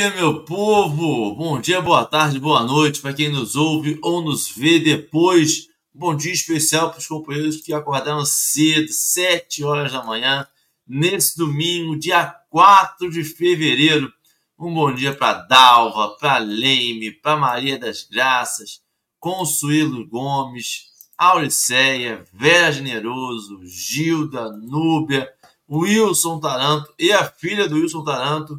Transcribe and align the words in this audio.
Dia, 0.00 0.14
meu 0.14 0.42
povo! 0.44 1.34
Bom 1.34 1.60
dia, 1.60 1.78
boa 1.82 2.06
tarde, 2.06 2.40
boa 2.40 2.62
noite 2.62 3.02
para 3.02 3.12
quem 3.12 3.28
nos 3.28 3.54
ouve 3.54 3.98
ou 4.00 4.22
nos 4.22 4.48
vê 4.48 4.78
depois. 4.78 5.68
Bom 5.92 6.16
dia 6.16 6.32
especial 6.32 6.88
para 6.88 7.00
os 7.00 7.06
companheiros 7.06 7.58
que 7.58 7.70
acordaram 7.70 8.24
cedo, 8.24 8.90
7 8.90 9.62
horas 9.62 9.92
da 9.92 10.02
manhã, 10.02 10.46
nesse 10.88 11.36
domingo, 11.36 11.98
dia 11.98 12.34
4 12.48 13.10
de 13.10 13.22
fevereiro. 13.22 14.10
Um 14.58 14.72
bom 14.72 14.90
dia 14.90 15.14
para 15.14 15.42
Dalva, 15.42 16.16
para 16.18 16.38
Leime, 16.38 17.10
para 17.10 17.36
Maria 17.36 17.78
das 17.78 18.02
Graças, 18.10 18.80
Consuelo 19.18 20.08
Gomes, 20.08 20.84
Auriceia, 21.18 22.24
Vera 22.32 22.72
Generoso, 22.72 23.60
Gilda, 23.66 24.50
Núbia, 24.50 25.30
Wilson 25.68 26.40
Taranto 26.40 26.90
e 26.98 27.12
a 27.12 27.22
filha 27.22 27.68
do 27.68 27.74
Wilson 27.74 28.02
Taranto, 28.02 28.58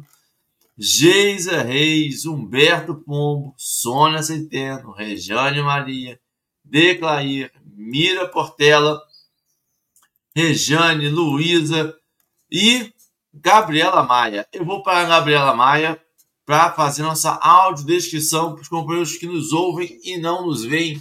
Geisa 0.84 1.62
Reis, 1.62 2.26
Humberto 2.26 2.96
Pombo, 2.96 3.54
Sônia 3.56 4.20
Centeno, 4.20 4.90
Rejane 4.90 5.62
Maria, 5.62 6.20
Declair, 6.64 7.52
Mira 7.64 8.26
Portela, 8.26 9.00
Rejane, 10.34 11.08
Luísa 11.08 11.96
e 12.50 12.92
Gabriela 13.32 14.02
Maia. 14.02 14.44
Eu 14.52 14.64
vou 14.64 14.82
para 14.82 14.98
a 14.98 15.04
Gabriela 15.04 15.54
Maia 15.54 16.02
para 16.44 16.72
fazer 16.72 17.04
nossa 17.04 17.30
audiodescrição 17.30 18.52
para 18.52 18.62
os 18.62 18.68
companheiros 18.68 19.16
que 19.16 19.26
nos 19.26 19.52
ouvem 19.52 20.00
e 20.02 20.18
não 20.18 20.46
nos 20.46 20.64
veem. 20.64 21.00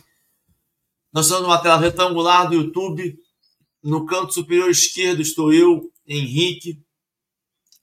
Nós 1.12 1.26
estamos 1.26 1.48
numa 1.48 1.58
tela 1.58 1.80
retangular 1.80 2.48
do 2.48 2.54
YouTube. 2.54 3.18
No 3.84 4.06
canto 4.06 4.32
superior 4.32 4.70
esquerdo 4.70 5.24
estou 5.24 5.52
eu, 5.52 5.92
Henrique. 6.06 6.80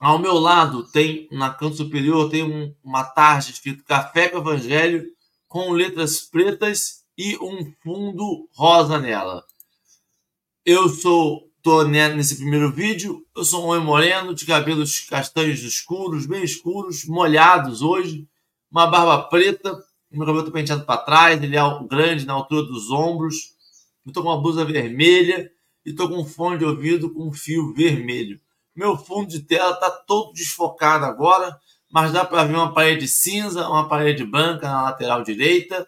Ao 0.01 0.17
meu 0.17 0.35
lado 0.35 0.85
tem, 0.85 1.27
na 1.33 1.53
canto 1.53 1.77
superior, 1.77 2.31
tem 2.31 2.45
um, 2.45 2.73
uma 2.85 3.03
tarja 3.03 3.51
escrito 3.51 3.85
Café 3.85 4.29
com 4.29 4.39
Evangelho, 4.39 5.05
com 5.49 5.73
letras 5.73 6.21
pretas 6.21 7.05
e 7.17 7.37
um 7.39 7.73
fundo 7.83 8.49
rosa 8.55 9.01
nela. 9.01 9.43
Eu 10.65 10.89
sou, 10.89 11.51
tô 11.61 11.83
nesse 11.83 12.37
primeiro 12.37 12.71
vídeo, 12.71 13.27
eu 13.37 13.45
sou 13.45 13.65
um 13.65 13.71
homem 13.71 13.85
moreno, 13.85 14.35
de 14.35 14.47
cabelos 14.47 15.01
castanhos 15.01 15.65
escuros, 15.65 16.27
bem 16.27 16.45
escuros, 16.45 17.05
molhados 17.05 17.83
hoje, 17.83 18.29
uma 18.71 18.87
barba 18.87 19.25
preta, 19.25 19.83
meu 20.13 20.27
cabelo 20.27 20.45
tá 20.45 20.53
penteado 20.53 20.85
para 20.85 21.01
trás, 21.01 21.43
ele 21.43 21.57
é 21.57 21.87
grande 21.89 22.25
na 22.25 22.35
altura 22.35 22.63
dos 22.63 22.89
ombros, 22.91 23.57
eu 24.07 24.13
com 24.13 24.21
uma 24.21 24.41
blusa 24.41 24.65
vermelha, 24.65 25.51
e 25.85 25.91
estou 25.91 26.09
com 26.09 26.21
um 26.21 26.25
fone 26.25 26.59
de 26.59 26.65
ouvido 26.65 27.13
com 27.13 27.29
um 27.29 27.33
fio 27.33 27.75
vermelho. 27.75 28.41
Meu 28.79 28.97
fundo 28.97 29.27
de 29.27 29.41
tela 29.41 29.73
está 29.73 29.91
todo 29.91 30.33
desfocado 30.33 31.05
agora, 31.05 31.59
mas 31.91 32.13
dá 32.13 32.25
para 32.25 32.45
ver 32.45 32.55
uma 32.55 32.73
parede 32.73 33.09
cinza, 33.09 33.69
uma 33.69 33.89
parede 33.89 34.25
branca 34.25 34.69
na 34.69 34.83
lateral 34.83 35.25
direita 35.25 35.85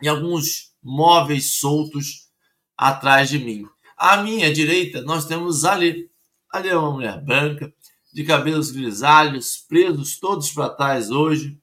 e 0.00 0.08
alguns 0.08 0.72
móveis 0.82 1.58
soltos 1.58 2.30
atrás 2.78 3.28
de 3.28 3.38
mim. 3.38 3.66
À 3.94 4.16
minha 4.22 4.50
direita, 4.50 5.02
nós 5.02 5.26
temos 5.26 5.66
Ali. 5.66 6.10
Ali 6.50 6.70
é 6.70 6.76
uma 6.78 6.92
mulher 6.92 7.22
branca, 7.22 7.70
de 8.10 8.24
cabelos 8.24 8.70
grisalhos, 8.70 9.58
presos 9.58 10.18
todos 10.18 10.50
para 10.50 10.70
trás 10.70 11.10
hoje, 11.10 11.60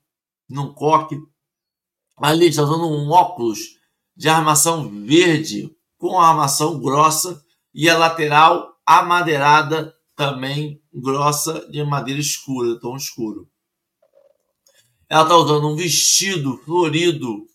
num 0.48 0.72
coque. 0.72 1.18
Ali 2.18 2.50
está 2.50 2.62
usando 2.62 2.88
um 2.88 3.10
óculos 3.10 3.80
de 4.16 4.30
armação 4.30 4.88
verde 4.90 5.76
com 5.98 6.20
armação 6.20 6.80
grossa 6.80 7.44
e 7.74 7.90
a 7.90 7.98
lateral 7.98 8.80
amadeirada 8.86 9.96
também 10.20 10.84
grossa 10.94 11.66
de 11.72 11.82
madeira 11.82 12.20
escura, 12.20 12.78
tom 12.78 12.98
escuro. 12.98 13.50
Ela 15.08 15.24
está 15.24 15.38
usando 15.38 15.66
um 15.70 15.78
vestido 15.78 16.58
florido 16.66 17.48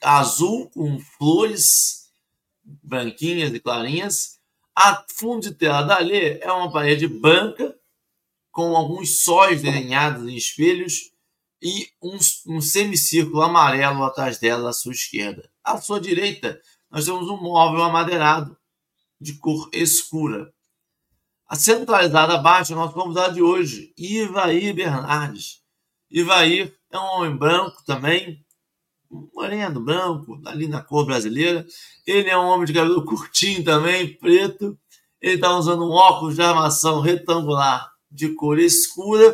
azul 0.00 0.70
com 0.70 0.98
flores 0.98 2.10
branquinhas 2.82 3.52
e 3.52 3.60
clarinhas. 3.60 4.38
A 4.74 5.04
fundo 5.14 5.42
de 5.42 5.54
tela 5.54 5.82
da 5.82 5.98
Lê 5.98 6.38
é 6.40 6.50
uma 6.50 6.72
parede 6.72 7.06
branca 7.06 7.78
com 8.50 8.74
alguns 8.74 9.22
sóis 9.22 9.60
desenhados 9.60 10.26
em 10.26 10.36
espelhos 10.36 11.12
e 11.60 11.90
um, 12.02 12.16
um 12.46 12.62
semicírculo 12.62 13.42
amarelo 13.42 14.02
atrás 14.04 14.38
dela 14.38 14.70
à 14.70 14.72
sua 14.72 14.92
esquerda. 14.92 15.50
À 15.62 15.78
sua 15.78 16.00
direita 16.00 16.58
nós 16.90 17.04
temos 17.04 17.28
um 17.28 17.36
móvel 17.36 17.82
amadeirado 17.82 18.56
de 19.20 19.34
cor 19.34 19.68
escura. 19.70 20.55
A 21.48 21.54
centralizada 21.54 22.34
abaixo 22.34 22.72
o 22.72 22.76
nosso 22.76 22.92
convidado 22.92 23.34
de 23.34 23.42
hoje, 23.42 23.94
Ivair 23.96 24.74
Bernardes. 24.74 25.62
Ivair 26.10 26.76
é 26.90 26.98
um 26.98 27.04
homem 27.04 27.36
branco 27.36 27.84
também, 27.86 28.44
moreno, 29.32 29.80
branco, 29.80 30.40
ali 30.44 30.66
na 30.66 30.82
cor 30.82 31.06
brasileira. 31.06 31.64
Ele 32.04 32.28
é 32.28 32.36
um 32.36 32.46
homem 32.46 32.66
de 32.66 32.72
cabelo 32.72 33.04
curtinho 33.04 33.62
também, 33.62 34.12
preto. 34.18 34.76
Ele 35.20 35.36
está 35.36 35.56
usando 35.56 35.84
um 35.84 35.92
óculos 35.92 36.34
de 36.34 36.42
armação 36.42 37.00
retangular 37.00 37.92
de 38.10 38.30
cor 38.30 38.58
escura. 38.58 39.26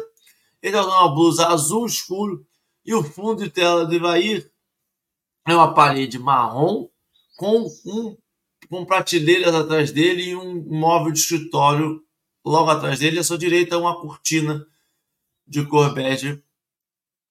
Ele 0.62 0.76
está 0.76 0.82
usando 0.82 1.00
uma 1.00 1.14
blusa 1.14 1.48
azul 1.48 1.86
escuro. 1.86 2.46
E 2.84 2.94
o 2.94 3.02
fundo 3.02 3.42
de 3.42 3.48
tela 3.48 3.86
do 3.86 3.94
Ivair 3.94 4.52
é 5.48 5.54
uma 5.54 5.72
parede 5.72 6.18
marrom 6.18 6.90
com 7.38 7.66
um 7.86 8.18
com 8.72 8.86
prateleiras 8.86 9.54
atrás 9.54 9.92
dele 9.92 10.30
e 10.30 10.34
um 10.34 10.64
móvel 10.64 11.12
de 11.12 11.18
escritório 11.18 12.02
logo 12.42 12.70
atrás 12.70 13.00
dele. 13.00 13.18
À 13.18 13.22
sua 13.22 13.36
direita, 13.36 13.76
uma 13.76 14.00
cortina 14.00 14.66
de 15.46 15.62
cor 15.66 15.92
bege. 15.92 16.42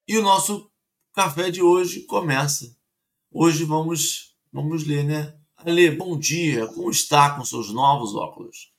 E 0.07 0.19
o 0.19 0.21
nosso 0.21 0.69
café 1.15 1.49
de 1.49 1.59
hoje 1.59 2.01
começa. 2.01 2.77
Hoje 3.31 3.63
vamos, 3.63 4.35
vamos 4.53 4.85
ler, 4.85 5.03
né? 5.03 5.33
Ale, 5.57 5.89
bom 5.89 6.15
dia. 6.15 6.67
Como 6.67 6.91
está 6.91 7.35
com 7.35 7.43
seus 7.43 7.73
novos 7.73 8.13
óculos? 8.13 8.71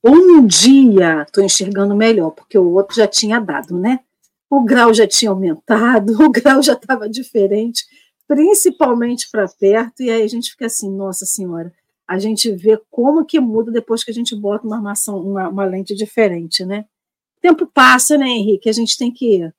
Bom 0.00 0.46
dia. 0.46 1.22
Estou 1.22 1.42
enxergando 1.42 1.96
melhor, 1.96 2.30
porque 2.30 2.56
o 2.56 2.74
outro 2.74 2.94
já 2.94 3.08
tinha 3.08 3.40
dado, 3.40 3.76
né? 3.76 4.04
O 4.48 4.64
grau 4.64 4.94
já 4.94 5.04
tinha 5.04 5.32
aumentado, 5.32 6.12
o 6.22 6.30
grau 6.30 6.62
já 6.62 6.74
estava 6.74 7.08
diferente 7.08 7.84
principalmente 8.26 9.28
para 9.30 9.46
perto, 9.48 10.02
e 10.02 10.10
aí 10.10 10.22
a 10.22 10.28
gente 10.28 10.50
fica 10.50 10.66
assim, 10.66 10.90
nossa 10.90 11.24
senhora, 11.24 11.72
a 12.06 12.18
gente 12.18 12.50
vê 12.52 12.80
como 12.90 13.24
que 13.24 13.40
muda 13.40 13.70
depois 13.72 14.04
que 14.04 14.10
a 14.10 14.14
gente 14.14 14.34
bota 14.34 14.66
uma 14.66 14.76
armação, 14.76 15.20
uma, 15.20 15.48
uma 15.48 15.64
lente 15.64 15.94
diferente, 15.94 16.64
né? 16.64 16.84
O 17.38 17.40
tempo 17.40 17.66
passa, 17.66 18.16
né, 18.16 18.28
Henrique? 18.28 18.68
A 18.68 18.72
gente 18.72 18.96
tem 18.96 19.12
que 19.12 19.36
ir, 19.36 19.54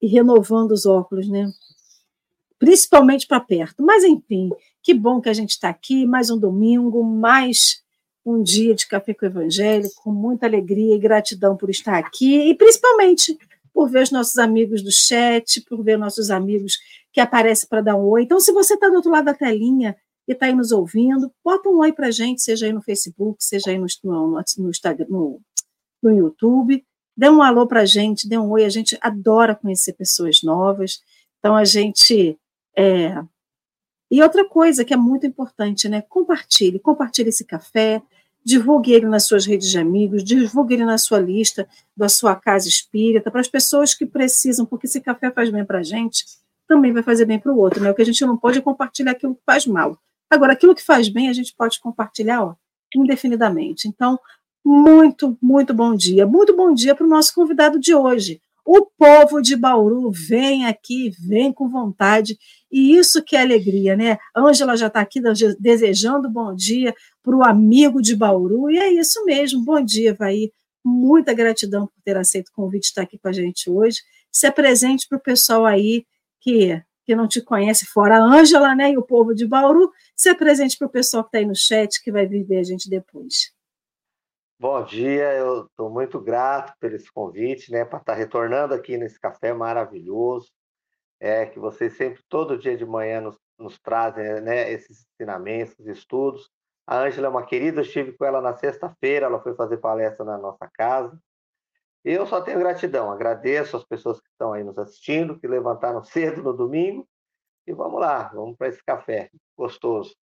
ir 0.00 0.08
renovando 0.08 0.72
os 0.72 0.86
óculos, 0.86 1.28
né? 1.28 1.50
Principalmente 2.58 3.26
para 3.26 3.40
perto. 3.40 3.82
Mas, 3.82 4.02
enfim, 4.02 4.50
que 4.82 4.94
bom 4.94 5.20
que 5.20 5.28
a 5.28 5.34
gente 5.34 5.50
está 5.50 5.68
aqui, 5.68 6.06
mais 6.06 6.30
um 6.30 6.38
domingo, 6.38 7.04
mais 7.04 7.82
um 8.24 8.42
dia 8.42 8.74
de 8.74 8.86
café 8.86 9.14
com 9.14 9.24
o 9.24 9.28
Evangelho, 9.28 9.88
com 10.02 10.10
muita 10.10 10.46
alegria 10.46 10.94
e 10.94 10.98
gratidão 10.98 11.56
por 11.56 11.70
estar 11.70 11.98
aqui, 11.98 12.50
e 12.50 12.54
principalmente 12.54 13.38
por 13.78 13.88
ver 13.88 14.02
os 14.02 14.10
nossos 14.10 14.38
amigos 14.38 14.82
do 14.82 14.90
chat, 14.90 15.60
por 15.60 15.84
ver 15.84 15.96
nossos 15.96 16.32
amigos 16.32 16.78
que 17.12 17.20
aparecem 17.20 17.68
para 17.68 17.80
dar 17.80 17.94
um 17.94 18.08
oi. 18.08 18.24
Então, 18.24 18.40
se 18.40 18.50
você 18.50 18.74
está 18.74 18.88
do 18.88 18.96
outro 18.96 19.12
lado 19.12 19.26
da 19.26 19.34
telinha 19.34 19.96
e 20.26 20.32
está 20.32 20.46
aí 20.46 20.52
nos 20.52 20.72
ouvindo, 20.72 21.32
bota 21.44 21.68
um 21.68 21.78
oi 21.78 21.92
para 21.92 22.08
a 22.08 22.10
gente, 22.10 22.42
seja 22.42 22.66
aí 22.66 22.72
no 22.72 22.82
Facebook, 22.82 23.36
seja 23.38 23.70
aí 23.70 23.78
no, 23.78 23.86
no, 24.02 24.42
no 24.58 24.68
Instagram, 24.68 25.06
no, 25.08 25.40
no 26.02 26.10
YouTube. 26.10 26.84
Dê 27.16 27.30
um 27.30 27.40
alô 27.40 27.68
para 27.68 27.82
a 27.82 27.84
gente, 27.84 28.28
dê 28.28 28.36
um 28.36 28.50
oi. 28.50 28.64
A 28.64 28.68
gente 28.68 28.98
adora 29.00 29.54
conhecer 29.54 29.92
pessoas 29.92 30.42
novas. 30.42 31.00
Então, 31.38 31.54
a 31.54 31.64
gente. 31.64 32.36
É... 32.76 33.14
E 34.10 34.20
outra 34.20 34.44
coisa 34.44 34.84
que 34.84 34.92
é 34.92 34.96
muito 34.96 35.24
importante, 35.24 35.88
né? 35.88 36.02
Compartilhe, 36.02 36.80
compartilhe 36.80 37.28
esse 37.28 37.44
café, 37.44 38.02
divulgue 38.48 38.92
ele 38.92 39.04
nas 39.04 39.26
suas 39.26 39.44
redes 39.44 39.68
de 39.68 39.78
amigos, 39.78 40.24
divulgue 40.24 40.72
ele 40.72 40.84
na 40.86 40.96
sua 40.96 41.18
lista 41.18 41.68
da 41.94 42.08
sua 42.08 42.34
casa 42.34 42.66
espírita, 42.66 43.30
para 43.30 43.42
as 43.42 43.48
pessoas 43.48 43.94
que 43.94 44.06
precisam, 44.06 44.64
porque 44.64 44.86
esse 44.86 45.02
café 45.02 45.30
faz 45.30 45.50
bem 45.50 45.66
para 45.66 45.80
a 45.80 45.82
gente, 45.82 46.24
também 46.66 46.90
vai 46.90 47.02
fazer 47.02 47.26
bem 47.26 47.38
para 47.38 47.52
o 47.52 47.58
outro, 47.58 47.82
né? 47.82 47.90
O 47.90 47.94
que 47.94 48.00
a 48.00 48.06
gente 48.06 48.24
não 48.24 48.38
pode 48.38 48.58
é 48.58 48.62
compartilhar 48.62 49.12
aquilo 49.12 49.34
que 49.34 49.42
faz 49.44 49.66
mal. 49.66 49.98
Agora, 50.30 50.54
aquilo 50.54 50.74
que 50.74 50.82
faz 50.82 51.10
bem, 51.10 51.28
a 51.28 51.32
gente 51.34 51.54
pode 51.54 51.78
compartilhar, 51.78 52.42
ó, 52.42 52.54
indefinidamente. 52.94 53.86
Então, 53.86 54.18
muito, 54.64 55.36
muito 55.42 55.74
bom 55.74 55.94
dia. 55.94 56.26
Muito 56.26 56.56
bom 56.56 56.72
dia 56.72 56.94
para 56.94 57.04
o 57.04 57.08
nosso 57.08 57.34
convidado 57.34 57.78
de 57.78 57.94
hoje. 57.94 58.40
O 58.70 58.84
povo 58.84 59.40
de 59.40 59.56
Bauru 59.56 60.10
vem 60.10 60.66
aqui, 60.66 61.10
vem 61.26 61.50
com 61.50 61.70
vontade, 61.70 62.38
e 62.70 62.94
isso 62.98 63.22
que 63.22 63.34
é 63.34 63.40
alegria, 63.40 63.96
né? 63.96 64.18
Ângela 64.36 64.76
já 64.76 64.88
está 64.88 65.00
aqui 65.00 65.22
desejando 65.58 66.28
bom 66.28 66.54
dia 66.54 66.94
para 67.28 67.36
o 67.36 67.44
amigo 67.44 68.00
de 68.00 68.16
Bauru, 68.16 68.70
e 68.70 68.78
é 68.78 68.90
isso 68.90 69.22
mesmo. 69.26 69.62
Bom 69.62 69.84
dia, 69.84 70.14
Vai. 70.14 70.50
Muita 70.82 71.34
gratidão 71.34 71.86
por 71.86 72.00
ter 72.02 72.16
aceito 72.16 72.48
o 72.48 72.52
convite 72.52 72.84
de 72.84 72.86
estar 72.86 73.02
aqui 73.02 73.18
com 73.18 73.28
a 73.28 73.32
gente 73.32 73.68
hoje. 73.68 74.00
Se 74.32 74.46
apresente 74.46 75.06
para 75.06 75.18
o 75.18 75.20
pessoal 75.20 75.66
aí 75.66 76.06
que, 76.40 76.82
que 77.04 77.14
não 77.14 77.28
te 77.28 77.42
conhece, 77.42 77.84
fora 77.84 78.16
a 78.16 78.22
Ângela, 78.22 78.74
né? 78.74 78.92
E 78.92 78.96
o 78.96 79.02
povo 79.02 79.34
de 79.34 79.46
Bauru. 79.46 79.92
Se 80.16 80.30
apresente 80.30 80.78
para 80.78 80.86
o 80.86 80.90
pessoal 80.90 81.22
que 81.22 81.28
está 81.28 81.38
aí 81.38 81.44
no 81.44 81.54
chat, 81.54 82.02
que 82.02 82.10
vai 82.10 82.26
viver 82.26 82.60
a 82.60 82.62
gente 82.62 82.88
depois. 82.88 83.52
Bom 84.58 84.82
dia, 84.82 85.34
eu 85.34 85.66
estou 85.66 85.90
muito 85.90 86.18
grato 86.18 86.72
por 86.80 86.90
esse 86.94 87.12
convite, 87.12 87.70
né, 87.70 87.84
para 87.84 87.98
estar 87.98 88.12
tá 88.14 88.18
retornando 88.18 88.72
aqui 88.74 88.96
nesse 88.96 89.20
café 89.20 89.52
maravilhoso, 89.52 90.50
é 91.20 91.46
que 91.46 91.60
vocês 91.60 91.96
sempre, 91.96 92.20
todo 92.28 92.58
dia 92.58 92.76
de 92.76 92.84
manhã, 92.84 93.20
nos, 93.20 93.36
nos 93.56 93.78
trazem 93.78 94.40
né, 94.40 94.72
esses 94.72 95.06
ensinamentos, 95.14 95.86
estudos. 95.86 96.50
A 96.88 97.00
Ângela 97.02 97.26
é 97.26 97.30
uma 97.30 97.44
querida, 97.44 97.80
eu 97.80 97.84
estive 97.84 98.12
com 98.12 98.24
ela 98.24 98.40
na 98.40 98.56
sexta-feira, 98.56 99.26
ela 99.26 99.42
foi 99.42 99.54
fazer 99.54 99.76
palestra 99.76 100.24
na 100.24 100.38
nossa 100.38 100.66
casa. 100.72 101.22
Eu 102.02 102.26
só 102.26 102.40
tenho 102.40 102.58
gratidão, 102.58 103.10
agradeço 103.10 103.76
as 103.76 103.84
pessoas 103.84 104.18
que 104.18 104.28
estão 104.30 104.54
aí 104.54 104.64
nos 104.64 104.78
assistindo, 104.78 105.38
que 105.38 105.46
levantaram 105.46 106.02
cedo 106.08 106.42
no 106.42 106.54
domingo, 106.54 107.06
e 107.66 107.74
vamos 107.74 108.00
lá, 108.00 108.28
vamos 108.28 108.56
para 108.56 108.68
esse 108.68 108.82
café 108.82 109.30
gostoso. 109.54 110.16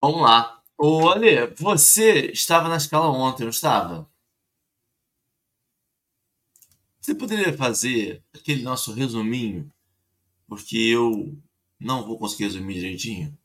Vamos 0.00 0.22
lá. 0.22 0.62
Ô, 0.78 1.10
Ale, 1.10 1.48
você 1.48 2.30
estava 2.30 2.66
na 2.70 2.78
escala 2.78 3.08
ontem, 3.08 3.42
não 3.42 3.50
estava? 3.50 4.10
Você 6.98 7.14
poderia 7.14 7.52
fazer 7.52 8.24
aquele 8.34 8.62
nosso 8.62 8.94
resuminho? 8.94 9.70
Porque 10.48 10.78
eu 10.78 11.36
não 11.80 12.06
vou 12.06 12.18
conseguir 12.18 12.44
resumir 12.44 12.74
direitinho. 12.74 13.36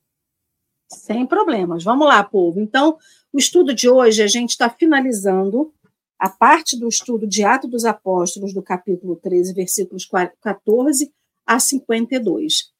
Sem 0.89 1.25
problemas. 1.25 1.83
Vamos 1.83 2.07
lá, 2.07 2.23
povo. 2.23 2.59
Então, 2.59 2.97
o 3.31 3.37
estudo 3.37 3.73
de 3.73 3.89
hoje, 3.89 4.21
a 4.21 4.27
gente 4.27 4.51
está 4.51 4.69
finalizando 4.69 5.73
a 6.19 6.29
parte 6.29 6.77
do 6.77 6.87
estudo 6.87 7.25
de 7.25 7.43
Atos 7.43 7.69
dos 7.69 7.85
Apóstolos, 7.85 8.53
do 8.53 8.61
capítulo 8.61 9.15
13, 9.15 9.53
versículos 9.53 10.07
14 10.41 11.11
a 11.45 11.59
52. 11.59 12.71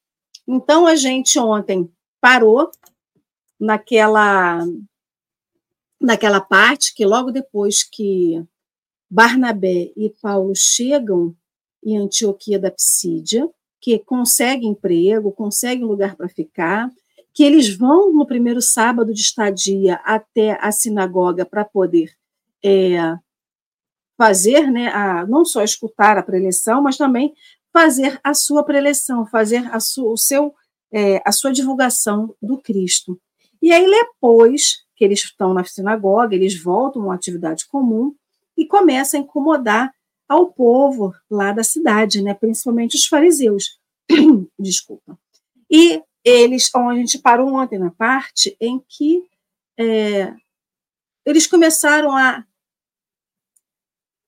Então, 0.46 0.86
a 0.86 0.94
gente 0.94 1.38
ontem 1.38 1.90
parou 2.20 2.70
naquela 3.58 4.58
naquela 6.00 6.40
parte 6.40 6.92
que 6.94 7.06
logo 7.06 7.30
depois 7.30 7.84
que 7.84 8.44
Barnabé 9.08 9.92
e 9.96 10.10
Paulo 10.20 10.52
chegam 10.54 11.36
em 11.84 11.96
Antioquia 11.96 12.58
da 12.58 12.70
Psídia, 12.70 13.48
que 13.82 13.98
conseguem 13.98 14.70
emprego, 14.70 15.32
conseguem 15.32 15.84
lugar 15.84 16.14
para 16.14 16.28
ficar, 16.28 16.88
que 17.34 17.42
eles 17.42 17.76
vão 17.76 18.12
no 18.12 18.24
primeiro 18.24 18.62
sábado 18.62 19.12
de 19.12 19.20
estadia 19.20 19.96
até 20.04 20.56
a 20.60 20.70
sinagoga 20.70 21.44
para 21.44 21.64
poder 21.64 22.12
é, 22.64 23.16
fazer, 24.16 24.70
né, 24.70 24.86
a, 24.88 25.26
não 25.26 25.44
só 25.44 25.64
escutar 25.64 26.16
a 26.16 26.22
preleção, 26.22 26.80
mas 26.80 26.96
também 26.96 27.34
fazer 27.72 28.20
a 28.22 28.32
sua 28.34 28.62
preleção, 28.62 29.26
fazer 29.26 29.66
a, 29.74 29.80
su, 29.80 30.06
o 30.06 30.16
seu, 30.16 30.54
é, 30.92 31.20
a 31.24 31.32
sua 31.32 31.52
divulgação 31.52 32.36
do 32.40 32.58
Cristo. 32.58 33.20
E 33.60 33.72
aí, 33.72 33.84
depois 33.84 34.84
que 34.94 35.04
eles 35.04 35.24
estão 35.24 35.52
na 35.52 35.64
sinagoga, 35.64 36.36
eles 36.36 36.60
voltam 36.62 37.02
a 37.02 37.06
uma 37.06 37.14
atividade 37.14 37.66
comum 37.66 38.14
e 38.56 38.64
começam 38.64 39.18
a 39.18 39.22
incomodar 39.24 39.92
ao 40.32 40.52
povo 40.52 41.14
lá 41.30 41.52
da 41.52 41.62
cidade, 41.62 42.22
né? 42.22 42.34
principalmente 42.34 42.96
os 42.96 43.06
fariseus. 43.06 43.78
Desculpa. 44.58 45.18
E 45.70 46.02
eles, 46.24 46.70
a 46.74 46.94
gente 46.94 47.18
parou 47.18 47.54
ontem 47.54 47.78
na 47.78 47.90
parte 47.90 48.56
em 48.60 48.82
que 48.88 49.22
é, 49.78 50.32
eles 51.24 51.46
começaram 51.46 52.16
a 52.16 52.44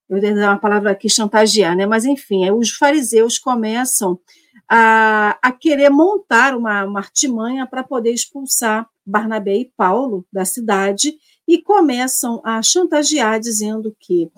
eu 0.06 0.21
vou 0.21 0.35
dar 0.35 0.51
uma 0.51 0.59
palavra 0.59 0.91
aqui, 0.91 1.09
chantagear, 1.09 1.75
né? 1.75 1.87
mas 1.87 2.05
enfim, 2.05 2.49
os 2.51 2.73
fariseus 2.73 3.39
começam 3.39 4.21
a, 4.69 5.39
a 5.43 5.51
querer 5.51 5.89
montar 5.89 6.55
uma, 6.55 6.85
uma 6.85 7.01
artimanha 7.01 7.67
para 7.67 7.83
poder 7.83 8.12
expulsar 8.12 8.87
Barnabé 9.05 9.56
e 9.56 9.73
Paulo 9.77 10.27
da 10.31 10.45
cidade 10.45 11.17
e 11.49 11.61
começam 11.61 12.41
a 12.45 12.62
chantagear, 12.62 13.41
dizendo 13.41 13.97
que 13.99 14.31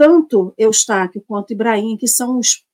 tanto 0.00 0.54
Eustáquio 0.56 1.22
quanto 1.28 1.52
Ibrahim, 1.52 1.94
que 1.94 2.08
são 2.08 2.38
os, 2.38 2.64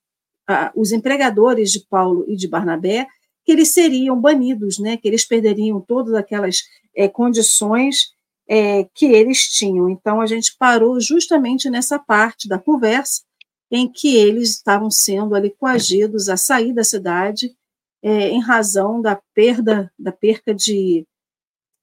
os 0.77 0.93
empregadores 0.93 1.73
de 1.73 1.85
Paulo 1.91 2.25
e 2.29 2.37
de 2.37 2.47
Barnabé, 2.47 3.09
que 3.45 3.51
eles 3.51 3.73
seriam 3.73 4.21
banidos, 4.21 4.79
né, 4.79 4.97
que 4.97 5.09
eles 5.09 5.25
perderiam 5.25 5.81
todas 5.81 6.15
aquelas 6.15 6.61
é, 6.95 7.09
condições 7.09 8.13
é, 8.49 8.85
que 8.95 9.07
eles 9.07 9.49
tinham. 9.49 9.91
Então, 9.91 10.21
a 10.21 10.27
gente 10.27 10.55
parou 10.57 11.01
justamente 11.01 11.69
nessa 11.69 11.99
parte 11.99 12.47
da 12.47 12.61
conversa 12.61 13.25
em 13.73 13.91
que 13.91 14.15
eles 14.15 14.51
estavam 14.51 14.89
sendo 14.89 15.35
ali 15.35 15.51
coagidos 15.51 16.29
a 16.29 16.37
sair 16.37 16.73
da 16.73 16.85
cidade 16.85 17.57
é, 18.05 18.29
em 18.29 18.41
razão 18.41 19.03
da 19.03 19.21
perda, 19.35 19.93
da 19.99 20.13
perca 20.13 20.55
de, 20.55 21.05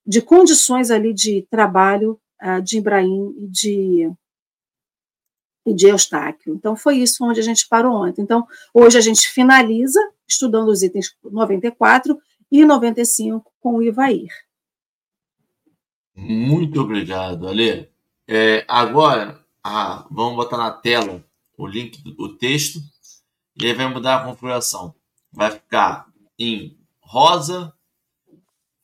de 0.07 0.21
condições 0.21 0.89
ali 0.89 1.13
de 1.13 1.45
trabalho 1.51 2.17
uh, 2.41 2.61
de 2.61 2.77
Ibrahim 2.77 3.35
e 3.37 3.47
de, 3.49 4.09
e 5.65 5.73
de 5.73 5.87
Eustáquio. 5.87 6.53
Então, 6.53 6.75
foi 6.75 6.97
isso 6.97 7.23
onde 7.23 7.39
a 7.39 7.43
gente 7.43 7.67
parou 7.67 7.95
ontem. 7.95 8.21
Então, 8.21 8.45
hoje 8.73 8.97
a 8.97 9.01
gente 9.01 9.27
finaliza 9.29 9.99
estudando 10.27 10.69
os 10.69 10.81
itens 10.81 11.15
94 11.23 12.17
e 12.51 12.65
95 12.65 13.51
com 13.59 13.75
o 13.75 13.83
Ivair. 13.83 14.29
Muito 16.15 16.81
obrigado, 16.81 17.47
Ale. 17.47 17.89
É, 18.27 18.63
agora, 18.67 19.43
ah, 19.63 20.07
vamos 20.11 20.35
botar 20.35 20.57
na 20.57 20.71
tela 20.71 21.23
o 21.57 21.65
link, 21.65 22.01
o 22.17 22.29
texto, 22.29 22.79
e 23.55 23.65
aí 23.65 23.73
vai 23.73 23.87
mudar 23.87 24.17
a 24.17 24.25
configuração. 24.25 24.93
Vai 25.31 25.51
ficar 25.51 26.07
em 26.37 26.77
rosa, 27.01 27.73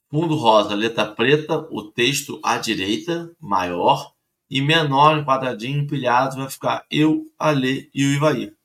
fundo 0.09 0.35
rosa, 0.35 0.75
letra 0.75 1.05
preta, 1.05 1.67
o 1.71 1.91
texto 1.91 2.39
à 2.43 2.57
direita, 2.57 3.35
maior, 3.39 4.13
e 4.49 4.61
menor, 4.61 5.23
quadradinho, 5.23 5.81
empilhado, 5.81 6.37
vai 6.37 6.49
ficar 6.49 6.85
eu, 6.89 7.25
a 7.37 7.51
Lê 7.51 7.89
e 7.93 8.05
o 8.05 8.13
Ivair. 8.13 8.55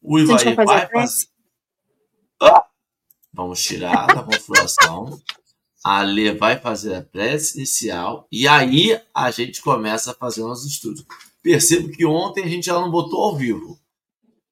O 0.00 0.18
Ivair 0.18 0.56
vai, 0.56 0.88
fazer. 0.88 1.26
Ah! 2.40 2.64
Vamos 3.32 3.62
tirar 3.62 4.06
da 4.06 4.22
configuração. 4.22 5.20
A 5.84 6.02
Lê 6.02 6.32
vai 6.32 6.58
fazer 6.58 6.94
a 6.94 7.02
prece 7.02 7.58
inicial 7.58 8.26
e 8.32 8.48
aí 8.48 9.00
a 9.14 9.30
gente 9.30 9.60
começa 9.60 10.12
a 10.12 10.14
fazer 10.14 10.42
nossos 10.42 10.66
estudos. 10.66 11.04
Percebo 11.42 11.92
que 11.92 12.04
ontem 12.04 12.42
a 12.42 12.48
gente 12.48 12.66
já 12.66 12.74
não 12.74 12.90
botou 12.90 13.22
ao 13.22 13.36
vivo. 13.36 13.78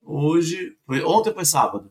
Hoje. 0.03 0.77
Foi, 0.87 1.03
ontem 1.03 1.33
foi 1.33 1.45
sábado. 1.45 1.91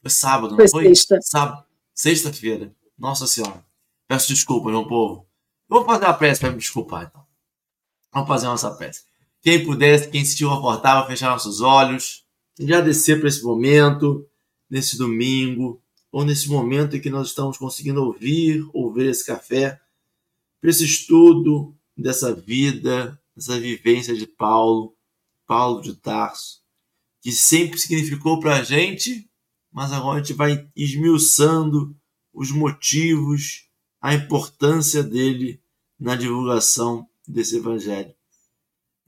Foi 0.00 0.10
sábado, 0.10 0.56
não 0.56 0.68
foi? 0.68 0.84
Sexta. 0.86 1.18
Sábado. 1.20 1.64
Sexta-feira. 1.94 2.74
Nossa 2.96 3.26
Senhora. 3.26 3.64
Peço 4.08 4.28
desculpa, 4.28 4.70
meu 4.70 4.86
povo. 4.86 5.26
Eu 5.68 5.76
vou 5.78 5.84
fazer 5.84 6.04
uma 6.04 6.14
prece 6.14 6.40
para 6.40 6.50
me 6.50 6.58
desculpar, 6.58 7.04
então. 7.04 7.21
Vamos 8.12 8.28
fazer 8.28 8.46
nossa 8.46 8.70
prece. 8.70 9.04
Quem 9.40 9.64
pudesse, 9.64 10.08
quem 10.08 10.24
se 10.24 10.32
sentir 10.32 10.44
confortável, 10.44 11.06
fechar 11.06 11.30
nossos 11.30 11.60
olhos, 11.60 12.24
agradecer 12.60 13.16
por 13.16 13.26
esse 13.26 13.42
momento, 13.42 14.28
nesse 14.68 14.98
domingo, 14.98 15.82
ou 16.10 16.24
nesse 16.24 16.48
momento 16.48 16.94
em 16.94 17.00
que 17.00 17.08
nós 17.08 17.28
estamos 17.28 17.56
conseguindo 17.56 18.02
ouvir, 18.04 18.64
ouvir 18.74 19.06
esse 19.06 19.24
café, 19.24 19.80
por 20.60 20.68
esse 20.68 20.84
estudo 20.84 21.74
dessa 21.96 22.34
vida, 22.34 23.18
dessa 23.34 23.58
vivência 23.58 24.14
de 24.14 24.26
Paulo, 24.26 24.94
Paulo 25.46 25.80
de 25.80 25.94
Tarso, 25.94 26.60
que 27.20 27.32
sempre 27.32 27.78
significou 27.78 28.38
para 28.38 28.56
a 28.56 28.62
gente, 28.62 29.28
mas 29.72 29.90
agora 29.90 30.20
a 30.20 30.22
gente 30.22 30.34
vai 30.34 30.68
esmiuçando 30.76 31.96
os 32.32 32.50
motivos, 32.50 33.66
a 34.00 34.14
importância 34.14 35.02
dele 35.02 35.60
na 35.98 36.14
divulgação 36.14 37.08
desse 37.32 37.56
evangelho. 37.56 38.14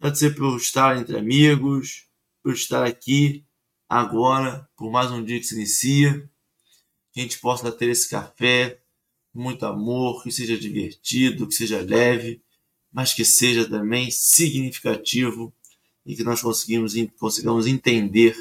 Pode 0.01 0.19
ser 0.19 0.35
por 0.35 0.57
estar 0.57 0.97
entre 0.97 1.17
amigos, 1.17 2.07
por 2.43 2.53
estar 2.53 2.85
aqui 2.85 3.45
agora, 3.89 4.69
por 4.77 4.91
mais 4.91 5.11
um 5.11 5.23
dia 5.23 5.39
que 5.39 5.47
se 5.47 5.55
inicia, 5.55 6.29
que 7.13 7.21
a 7.21 7.23
gente 7.23 7.39
possa 7.39 7.71
ter 7.71 7.91
esse 7.91 8.09
café 8.09 8.81
muito 9.33 9.65
amor, 9.67 10.23
que 10.23 10.33
seja 10.33 10.57
divertido, 10.57 11.47
que 11.47 11.55
seja 11.55 11.81
leve, 11.81 12.43
mas 12.93 13.13
que 13.13 13.25
seja 13.25 13.69
também 13.69 14.11
significativo 14.11 15.53
e 16.05 16.17
que 16.17 16.25
nós 16.25 16.41
conseguimos, 16.41 16.95
consigamos 17.19 17.67
entender 17.67 18.37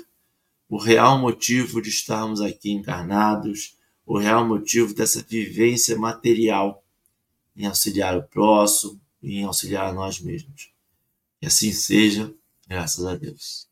o 0.69 0.77
real 0.77 1.19
motivo 1.19 1.81
de 1.81 1.89
estarmos 1.89 2.41
aqui 2.41 2.71
encarnados, 2.71 3.77
o 4.05 4.17
real 4.17 4.45
motivo 4.47 4.93
dessa 4.93 5.21
vivência 5.21 5.97
material 5.97 6.83
em 7.55 7.65
auxiliar 7.65 8.17
o 8.17 8.23
próximo 8.23 9.02
e 9.23 9.39
em 9.39 9.45
auxiliar 9.45 9.87
a 9.87 9.93
nós 9.93 10.19
mesmos. 10.19 10.71
Que 11.39 11.47
assim 11.47 11.71
seja, 11.71 12.33
graças 12.67 13.05
a 13.05 13.15
Deus. 13.15 13.67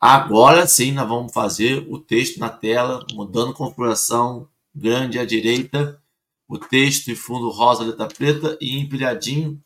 Agora 0.00 0.66
sim, 0.66 0.92
nós 0.92 1.08
vamos 1.08 1.32
fazer 1.32 1.86
o 1.88 1.98
texto 1.98 2.38
na 2.38 2.50
tela, 2.50 3.06
mudando 3.12 3.54
configuração 3.54 4.48
grande 4.74 5.18
à 5.18 5.24
direita, 5.24 6.00
o 6.46 6.58
texto 6.58 7.10
em 7.10 7.14
fundo 7.14 7.48
rosa, 7.48 7.84
letra 7.84 8.06
preta 8.06 8.58
e 8.60 8.78
empilhadinho. 8.78 9.62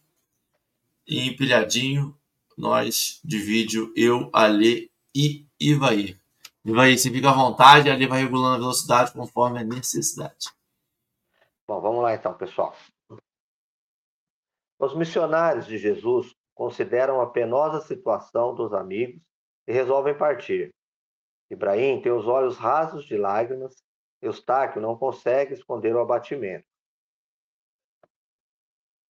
E 1.07 1.27
empilhadinho, 1.27 2.17
nós 2.57 3.21
de 3.25 3.39
vídeo, 3.39 3.93
eu, 3.97 4.31
Ale 4.33 4.91
e 5.15 5.45
Ivaí. 5.59 6.17
Ivaí, 6.65 6.97
você 6.97 7.11
fica 7.11 7.31
à 7.31 7.35
vontade, 7.35 7.91
Ali 7.91 8.07
vai 8.07 8.23
regulando 8.23 8.55
a 8.55 8.59
velocidade 8.59 9.13
conforme 9.13 9.59
a 9.59 9.65
necessidade. 9.65 10.53
Bom, 11.67 11.81
vamos 11.81 12.03
lá 12.03 12.15
então, 12.15 12.33
pessoal. 12.35 12.77
Os 14.81 14.95
missionários 14.95 15.67
de 15.67 15.77
Jesus 15.77 16.35
consideram 16.55 17.21
a 17.21 17.31
penosa 17.31 17.83
situação 17.83 18.55
dos 18.55 18.73
amigos 18.73 19.23
e 19.69 19.73
resolvem 19.73 20.17
partir. 20.17 20.75
Ibrahim 21.51 22.01
tem 22.01 22.11
os 22.11 22.27
olhos 22.27 22.57
rasos 22.57 23.05
de 23.05 23.19
lágrimas, 23.19 23.85
Eustáquio 24.23 24.81
não 24.81 24.97
consegue 24.97 25.53
esconder 25.53 25.95
o 25.95 26.01
abatimento. 26.01 26.67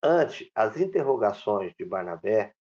Ante 0.02 0.52
as 0.56 0.76
interrogações 0.78 1.72
de 1.76 1.86
Barnabé, 1.86 2.56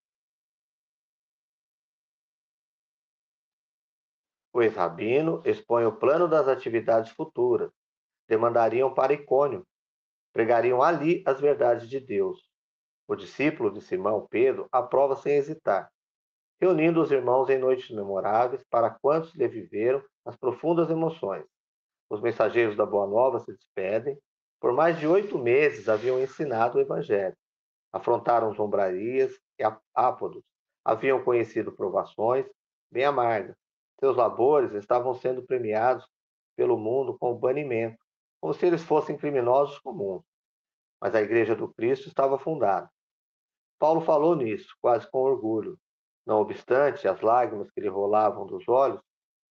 o 4.53 4.61
ex-rabino 4.61 5.41
expõe 5.45 5.83
o 5.85 5.97
plano 5.97 6.27
das 6.27 6.47
atividades 6.47 7.11
futuras. 7.13 7.71
Demandariam 8.27 8.93
para 8.93 9.13
Icônio, 9.13 9.65
pregariam 10.31 10.83
ali 10.83 11.23
as 11.25 11.41
verdades 11.41 11.89
de 11.89 11.99
Deus. 11.99 12.48
O 13.09 13.15
discípulo 13.15 13.71
de 13.71 13.81
Simão, 13.81 14.27
Pedro, 14.29 14.67
aprova 14.71 15.15
sem 15.15 15.33
hesitar, 15.33 15.91
reunindo 16.61 17.01
os 17.01 17.09
irmãos 17.09 17.49
em 17.49 17.57
noites 17.57 17.89
memoráveis 17.89 18.63
para 18.69 18.91
quantos 18.91 19.33
lhe 19.33 19.47
viveram 19.47 20.03
as 20.23 20.37
profundas 20.37 20.91
emoções. 20.91 21.43
Os 22.07 22.21
mensageiros 22.21 22.77
da 22.77 22.85
Boa 22.85 23.07
Nova 23.07 23.39
se 23.39 23.51
despedem. 23.51 24.15
Por 24.59 24.73
mais 24.73 24.99
de 24.99 25.07
oito 25.07 25.39
meses 25.39 25.89
haviam 25.89 26.19
ensinado 26.19 26.77
o 26.77 26.81
Evangelho. 26.81 27.35
Afrontaram 27.91 28.53
zombrarias 28.53 29.33
e 29.57 29.63
ápodos. 29.95 30.43
Haviam 30.85 31.23
conhecido 31.23 31.71
provações 31.71 32.45
bem 32.91 33.05
amargas. 33.05 33.55
Seus 33.99 34.15
labores 34.15 34.71
estavam 34.75 35.15
sendo 35.15 35.41
premiados 35.41 36.07
pelo 36.55 36.77
mundo 36.77 37.17
com 37.17 37.33
banimento, 37.33 37.97
como 38.39 38.53
se 38.53 38.67
eles 38.67 38.83
fossem 38.83 39.17
criminosos 39.17 39.79
comuns. 39.79 40.21
Mas 41.01 41.15
a 41.15 41.21
Igreja 41.23 41.55
do 41.55 41.73
Cristo 41.73 42.07
estava 42.07 42.37
fundada. 42.37 42.87
Paulo 43.79 44.01
falou 44.01 44.35
nisso, 44.35 44.75
quase 44.81 45.09
com 45.09 45.19
orgulho. 45.19 45.79
Não 46.25 46.41
obstante 46.41 47.07
as 47.07 47.21
lágrimas 47.21 47.71
que 47.71 47.79
lhe 47.79 47.87
rolavam 47.87 48.45
dos 48.45 48.67
olhos, 48.67 49.01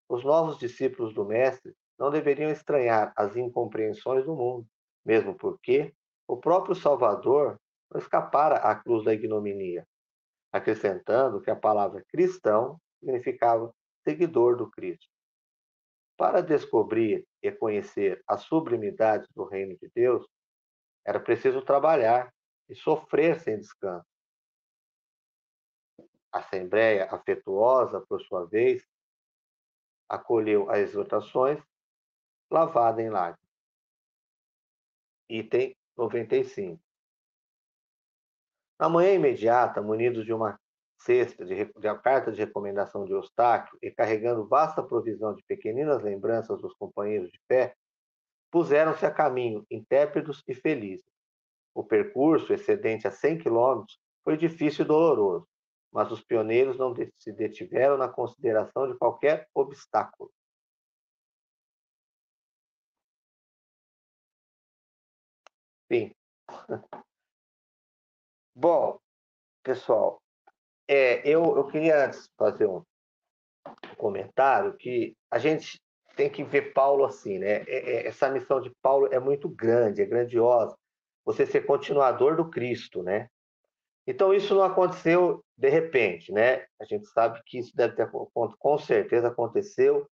os 0.09 0.23
novos 0.23 0.59
discípulos 0.59 1.15
do 1.15 1.25
Mestre 1.25 1.75
não 1.99 2.11
deveriam 2.11 2.51
estranhar 2.51 3.13
as 3.17 3.35
incompreensões 3.37 4.25
do 4.25 4.37
mundo, 4.37 4.67
mesmo 5.05 5.35
porque 5.35 5.95
o 6.27 6.37
próprio 6.37 6.75
Salvador 6.75 7.59
não 7.91 7.99
escapara 7.99 8.57
à 8.57 8.75
cruz 8.75 9.05
da 9.05 9.15
ignominia, 9.15 9.87
acrescentando 10.53 11.41
que 11.41 11.51
a 11.51 11.57
palavra 11.57 12.05
cristão 12.09 12.79
significava 13.01 13.73
seguidor 14.07 14.57
do 14.57 14.71
Cristo. 14.71 15.09
Para 16.17 16.43
descobrir 16.43 17.27
e 17.43 17.51
conhecer 17.51 18.23
a 18.27 18.37
sublimidade 18.37 19.27
do 19.35 19.45
reino 19.45 19.77
de 19.79 19.91
Deus, 19.95 20.27
era 21.07 21.19
preciso 21.19 21.63
trabalhar 21.63 22.33
e 22.69 22.75
sofrer 22.75 23.41
sem 23.41 23.59
descanso. 23.59 24.07
Assembleia 26.33 27.09
afetuosa, 27.11 28.01
por 28.09 28.21
sua 28.23 28.47
vez, 28.47 28.87
acolheu 30.09 30.71
as 30.71 30.79
exortações 30.79 31.63
lavada 32.51 33.03
em 33.03 33.11
lágrimas. 33.11 33.49
Item 35.29 35.77
95. 35.97 36.81
Na 38.79 38.89
manhã 38.89 39.13
imediata, 39.15 39.83
munidos 39.83 40.25
de 40.25 40.33
uma 40.33 40.59
cesta 41.01 41.45
de, 41.45 41.65
de 41.65 41.87
uma 41.87 41.99
carta 41.99 42.33
de 42.33 42.39
recomendação 42.39 43.05
de 43.05 43.13
Eustáquio 43.13 43.79
e 43.83 43.91
carregando 43.91 44.47
vasta 44.47 44.83
provisão 44.83 45.35
de 45.35 45.43
pequeninas 45.45 46.03
lembranças 46.03 46.61
dos 46.61 46.75
companheiros 46.75 47.31
de 47.31 47.41
fé, 47.47 47.75
puseram-se 48.51 49.05
a 49.05 49.11
caminho, 49.11 49.67
intrépidos 49.71 50.43
e 50.47 50.55
felizes. 50.55 51.07
O 51.75 51.85
percurso, 51.85 52.53
excedente 52.53 53.07
a 53.07 53.11
100 53.11 53.39
quilômetros, 53.39 53.99
foi 54.25 54.37
difícil 54.37 54.85
e 54.85 54.89
doloroso, 54.89 55.47
mas 55.93 56.11
os 56.13 56.23
pioneiros 56.23 56.79
não 56.79 56.95
se 57.19 57.33
detiveram 57.33 57.97
na 57.97 58.09
consideração 58.09 58.91
de 58.91 58.97
qualquer 58.99 59.49
obstáculo. 59.55 60.31
Sim. 65.91 66.13
Bom, 68.55 68.99
pessoal, 69.63 70.21
é, 70.89 71.21
eu, 71.29 71.57
eu 71.57 71.67
queria 71.67 72.07
antes 72.07 72.29
fazer 72.37 72.67
um 72.67 72.83
comentário 73.97 74.77
que 74.77 75.17
a 75.31 75.39
gente 75.39 75.81
tem 76.17 76.29
que 76.29 76.43
ver 76.43 76.73
Paulo 76.73 77.05
assim, 77.05 77.39
né? 77.39 77.63
É, 77.69 77.91
é, 77.93 78.07
essa 78.09 78.29
missão 78.29 78.61
de 78.61 78.71
Paulo 78.83 79.07
é 79.13 79.21
muito 79.21 79.49
grande, 79.49 80.03
é 80.03 80.07
grandiosa. 80.07 80.77
Você 81.25 81.47
ser 81.47 81.67
continuador 81.67 82.37
do 82.37 82.51
Cristo, 82.51 83.03
né? 83.03 83.29
Então 84.09 84.33
isso 84.33 84.55
não 84.55 84.63
aconteceu 84.63 85.45
de 85.55 85.69
repente, 85.69 86.33
né? 86.33 86.67
A 86.81 86.85
gente 86.87 87.07
sabe 87.09 87.43
que 87.45 87.59
isso 87.59 87.77
deve 87.77 87.95
ter 87.95 88.11
com 88.11 88.79
certeza 88.79 89.29
aconteceu 89.29 90.09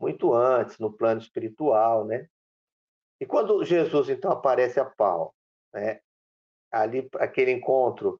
muito 0.00 0.32
antes 0.32 0.78
no 0.78 0.90
plano 0.90 1.20
espiritual, 1.20 2.06
né? 2.06 2.26
E 3.20 3.26
quando 3.26 3.62
Jesus 3.62 4.08
então 4.08 4.30
aparece 4.32 4.80
a 4.80 4.86
Paulo, 4.86 5.34
né? 5.74 6.00
Ali 6.72 7.06
aquele 7.16 7.50
encontro, 7.50 8.18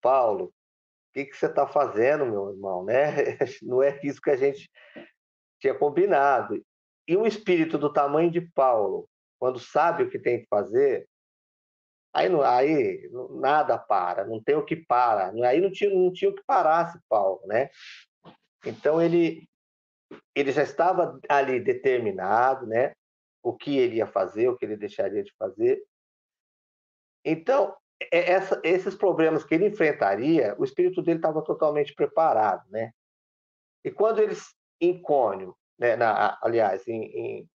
Paulo, 0.00 0.44
o 0.44 0.52
que, 1.12 1.24
que 1.24 1.36
você 1.36 1.46
está 1.46 1.66
fazendo, 1.66 2.24
meu 2.24 2.50
irmão, 2.52 2.84
né? 2.84 3.06
Não 3.60 3.82
é 3.82 3.98
isso 4.04 4.20
que 4.20 4.30
a 4.30 4.36
gente 4.36 4.70
tinha 5.60 5.74
combinado. 5.74 6.64
E 7.08 7.16
um 7.16 7.26
espírito 7.26 7.76
do 7.76 7.92
tamanho 7.92 8.30
de 8.30 8.40
Paulo, 8.40 9.08
quando 9.36 9.58
sabe 9.58 10.04
o 10.04 10.10
que 10.10 10.18
tem 10.20 10.42
que 10.42 10.46
fazer, 10.46 11.08
aí, 12.12 12.28
não, 12.28 12.42
aí 12.42 13.10
nada 13.40 13.78
para, 13.78 14.24
não 14.24 14.42
tem 14.42 14.56
o 14.56 14.64
que 14.64 14.76
para. 14.76 15.32
Aí 15.46 15.60
não 15.60 15.70
tinha, 15.70 15.90
não 15.90 16.12
tinha 16.12 16.30
o 16.30 16.34
que 16.34 16.42
parasse 16.46 16.98
Paulo, 17.08 17.40
né? 17.46 17.70
Então 18.64 19.00
ele 19.00 19.48
ele 20.34 20.52
já 20.52 20.62
estava 20.62 21.18
ali 21.28 21.60
determinado, 21.60 22.66
né? 22.66 22.94
o 23.42 23.56
que 23.56 23.78
ele 23.78 23.96
ia 23.96 24.06
fazer, 24.06 24.48
o 24.48 24.56
que 24.56 24.64
ele 24.64 24.76
deixaria 24.76 25.22
de 25.22 25.32
fazer. 25.36 25.82
Então, 27.24 27.74
é, 28.00 28.32
essa, 28.32 28.60
esses 28.62 28.94
problemas 28.94 29.44
que 29.44 29.54
ele 29.54 29.68
enfrentaria, 29.68 30.54
o 30.58 30.64
espírito 30.64 31.02
dele 31.02 31.18
estava 31.18 31.42
totalmente 31.42 31.94
preparado, 31.94 32.68
né? 32.70 32.92
E 33.84 33.90
quando 33.90 34.20
eles 34.20 34.54
em 34.80 35.00
Cônio, 35.00 35.56
né, 35.78 35.96
na, 35.96 36.38
aliás, 36.42 36.86
em, 36.86 37.02
em, 37.04 37.50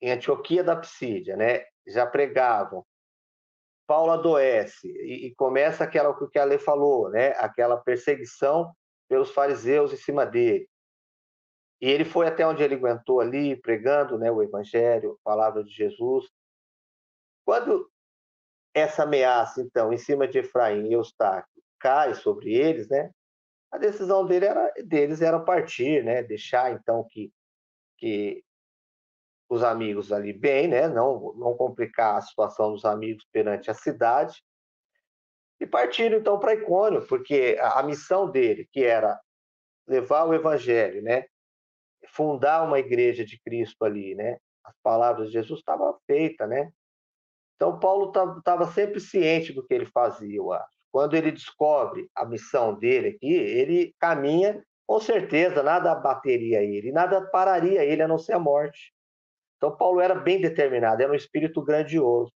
em 0.00 0.10
Antioquia 0.10 0.64
da 0.64 0.76
Psídia, 0.76 1.36
né, 1.36 1.64
já 1.86 2.06
pregavam, 2.06 2.86
Paulo 3.88 4.12
adoece 4.12 4.86
e, 4.86 5.26
e 5.26 5.34
começa 5.34 5.82
aquela 5.82 6.10
o 6.10 6.28
que 6.28 6.38
a 6.38 6.44
lei 6.44 6.58
falou, 6.58 7.08
né, 7.08 7.30
aquela 7.38 7.78
perseguição 7.78 8.70
pelos 9.08 9.30
fariseus 9.30 9.94
em 9.94 9.96
cima 9.96 10.26
dele. 10.26 10.68
E 11.80 11.88
ele 11.88 12.04
foi 12.04 12.26
até 12.26 12.46
onde 12.46 12.62
ele 12.62 12.74
aguentou 12.74 13.20
ali, 13.20 13.56
pregando 13.56 14.18
né, 14.18 14.30
o 14.30 14.42
Evangelho, 14.42 15.12
a 15.12 15.24
palavra 15.24 15.64
de 15.64 15.70
Jesus. 15.70 16.28
Quando 17.46 17.90
essa 18.74 19.04
ameaça, 19.04 19.62
então, 19.62 19.90
em 19.90 19.96
cima 19.98 20.28
de 20.28 20.38
Efraim 20.38 20.88
e 20.88 20.92
Eustáquio 20.92 21.62
cai 21.80 22.14
sobre 22.14 22.52
eles, 22.54 22.88
né, 22.88 23.10
a 23.72 23.78
decisão 23.78 24.26
dele 24.26 24.44
era, 24.44 24.72
deles 24.84 25.22
era 25.22 25.40
partir, 25.40 26.04
né, 26.04 26.22
deixar, 26.22 26.72
então, 26.72 27.06
que, 27.08 27.32
que 27.96 28.44
os 29.48 29.62
amigos 29.62 30.12
ali 30.12 30.32
bem, 30.32 30.68
né, 30.68 30.88
não, 30.88 31.32
não 31.34 31.56
complicar 31.56 32.16
a 32.16 32.20
situação 32.20 32.72
dos 32.72 32.84
amigos 32.84 33.26
perante 33.32 33.70
a 33.70 33.74
cidade, 33.74 34.42
e 35.60 35.66
partiram, 35.66 36.18
então, 36.18 36.38
para 36.38 36.54
Icônio, 36.54 37.06
porque 37.06 37.56
a, 37.60 37.80
a 37.80 37.82
missão 37.82 38.30
dele, 38.30 38.68
que 38.70 38.84
era 38.84 39.18
levar 39.86 40.24
o 40.24 40.34
evangelho, 40.34 41.02
né, 41.02 41.24
fundar 42.08 42.62
uma 42.62 42.78
igreja 42.78 43.24
de 43.24 43.40
Cristo 43.40 43.84
ali, 43.84 44.14
né? 44.14 44.38
As 44.64 44.74
palavras 44.82 45.28
de 45.28 45.32
Jesus 45.32 45.60
estavam 45.60 45.98
feitas, 46.06 46.48
né? 46.48 46.70
Então 47.56 47.78
Paulo 47.78 48.12
estava 48.38 48.66
sempre 48.68 49.00
ciente 49.00 49.52
do 49.52 49.66
que 49.66 49.74
ele 49.74 49.86
fazia, 49.86 50.36
eu 50.36 50.52
acho. 50.52 50.78
Quando 50.92 51.14
ele 51.14 51.32
descobre 51.32 52.08
a 52.14 52.24
missão 52.24 52.78
dele 52.78 53.08
aqui, 53.08 53.32
ele 53.32 53.94
caminha 53.98 54.62
com 54.86 55.00
certeza, 55.00 55.62
nada 55.62 55.94
bateria 55.94 56.62
ele, 56.62 56.90
nada 56.92 57.20
pararia 57.30 57.84
ele 57.84 58.00
a 58.00 58.08
não 58.08 58.16
ser 58.16 58.32
a 58.32 58.38
morte. 58.38 58.94
Então 59.58 59.76
Paulo 59.76 60.00
era 60.00 60.14
bem 60.14 60.40
determinado, 60.40 61.02
era 61.02 61.12
um 61.12 61.16
espírito 61.16 61.60
grandioso. 61.60 62.32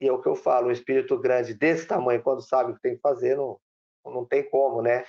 E 0.00 0.06
é 0.06 0.12
o 0.12 0.20
que 0.20 0.28
eu 0.28 0.36
falo, 0.36 0.68
um 0.68 0.72
espírito 0.72 1.18
grande 1.18 1.54
desse 1.54 1.86
tamanho, 1.86 2.22
quando 2.22 2.42
sabe 2.42 2.72
o 2.72 2.74
que 2.74 2.82
tem 2.82 2.96
que 2.96 3.00
fazer, 3.00 3.36
não, 3.36 3.58
não 4.04 4.24
tem 4.24 4.48
como, 4.48 4.82
né? 4.82 5.04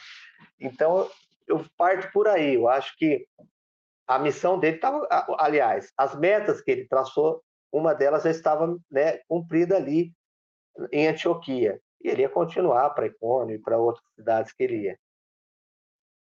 Então 0.60 1.10
eu 1.48 1.66
parto 1.78 2.12
por 2.12 2.28
aí. 2.28 2.56
Eu 2.56 2.68
acho 2.68 2.96
que 2.98 3.28
a 4.08 4.18
missão 4.18 4.60
dele 4.60 4.78
estava, 4.78 5.08
aliás, 5.38 5.92
as 5.98 6.16
metas 6.16 6.62
que 6.62 6.72
ele 6.72 6.88
traçou, 6.88 7.44
uma 7.72 7.94
delas 7.94 8.24
já 8.24 8.32
estava 8.32 8.80
né, 8.90 9.20
cumprida 9.28 9.76
ali 9.76 10.14
em 10.92 11.08
Antioquia. 11.08 11.80
E 12.02 12.08
ele 12.08 12.22
ia 12.22 12.30
continuar 12.30 12.92
para 12.92 13.08
Icônio 13.08 13.56
e 13.56 13.60
para 13.60 13.78
outras 13.78 14.06
cidades 14.16 14.54
que 14.54 14.64
ele 14.64 14.84
ia. 14.84 15.00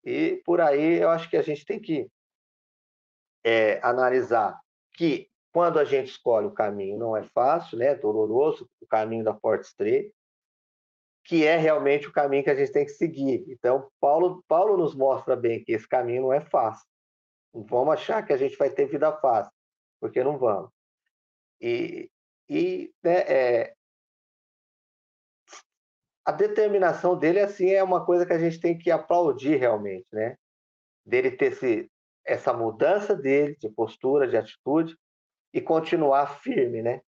E 0.03 0.41
por 0.45 0.59
aí 0.59 1.01
eu 1.01 1.09
acho 1.09 1.29
que 1.29 1.37
a 1.37 1.41
gente 1.41 1.65
tem 1.65 1.79
que 1.79 2.09
é, 3.43 3.79
analisar 3.81 4.59
que 4.97 5.29
quando 5.53 5.79
a 5.79 5.85
gente 5.85 6.09
escolhe 6.09 6.47
o 6.47 6.53
caminho, 6.53 6.97
não 6.97 7.15
é 7.15 7.23
fácil, 7.23 7.77
né? 7.77 7.95
Doloroso, 7.95 8.69
o 8.81 8.87
caminho 8.87 9.23
da 9.23 9.33
porta 9.33 9.65
estreita, 9.65 10.13
que 11.23 11.45
é 11.45 11.55
realmente 11.55 12.07
o 12.07 12.11
caminho 12.11 12.43
que 12.43 12.49
a 12.49 12.55
gente 12.55 12.71
tem 12.71 12.85
que 12.85 12.91
seguir. 12.91 13.45
Então, 13.47 13.89
Paulo, 13.99 14.43
Paulo 14.47 14.75
nos 14.75 14.95
mostra 14.95 15.35
bem 15.35 15.63
que 15.63 15.71
esse 15.71 15.87
caminho 15.87 16.23
não 16.23 16.33
é 16.33 16.41
fácil. 16.41 16.85
Não 17.53 17.63
vamos 17.63 17.93
achar 17.93 18.25
que 18.25 18.33
a 18.33 18.37
gente 18.37 18.57
vai 18.57 18.69
ter 18.69 18.85
vida 18.87 19.11
fácil, 19.19 19.51
porque 19.99 20.23
não 20.23 20.37
vamos. 20.37 20.71
E, 21.61 22.09
e 22.49 22.91
né, 23.03 23.19
é, 23.19 23.75
a 26.25 26.31
determinação 26.31 27.17
dele 27.17 27.39
assim 27.39 27.69
é 27.69 27.83
uma 27.83 28.05
coisa 28.05 28.25
que 28.25 28.33
a 28.33 28.39
gente 28.39 28.59
tem 28.59 28.77
que 28.77 28.91
aplaudir 28.91 29.55
realmente, 29.55 30.07
né? 30.11 30.37
Dele 31.05 31.31
ter 31.31 31.53
esse, 31.53 31.89
essa 32.27 32.53
mudança 32.53 33.15
dele 33.15 33.55
de 33.57 33.69
postura, 33.69 34.27
de 34.27 34.37
atitude 34.37 34.95
e 35.53 35.61
continuar 35.61 36.39
firme, 36.41 36.81
né? 36.81 37.01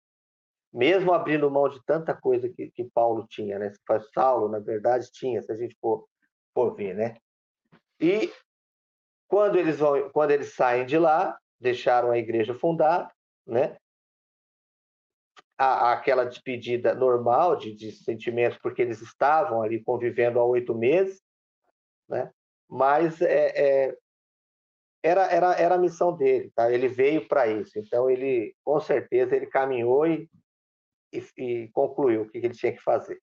Mesmo 0.72 1.14
abrindo 1.14 1.50
mão 1.52 1.68
de 1.68 1.84
tanta 1.86 2.14
coisa 2.16 2.48
que, 2.50 2.72
que 2.72 2.84
Paulo 2.86 3.28
tinha, 3.28 3.60
né? 3.60 3.72
Saulo, 4.14 4.48
na 4.48 4.60
verdade, 4.60 5.12
tinha, 5.12 5.42
se 5.42 5.52
a 5.52 5.56
gente 5.56 5.76
for, 5.82 6.08
for 6.54 6.76
ver, 6.76 6.96
né? 6.96 7.18
E 8.00 8.32
quando 9.28 9.58
eles 9.58 9.78
vão, 9.78 10.10
quando 10.12 10.32
eles 10.32 10.54
saem 10.54 10.86
de 10.86 10.98
lá, 10.98 11.38
deixaram 11.60 12.12
a 12.12 12.18
igreja 12.18 12.54
fundada, 12.54 13.12
né? 13.46 13.78
a, 15.60 15.92
aquela 15.92 16.24
despedida 16.24 16.96
normal 16.96 17.58
de, 17.58 17.76
de 17.76 17.92
sentimentos, 17.92 18.58
porque 18.60 18.82
eles 18.82 19.02
estavam 19.02 19.62
ali 19.62 19.84
convivendo 19.84 20.40
há 20.40 20.46
oito 20.46 20.74
meses, 20.74 21.22
né? 22.08 22.32
mas 22.70 23.22
é, 23.22 23.88
é, 23.88 23.98
era, 25.04 25.26
era, 25.28 25.54
era 25.54 25.76
a 25.76 25.78
missão 25.78 26.16
dele, 26.16 26.52
tá? 26.56 26.72
ele 26.72 26.88
veio 26.88 27.28
para 27.28 27.48
isso, 27.48 27.78
então 27.80 28.10
ele, 28.10 28.56
com 28.64 28.80
certeza, 28.80 29.36
ele 29.36 29.46
caminhou 29.46 30.06
e, 30.06 30.30
e, 31.14 31.24
e 31.38 31.68
concluiu 31.70 32.24
o 32.24 32.30
que 32.30 32.38
ele 32.38 32.50
tinha 32.50 32.74
que 32.74 32.82
fazer. 32.82 33.20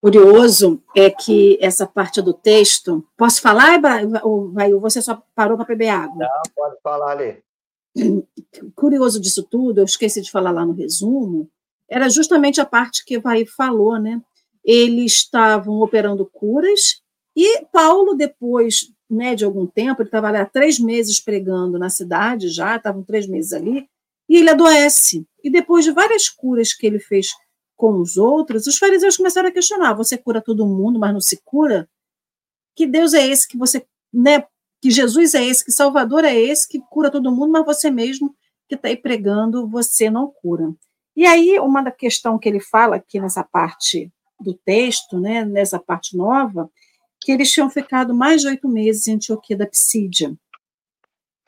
curioso 0.00 0.80
é 0.96 1.10
que 1.10 1.58
essa 1.60 1.84
parte 1.84 2.22
do 2.22 2.32
texto. 2.32 3.04
Posso 3.16 3.42
falar, 3.42 3.80
ou 4.22 4.52
vai, 4.52 4.72
você 4.72 5.02
só 5.02 5.20
parou 5.34 5.56
para 5.56 5.66
beber 5.66 5.88
água? 5.88 6.16
Não, 6.16 6.42
pode 6.54 6.80
falar, 6.80 7.14
Lê 7.14 7.42
curioso 8.74 9.20
disso 9.20 9.42
tudo, 9.42 9.80
eu 9.80 9.84
esqueci 9.84 10.20
de 10.20 10.30
falar 10.30 10.50
lá 10.50 10.64
no 10.64 10.72
resumo, 10.72 11.50
era 11.88 12.08
justamente 12.08 12.60
a 12.60 12.66
parte 12.66 13.04
que 13.04 13.16
o 13.16 13.20
Vai 13.22 13.46
falou, 13.46 13.98
né? 13.98 14.20
Eles 14.64 15.12
estavam 15.12 15.80
operando 15.80 16.26
curas 16.26 17.02
e 17.40 17.64
Paulo, 17.66 18.14
depois 18.14 18.92
né, 19.08 19.34
de 19.34 19.44
algum 19.44 19.64
tempo, 19.66 20.02
ele 20.02 20.08
estava 20.08 20.30
lá 20.30 20.44
três 20.44 20.78
meses 20.78 21.20
pregando 21.20 21.78
na 21.78 21.88
cidade 21.88 22.48
já, 22.48 22.76
estavam 22.76 23.02
três 23.02 23.26
meses 23.26 23.52
ali, 23.52 23.88
e 24.28 24.36
ele 24.36 24.50
adoece. 24.50 25.24
E 25.42 25.48
depois 25.48 25.84
de 25.84 25.92
várias 25.92 26.28
curas 26.28 26.74
que 26.74 26.86
ele 26.86 26.98
fez 26.98 27.28
com 27.76 28.00
os 28.00 28.16
outros, 28.16 28.66
os 28.66 28.76
fariseus 28.76 29.16
começaram 29.16 29.48
a 29.48 29.52
questionar: 29.52 29.94
você 29.94 30.18
cura 30.18 30.42
todo 30.42 30.66
mundo, 30.66 30.98
mas 30.98 31.12
não 31.12 31.20
se 31.20 31.40
cura? 31.44 31.88
Que 32.74 32.86
Deus 32.86 33.14
é 33.14 33.26
esse 33.26 33.46
que 33.48 33.56
você 33.56 33.86
né, 34.12 34.44
que 34.80 34.90
Jesus 34.90 35.34
é 35.34 35.44
esse, 35.44 35.64
que 35.64 35.72
Salvador 35.72 36.24
é 36.24 36.36
esse, 36.36 36.68
que 36.68 36.80
cura 36.90 37.10
todo 37.10 37.32
mundo, 37.32 37.52
mas 37.52 37.64
você 37.64 37.90
mesmo 37.90 38.34
que 38.68 38.74
está 38.74 38.88
aí 38.88 38.96
pregando, 38.96 39.68
você 39.68 40.10
não 40.10 40.30
cura. 40.42 40.74
E 41.16 41.24
aí, 41.24 41.58
uma 41.58 41.82
da 41.82 41.90
questão 41.90 42.38
que 42.38 42.48
ele 42.48 42.60
fala 42.60 42.96
aqui 42.96 43.20
nessa 43.20 43.42
parte 43.42 44.12
do 44.40 44.54
texto, 44.54 45.18
né, 45.18 45.44
nessa 45.44 45.78
parte 45.78 46.16
nova, 46.16 46.70
que 47.20 47.32
eles 47.32 47.50
tinham 47.50 47.68
ficado 47.68 48.14
mais 48.14 48.42
de 48.42 48.48
oito 48.48 48.68
meses 48.68 49.06
em 49.06 49.14
Antioquia 49.14 49.56
da 49.56 49.66
Psídia. 49.66 50.36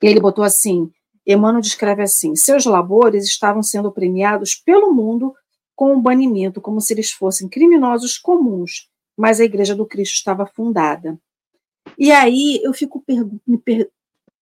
Ele 0.02 0.20
botou 0.20 0.44
assim, 0.44 0.90
Emmanuel 1.26 1.60
descreve 1.60 2.02
assim, 2.02 2.34
seus 2.34 2.64
labores 2.64 3.24
estavam 3.24 3.62
sendo 3.62 3.92
premiados 3.92 4.54
pelo 4.54 4.92
mundo 4.92 5.34
com 5.76 5.94
um 5.94 6.00
banimento, 6.00 6.60
como 6.60 6.80
se 6.80 6.92
eles 6.92 7.10
fossem 7.10 7.48
criminosos 7.48 8.18
comuns, 8.18 8.88
mas 9.16 9.40
a 9.40 9.44
Igreja 9.44 9.74
do 9.74 9.86
Cristo 9.86 10.14
estava 10.14 10.46
fundada. 10.46 11.18
E 11.98 12.10
aí 12.12 12.60
eu 12.62 12.72
fico 12.72 13.02
me 13.46 13.58
per, 13.58 13.90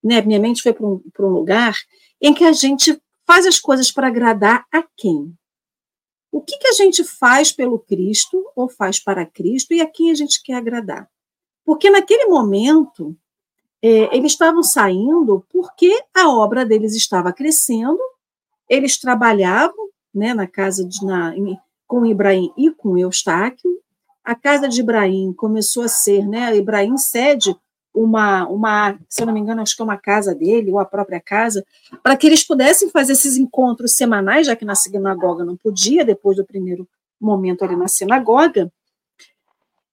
né, 0.03 0.21
minha 0.23 0.41
mente 0.41 0.63
foi 0.63 0.73
para 0.73 0.87
um, 0.87 1.03
um 1.21 1.29
lugar 1.29 1.75
em 2.21 2.35
que 2.35 2.45
a 2.45 2.53
gente 2.53 3.01
faz 3.27 3.47
as 3.47 3.61
coisas 3.61 3.93
para 3.93 4.09
agradar 4.09 4.65
a 4.73 4.83
quem? 4.97 5.38
O 6.31 6.43
que, 6.43 6.59
que 6.59 6.69
a 6.69 6.73
gente 6.73 7.03
faz 7.05 7.53
pelo 7.53 7.79
Cristo 7.79 8.45
ou 8.55 8.69
faz 8.69 9.01
para 9.01 9.25
Cristo 9.25 9.73
e 9.73 9.81
a 9.81 9.87
quem 9.87 10.11
a 10.11 10.15
gente 10.15 10.43
quer 10.43 10.55
agradar? 10.55 11.09
Porque 11.65 11.91
naquele 11.91 12.27
momento 12.27 13.17
é, 13.83 14.15
eles 14.17 14.33
estavam 14.33 14.63
saindo 14.63 15.45
porque 15.51 16.03
a 16.15 16.29
obra 16.29 16.65
deles 16.65 16.95
estava 16.95 17.33
crescendo, 17.33 17.99
eles 18.69 18.99
trabalhavam 18.99 19.89
né, 20.15 20.35
na 20.35 20.47
casa 20.47 20.85
de, 20.87 21.05
na, 21.05 21.35
com 21.87 22.05
Ibrahim 22.05 22.53
e 22.57 22.71
com 22.71 22.99
Eustáquio, 22.99 23.81
a 24.23 24.35
casa 24.35 24.69
de 24.69 24.81
Ibrahim 24.81 25.33
começou 25.33 25.85
a 25.85 25.89
ser, 25.89 26.29
né? 26.29 26.55
Ibrahim 26.55 26.99
cede 26.99 27.57
uma, 27.95 28.47
uma, 28.49 28.99
se 29.09 29.23
eu 29.23 29.27
não 29.27 29.33
me 29.33 29.41
engano, 29.41 29.61
acho 29.61 29.75
que 29.75 29.83
é 29.83 29.85
uma 29.85 29.97
casa 29.97 30.35
dele, 30.35 30.71
ou 30.71 30.79
a 30.79 30.85
própria 30.85 31.21
casa, 31.21 31.65
para 32.03 32.17
que 32.17 32.27
eles 32.27 32.45
pudessem 32.45 32.91
fazer 32.91 33.13
esses 33.13 33.37
encontros 33.37 33.95
semanais, 33.95 34.47
já 34.47 34.55
que 34.55 34.65
na 34.65 34.75
sinagoga 34.75 35.45
não 35.45 35.57
podia, 35.57 36.05
depois 36.05 36.37
do 36.37 36.45
primeiro 36.45 36.89
momento 37.21 37.65
ali 37.65 37.77
na 37.77 37.89
sinagoga. 37.89 38.73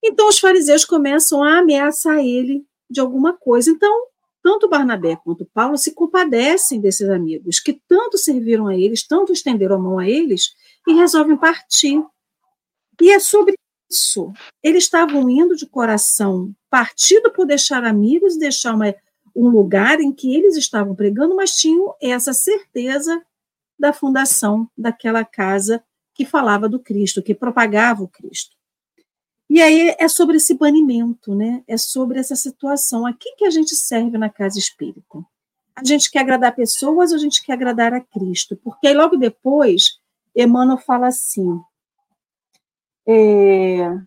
Então 0.03 0.27
os 0.29 0.37
fariseus 0.37 0.85
começam 0.85 1.43
a 1.43 1.59
ameaçar 1.59 2.19
ele 2.19 2.63
de 2.89 2.99
alguma 2.99 3.33
coisa. 3.33 3.71
Então, 3.71 4.07
tanto 4.43 4.69
Barnabé 4.69 5.15
quanto 5.23 5.45
Paulo 5.51 5.75
se 5.77 5.93
compadecem 5.95 6.79
desses 6.79 7.09
amigos, 7.09 7.59
que 7.59 7.81
tanto 7.87 8.17
serviram 8.17 8.67
a 8.67 8.75
eles, 8.75 9.05
tanto 9.05 9.33
estenderam 9.33 9.77
a 9.77 9.79
mão 9.79 9.97
a 9.97 10.07
eles, 10.07 10.53
e 10.87 10.93
resolvem 10.93 11.35
partir. 11.35 12.03
E 13.01 13.11
é 13.11 13.19
sobre 13.19 13.55
isso. 13.89 14.31
Eles 14.63 14.83
estavam 14.83 15.29
indo 15.29 15.55
de 15.55 15.65
coração 15.65 16.53
partido 16.69 17.31
por 17.31 17.45
deixar 17.45 17.83
amigos, 17.83 18.37
deixar 18.37 18.73
uma, 18.73 18.93
um 19.35 19.49
lugar 19.49 19.99
em 19.99 20.11
que 20.11 20.35
eles 20.35 20.55
estavam 20.55 20.95
pregando, 20.95 21.35
mas 21.35 21.55
tinham 21.55 21.95
essa 22.01 22.33
certeza 22.33 23.21
da 23.77 23.91
fundação 23.93 24.69
daquela 24.77 25.23
casa 25.23 25.83
que 26.13 26.25
falava 26.25 26.69
do 26.69 26.79
Cristo, 26.79 27.21
que 27.21 27.35
propagava 27.35 28.03
o 28.03 28.07
Cristo. 28.07 28.55
E 29.49 29.61
aí 29.61 29.95
é 29.99 30.07
sobre 30.07 30.37
esse 30.37 30.55
banimento, 30.55 31.35
né? 31.35 31.63
É 31.67 31.77
sobre 31.77 32.19
essa 32.19 32.35
situação. 32.35 33.05
A 33.05 33.13
quem 33.13 33.35
que 33.35 33.45
a 33.45 33.49
gente 33.49 33.75
serve 33.75 34.17
na 34.17 34.29
casa 34.29 34.57
espírita? 34.57 35.19
A 35.75 35.83
gente 35.83 36.09
quer 36.09 36.19
agradar 36.19 36.55
pessoas 36.55 37.11
ou 37.11 37.17
a 37.17 37.19
gente 37.19 37.43
quer 37.43 37.53
agradar 37.53 37.93
a 37.93 38.01
Cristo? 38.01 38.55
Porque 38.63 38.87
aí 38.87 38.93
logo 38.93 39.17
depois, 39.17 39.99
Emmanuel 40.35 40.77
fala 40.77 41.07
assim: 41.07 41.59
é, 43.07 43.97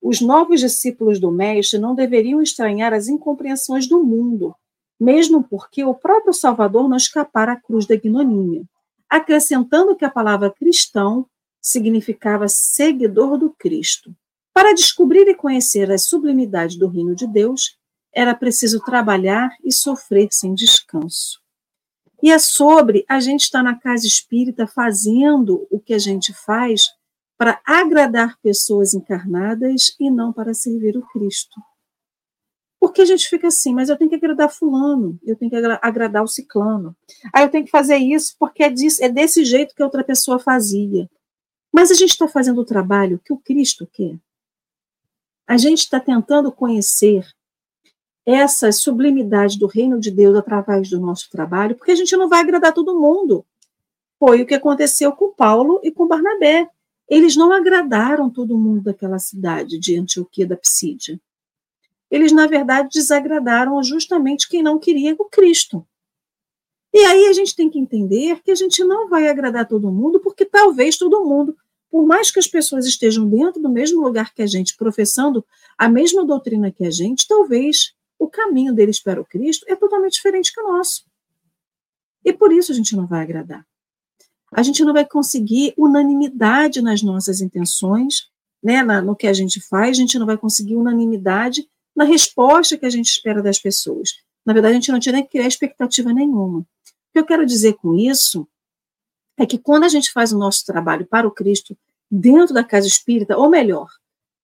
os 0.00 0.20
novos 0.20 0.60
discípulos 0.60 1.20
do 1.20 1.30
Mestre 1.30 1.78
não 1.78 1.94
deveriam 1.94 2.40
estranhar 2.40 2.92
as 2.92 3.08
incompreensões 3.08 3.86
do 3.86 4.02
mundo, 4.02 4.54
mesmo 4.98 5.42
porque 5.42 5.84
o 5.84 5.94
próprio 5.94 6.32
Salvador 6.32 6.88
não 6.88 6.96
escapara 6.96 7.52
à 7.52 7.56
cruz 7.56 7.86
da 7.86 7.94
ignomínia, 7.94 8.64
acrescentando 9.08 9.96
que 9.96 10.04
a 10.04 10.10
palavra 10.10 10.50
cristão 10.50 11.26
significava 11.60 12.48
seguidor 12.48 13.36
do 13.36 13.50
Cristo. 13.50 14.14
Para 14.52 14.72
descobrir 14.72 15.28
e 15.28 15.34
conhecer 15.34 15.90
as 15.90 16.04
sublimidades 16.04 16.76
do 16.76 16.88
reino 16.88 17.14
de 17.14 17.26
Deus, 17.26 17.76
era 18.12 18.34
preciso 18.34 18.80
trabalhar 18.80 19.50
e 19.62 19.72
sofrer 19.72 20.28
sem 20.32 20.54
descanso. 20.54 21.40
E 22.22 22.30
é 22.30 22.38
sobre 22.38 23.04
a 23.08 23.20
gente 23.20 23.44
estar 23.44 23.62
na 23.62 23.78
casa 23.78 24.06
espírita 24.06 24.66
fazendo 24.66 25.66
o 25.70 25.80
que 25.80 25.94
a 25.94 25.98
gente 25.98 26.34
faz 26.34 26.90
para 27.40 27.58
agradar 27.64 28.38
pessoas 28.42 28.92
encarnadas 28.92 29.96
e 29.98 30.10
não 30.10 30.30
para 30.30 30.52
servir 30.52 30.98
o 30.98 31.06
Cristo. 31.06 31.58
Porque 32.78 33.00
a 33.00 33.04
gente 33.06 33.26
fica 33.30 33.48
assim, 33.48 33.72
mas 33.72 33.88
eu 33.88 33.96
tenho 33.96 34.10
que 34.10 34.16
agradar 34.16 34.50
fulano, 34.50 35.18
eu 35.22 35.34
tenho 35.34 35.50
que 35.50 35.56
agradar 35.56 36.22
o 36.22 36.28
ciclano. 36.28 36.94
Aí 37.32 37.42
eu 37.42 37.48
tenho 37.48 37.64
que 37.64 37.70
fazer 37.70 37.96
isso 37.96 38.36
porque 38.38 38.62
é, 38.62 38.68
disso, 38.68 39.02
é 39.02 39.08
desse 39.08 39.42
jeito 39.42 39.74
que 39.74 39.82
outra 39.82 40.04
pessoa 40.04 40.38
fazia. 40.38 41.08
Mas 41.72 41.90
a 41.90 41.94
gente 41.94 42.10
está 42.10 42.28
fazendo 42.28 42.60
o 42.60 42.64
trabalho 42.64 43.18
que 43.24 43.32
o 43.32 43.38
Cristo 43.38 43.88
quer. 43.90 44.18
A 45.46 45.56
gente 45.56 45.78
está 45.78 45.98
tentando 45.98 46.52
conhecer 46.52 47.26
essa 48.26 48.70
sublimidade 48.70 49.58
do 49.58 49.66
reino 49.66 49.98
de 49.98 50.10
Deus 50.10 50.36
através 50.36 50.90
do 50.90 51.00
nosso 51.00 51.30
trabalho, 51.30 51.74
porque 51.74 51.92
a 51.92 51.96
gente 51.96 52.14
não 52.18 52.28
vai 52.28 52.40
agradar 52.40 52.74
todo 52.74 53.00
mundo. 53.00 53.46
Foi 54.18 54.42
o 54.42 54.46
que 54.46 54.54
aconteceu 54.54 55.10
com 55.12 55.32
Paulo 55.32 55.80
e 55.82 55.90
com 55.90 56.06
Barnabé 56.06 56.68
eles 57.10 57.34
não 57.34 57.52
agradaram 57.52 58.30
todo 58.30 58.56
mundo 58.56 58.82
daquela 58.82 59.18
cidade 59.18 59.80
de 59.80 59.98
Antioquia 59.98 60.46
da 60.46 60.56
Psídia. 60.56 61.20
Eles, 62.08 62.30
na 62.30 62.46
verdade, 62.46 62.88
desagradaram 62.94 63.82
justamente 63.82 64.48
quem 64.48 64.62
não 64.62 64.78
queria 64.78 65.16
o 65.18 65.24
Cristo. 65.24 65.84
E 66.94 66.98
aí 66.98 67.26
a 67.26 67.32
gente 67.32 67.54
tem 67.56 67.68
que 67.68 67.78
entender 67.78 68.40
que 68.42 68.50
a 68.52 68.54
gente 68.54 68.84
não 68.84 69.08
vai 69.08 69.26
agradar 69.28 69.66
todo 69.66 69.90
mundo, 69.90 70.20
porque 70.20 70.44
talvez 70.44 70.96
todo 70.96 71.24
mundo, 71.24 71.56
por 71.90 72.06
mais 72.06 72.30
que 72.30 72.38
as 72.38 72.46
pessoas 72.46 72.86
estejam 72.86 73.28
dentro 73.28 73.60
do 73.60 73.68
mesmo 73.68 74.00
lugar 74.00 74.32
que 74.32 74.42
a 74.42 74.46
gente, 74.46 74.76
professando 74.76 75.44
a 75.76 75.88
mesma 75.88 76.24
doutrina 76.24 76.70
que 76.70 76.84
a 76.84 76.90
gente, 76.90 77.26
talvez 77.26 77.92
o 78.18 78.28
caminho 78.28 78.72
deles 78.72 79.00
para 79.00 79.20
o 79.20 79.24
Cristo 79.24 79.64
é 79.68 79.74
totalmente 79.74 80.14
diferente 80.14 80.52
que 80.52 80.60
o 80.60 80.68
nosso. 80.68 81.04
E 82.24 82.32
por 82.32 82.52
isso 82.52 82.70
a 82.70 82.74
gente 82.74 82.94
não 82.94 83.06
vai 83.06 83.22
agradar. 83.22 83.66
A 84.52 84.62
gente 84.62 84.84
não 84.84 84.92
vai 84.92 85.06
conseguir 85.06 85.72
unanimidade 85.76 86.82
nas 86.82 87.02
nossas 87.02 87.40
intenções, 87.40 88.28
né, 88.62 88.82
na, 88.82 89.00
no 89.00 89.16
que 89.16 89.26
a 89.26 89.32
gente 89.32 89.60
faz, 89.60 89.90
a 89.90 90.00
gente 90.00 90.18
não 90.18 90.26
vai 90.26 90.36
conseguir 90.36 90.76
unanimidade 90.76 91.66
na 91.94 92.04
resposta 92.04 92.76
que 92.76 92.86
a 92.86 92.90
gente 92.90 93.06
espera 93.10 93.42
das 93.42 93.58
pessoas. 93.58 94.10
Na 94.44 94.52
verdade, 94.52 94.72
a 94.72 94.74
gente 94.76 94.92
não 94.92 95.00
tinha 95.00 95.12
nem 95.12 95.22
que 95.22 95.30
criar 95.30 95.46
expectativa 95.46 96.12
nenhuma. 96.12 96.60
O 96.60 96.66
que 97.12 97.18
eu 97.18 97.24
quero 97.24 97.46
dizer 97.46 97.74
com 97.74 97.94
isso 97.94 98.46
é 99.38 99.46
que 99.46 99.58
quando 99.58 99.84
a 99.84 99.88
gente 99.88 100.12
faz 100.12 100.32
o 100.32 100.38
nosso 100.38 100.64
trabalho 100.64 101.06
para 101.06 101.26
o 101.26 101.30
Cristo 101.30 101.76
dentro 102.10 102.52
da 102.54 102.64
casa 102.64 102.86
espírita, 102.86 103.36
ou 103.36 103.48
melhor, 103.48 103.88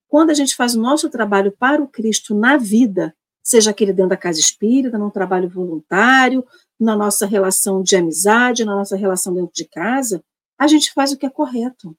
quando 0.08 0.30
a 0.30 0.34
gente 0.34 0.54
faz 0.54 0.74
o 0.74 0.80
nosso 0.80 1.10
trabalho 1.10 1.52
para 1.52 1.82
o 1.82 1.88
Cristo 1.88 2.34
na 2.34 2.56
vida, 2.56 3.14
seja 3.42 3.70
aquele 3.70 3.92
dentro 3.92 4.10
da 4.10 4.16
casa 4.16 4.40
espírita, 4.40 4.98
num 4.98 5.10
trabalho 5.10 5.48
voluntário, 5.48 6.44
na 6.78 6.96
nossa 6.96 7.26
relação 7.26 7.82
de 7.82 7.96
amizade, 7.96 8.64
na 8.64 8.74
nossa 8.74 8.96
relação 8.96 9.34
dentro 9.34 9.52
de 9.54 9.64
casa, 9.64 10.22
a 10.58 10.66
gente 10.66 10.92
faz 10.92 11.12
o 11.12 11.16
que 11.16 11.26
é 11.26 11.30
correto. 11.30 11.96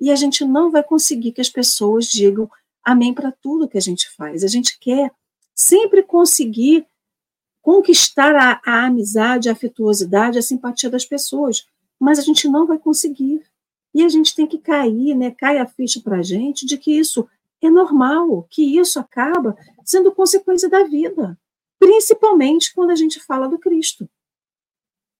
E 0.00 0.10
a 0.10 0.16
gente 0.16 0.44
não 0.44 0.70
vai 0.70 0.82
conseguir 0.82 1.32
que 1.32 1.40
as 1.40 1.48
pessoas 1.48 2.06
digam 2.06 2.48
amém 2.84 3.12
para 3.12 3.32
tudo 3.32 3.68
que 3.68 3.78
a 3.78 3.82
gente 3.82 4.10
faz. 4.16 4.44
A 4.44 4.48
gente 4.48 4.78
quer 4.78 5.10
sempre 5.54 6.02
conseguir 6.02 6.86
conquistar 7.60 8.34
a, 8.34 8.60
a 8.64 8.86
amizade, 8.86 9.48
a 9.48 9.52
afetuosidade, 9.52 10.38
a 10.38 10.42
simpatia 10.42 10.88
das 10.88 11.04
pessoas, 11.04 11.66
mas 11.98 12.18
a 12.18 12.22
gente 12.22 12.48
não 12.48 12.66
vai 12.66 12.78
conseguir. 12.78 13.42
E 13.92 14.04
a 14.04 14.08
gente 14.08 14.34
tem 14.34 14.46
que 14.46 14.58
cair, 14.58 15.14
né? 15.14 15.32
Cai 15.32 15.58
a 15.58 15.66
ficha 15.66 16.00
para 16.00 16.18
a 16.18 16.22
gente 16.22 16.64
de 16.64 16.78
que 16.78 16.96
isso 16.96 17.28
é 17.60 17.68
normal, 17.68 18.46
que 18.48 18.78
isso 18.78 19.00
acaba 19.00 19.56
sendo 19.84 20.12
consequência 20.12 20.68
da 20.68 20.84
vida, 20.84 21.36
principalmente 21.78 22.74
quando 22.74 22.90
a 22.90 22.96
gente 22.96 23.20
fala 23.20 23.48
do 23.48 23.58
Cristo. 23.58 24.08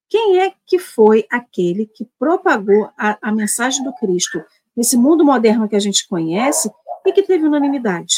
Quem 0.08 0.40
é 0.40 0.54
que 0.66 0.78
foi 0.78 1.26
aquele 1.30 1.86
que 1.86 2.08
propagou 2.18 2.90
a, 2.96 3.18
a 3.20 3.32
mensagem 3.32 3.84
do 3.84 3.92
Cristo 3.94 4.42
nesse 4.74 4.96
mundo 4.96 5.24
moderno 5.24 5.68
que 5.68 5.76
a 5.76 5.80
gente 5.80 6.08
conhece 6.08 6.70
e 7.06 7.12
que 7.12 7.22
teve 7.22 7.44
unanimidade? 7.44 8.16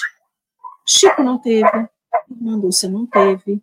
Chico 0.86 1.22
não 1.22 1.38
teve, 1.38 1.68
Irmã 2.30 2.58
Dulce 2.58 2.88
não 2.88 3.06
teve. 3.06 3.60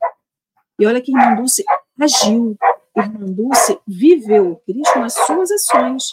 E 0.80 0.86
olha 0.86 1.02
que 1.02 1.12
Irmã 1.12 1.36
Dulce 1.36 1.64
agiu, 2.00 2.58
Irmã 2.96 3.26
Dulce 3.26 3.80
viveu 3.88 4.52
o 4.52 4.56
Cristo 4.58 5.00
nas 5.00 5.14
suas 5.14 5.52
ações, 5.52 6.10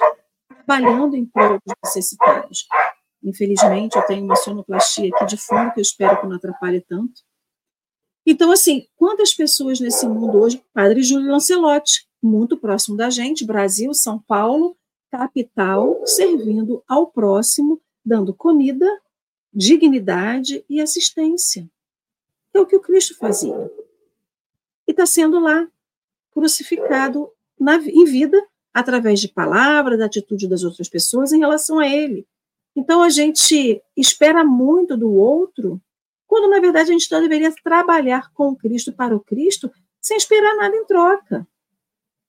trabalhando 0.48 1.16
em 1.16 1.26
prol 1.26 1.58
dos 1.64 1.74
necessitados. 1.84 2.66
Infelizmente, 3.22 3.96
eu 3.96 4.02
tenho 4.02 4.24
uma 4.24 4.36
sonoplastia 4.36 5.10
aqui 5.14 5.26
de 5.26 5.36
fundo, 5.36 5.72
que 5.72 5.80
eu 5.80 5.82
espero 5.82 6.20
que 6.20 6.26
não 6.26 6.36
atrapalhe 6.36 6.80
tanto. 6.80 7.22
Então, 8.26 8.50
assim, 8.50 8.86
quantas 8.96 9.34
pessoas 9.34 9.80
nesse 9.80 10.06
mundo 10.08 10.38
hoje? 10.38 10.64
Padre 10.72 11.02
Júlio 11.02 11.30
Lancelotti, 11.30 12.06
muito 12.22 12.56
próximo 12.56 12.96
da 12.96 13.10
gente, 13.10 13.44
Brasil, 13.44 13.92
São 13.92 14.18
Paulo, 14.18 14.76
capital, 15.10 16.00
servindo 16.06 16.82
ao 16.88 17.06
próximo, 17.06 17.80
dando 18.04 18.32
comida, 18.32 18.88
dignidade 19.52 20.64
e 20.68 20.80
assistência. 20.80 21.68
É 22.52 22.60
o 22.60 22.66
que 22.66 22.76
o 22.76 22.80
Cristo 22.80 23.16
fazia. 23.16 23.70
E 24.86 24.90
está 24.90 25.06
sendo 25.06 25.38
lá, 25.38 25.68
crucificado 26.32 27.30
na, 27.58 27.76
em 27.76 28.04
vida, 28.04 28.42
através 28.72 29.20
de 29.20 29.28
palavras, 29.28 29.98
da 29.98 30.06
atitude 30.06 30.48
das 30.48 30.64
outras 30.64 30.88
pessoas 30.88 31.32
em 31.32 31.38
relação 31.38 31.78
a 31.78 31.86
ele. 31.86 32.26
Então 32.74 33.02
a 33.02 33.08
gente 33.08 33.80
espera 33.96 34.44
muito 34.44 34.96
do 34.96 35.12
outro, 35.12 35.80
quando 36.34 36.50
na 36.50 36.58
verdade 36.58 36.90
a 36.90 36.92
gente 36.92 37.06
só 37.06 37.20
deveria 37.20 37.54
trabalhar 37.62 38.28
com 38.32 38.56
Cristo 38.56 38.92
para 38.92 39.14
o 39.14 39.20
Cristo, 39.20 39.70
sem 40.00 40.16
esperar 40.16 40.56
nada 40.56 40.74
em 40.74 40.84
troca. 40.84 41.46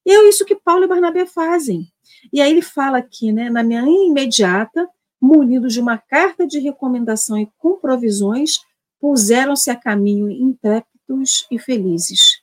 E 0.06 0.12
é 0.12 0.28
isso 0.28 0.44
que 0.44 0.54
Paulo 0.54 0.84
e 0.84 0.86
Barnabé 0.86 1.26
fazem. 1.26 1.88
E 2.32 2.40
aí 2.40 2.52
ele 2.52 2.62
fala 2.62 2.98
aqui, 2.98 3.32
né, 3.32 3.50
na 3.50 3.64
minha 3.64 3.82
imediata, 3.82 4.88
munidos 5.20 5.72
de 5.72 5.80
uma 5.80 5.98
carta 5.98 6.46
de 6.46 6.60
recomendação 6.60 7.36
e 7.36 7.50
com 7.58 7.80
provisões, 7.80 8.60
puseram-se 9.00 9.72
a 9.72 9.74
caminho 9.74 10.30
intrépidos 10.30 11.44
e 11.50 11.58
felizes. 11.58 12.40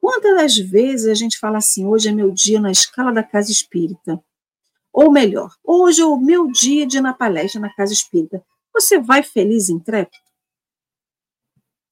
Quantas 0.00 0.34
das 0.34 0.56
vezes 0.56 1.06
a 1.06 1.14
gente 1.14 1.38
fala 1.38 1.58
assim, 1.58 1.84
hoje 1.84 2.08
é 2.08 2.12
meu 2.12 2.30
dia 2.30 2.58
na 2.58 2.70
escala 2.70 3.12
da 3.12 3.22
casa 3.22 3.52
espírita? 3.52 4.18
Ou 4.90 5.12
melhor, 5.12 5.54
hoje 5.62 6.00
é 6.00 6.06
o 6.06 6.16
meu 6.16 6.50
dia 6.50 6.86
de 6.86 6.96
ir 6.96 7.02
na 7.02 7.12
palestra 7.12 7.60
na 7.60 7.74
casa 7.74 7.92
espírita. 7.92 8.42
Você 8.72 8.98
vai 8.98 9.22
feliz 9.22 9.68
e 9.68 9.74
intrépido? 9.74 10.23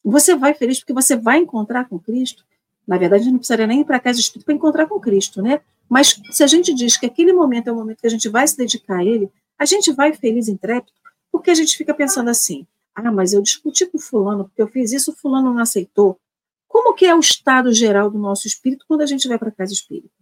Você 0.05 0.35
vai 0.35 0.55
feliz 0.55 0.81
porque 0.81 0.93
você 0.93 1.17
vai 1.17 1.39
encontrar 1.39 1.89
com 1.89 1.99
Cristo? 1.99 2.45
Na 2.87 2.99
verdade, 2.99 3.23
a 3.23 3.25
gente 3.25 3.33
não 3.33 3.39
precisaria 3.39 3.67
nem 3.67 3.81
ir 3.81 3.85
para 3.85 3.97
a 3.97 4.01
casa 4.01 4.19
espírita 4.19 4.47
para 4.47 4.55
encontrar 4.55 4.87
com 4.87 4.99
Cristo, 4.99 5.41
né? 5.41 5.61
Mas 5.89 6.21
se 6.31 6.43
a 6.43 6.47
gente 6.47 6.75
diz 6.75 6.97
que 6.97 7.07
aquele 7.07 7.33
momento 7.33 7.69
é 7.69 7.73
o 7.73 7.77
momento 7.77 8.01
que 8.01 8.07
a 8.07 8.11
gente 8.11 8.29
vai 8.29 8.47
se 8.47 8.57
dedicar 8.57 8.99
a 8.99 9.05
Ele, 9.05 9.31
a 9.59 9.65
gente 9.65 9.93
vai 9.93 10.13
feliz 10.13 10.49
intrépido, 10.49 10.93
porque 11.31 11.51
a 11.51 11.55
gente 11.55 11.77
fica 11.77 11.95
pensando 11.95 12.31
assim: 12.31 12.67
ah, 12.95 13.13
mas 13.13 13.33
eu 13.33 13.41
discuti 13.41 13.87
com 13.87 13.99
fulano, 13.99 14.45
porque 14.45 14.61
eu 14.61 14.69
fiz 14.69 14.93
isso, 14.93 15.15
fulano 15.15 15.53
não 15.53 15.61
aceitou. 15.61 16.19
Como 16.67 16.95
que 16.95 17.07
é 17.07 17.15
o 17.15 17.21
estado 17.21 17.73
geral 17.73 18.11
do 18.11 18.19
nosso 18.19 18.47
espírito 18.47 18.85
quando 18.89 19.03
a 19.03 19.07
gente 19.07 19.29
vai 19.29 19.39
para 19.39 19.49
a 19.49 19.53
casa 19.53 19.73
espírita? 19.73 20.15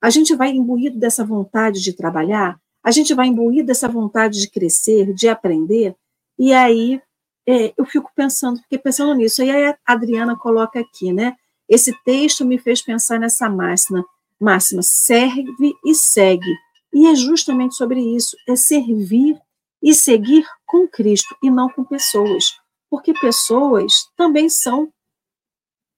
A 0.00 0.10
gente 0.10 0.34
vai 0.34 0.50
imbuído 0.50 0.98
dessa 0.98 1.24
vontade 1.24 1.80
de 1.80 1.92
trabalhar, 1.92 2.60
a 2.82 2.90
gente 2.90 3.14
vai 3.14 3.28
imbuído 3.28 3.66
dessa 3.66 3.88
vontade 3.88 4.40
de 4.40 4.50
crescer, 4.50 5.12
de 5.12 5.28
aprender, 5.28 5.94
e 6.38 6.52
aí 6.52 7.00
é, 7.46 7.72
eu 7.76 7.84
fico 7.84 8.10
pensando, 8.14 8.60
fiquei 8.60 8.78
pensando 8.78 9.14
nisso. 9.14 9.42
E 9.42 9.50
aí 9.50 9.66
a 9.66 9.78
Adriana 9.86 10.36
coloca 10.36 10.80
aqui, 10.80 11.12
né? 11.12 11.36
Esse 11.68 11.92
texto 12.04 12.44
me 12.44 12.58
fez 12.58 12.82
pensar 12.82 13.18
nessa 13.18 13.48
máxima, 13.48 14.04
máxima, 14.40 14.82
serve 14.82 15.74
e 15.84 15.94
segue. 15.94 16.54
E 16.92 17.06
é 17.06 17.14
justamente 17.14 17.74
sobre 17.74 18.00
isso, 18.00 18.36
é 18.48 18.54
servir 18.54 19.40
e 19.82 19.94
seguir 19.94 20.46
com 20.66 20.86
Cristo 20.86 21.34
e 21.42 21.50
não 21.50 21.68
com 21.68 21.84
pessoas, 21.84 22.56
porque 22.88 23.12
pessoas 23.14 24.06
também 24.16 24.48
são 24.48 24.92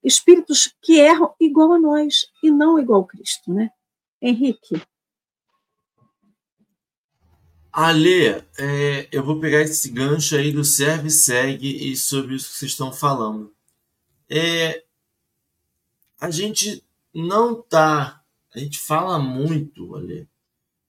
espíritos 0.03 0.73
que 0.81 0.99
erram 0.99 1.33
igual 1.39 1.73
a 1.73 1.79
nós 1.79 2.27
e 2.41 2.49
não 2.49 2.79
igual 2.79 3.01
a 3.01 3.07
Cristo, 3.07 3.53
né? 3.53 3.69
Henrique. 4.21 4.81
Ale, 7.77 8.41
é, 8.57 9.09
eu 9.11 9.21
vou 9.21 9.37
pegar 9.37 9.59
esse 9.59 9.89
gancho 9.89 10.33
aí 10.37 10.49
do 10.49 10.63
serve 10.63 11.09
segue 11.09 11.91
e 11.91 11.97
sobre 11.97 12.33
isso 12.33 12.49
que 12.49 12.57
vocês 12.57 12.71
estão 12.71 12.93
falando. 12.93 13.53
É, 14.29 14.85
a 16.17 16.31
gente 16.31 16.81
não 17.13 17.61
tá, 17.61 18.23
a 18.53 18.59
gente 18.59 18.79
fala 18.79 19.19
muito, 19.19 19.93
Ale, 19.93 20.25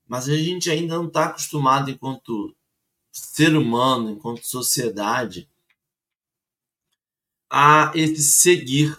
mas 0.07 0.29
a 0.29 0.37
gente 0.37 0.71
ainda 0.71 0.95
não 0.95 1.07
está 1.07 1.25
acostumado 1.25 1.91
enquanto 1.91 2.55
ser 3.11 3.57
humano, 3.57 4.11
enquanto 4.11 4.47
sociedade, 4.47 5.49
a 7.49 7.91
esse 7.93 8.21
seguir. 8.21 8.97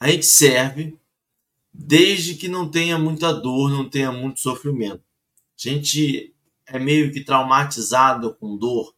A 0.00 0.10
gente 0.10 0.26
serve 0.26 0.98
desde 1.72 2.34
que 2.34 2.48
não 2.48 2.68
tenha 2.68 2.98
muita 2.98 3.32
dor, 3.32 3.70
não 3.70 3.88
tenha 3.88 4.10
muito 4.10 4.40
sofrimento. 4.40 5.04
A 5.56 5.68
gente 5.68 6.34
é 6.70 6.78
meio 6.78 7.12
que 7.12 7.24
traumatizado 7.24 8.34
com 8.34 8.56
dor 8.56 8.94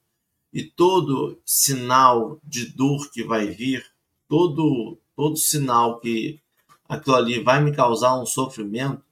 e 0.53 0.63
todo 0.63 1.41
sinal 1.45 2.39
de 2.45 2.67
dor 2.67 3.11
que 3.11 3.25
vai 3.25 3.47
vir, 3.47 3.85
todo 4.29 4.99
todo 5.17 5.37
sinal 5.37 5.99
que 5.99 6.41
aquilo 6.89 7.17
ali 7.17 7.43
vai 7.43 7.63
me 7.63 7.75
causar 7.75 8.21
um 8.21 8.27
sofrimento, 8.27 9.03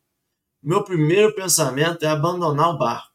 meu 0.62 0.84
primeiro 0.84 1.34
pensamento 1.34 2.02
é 2.04 2.08
abandonar 2.08 2.74
o 2.74 2.78
barco. 2.78 3.10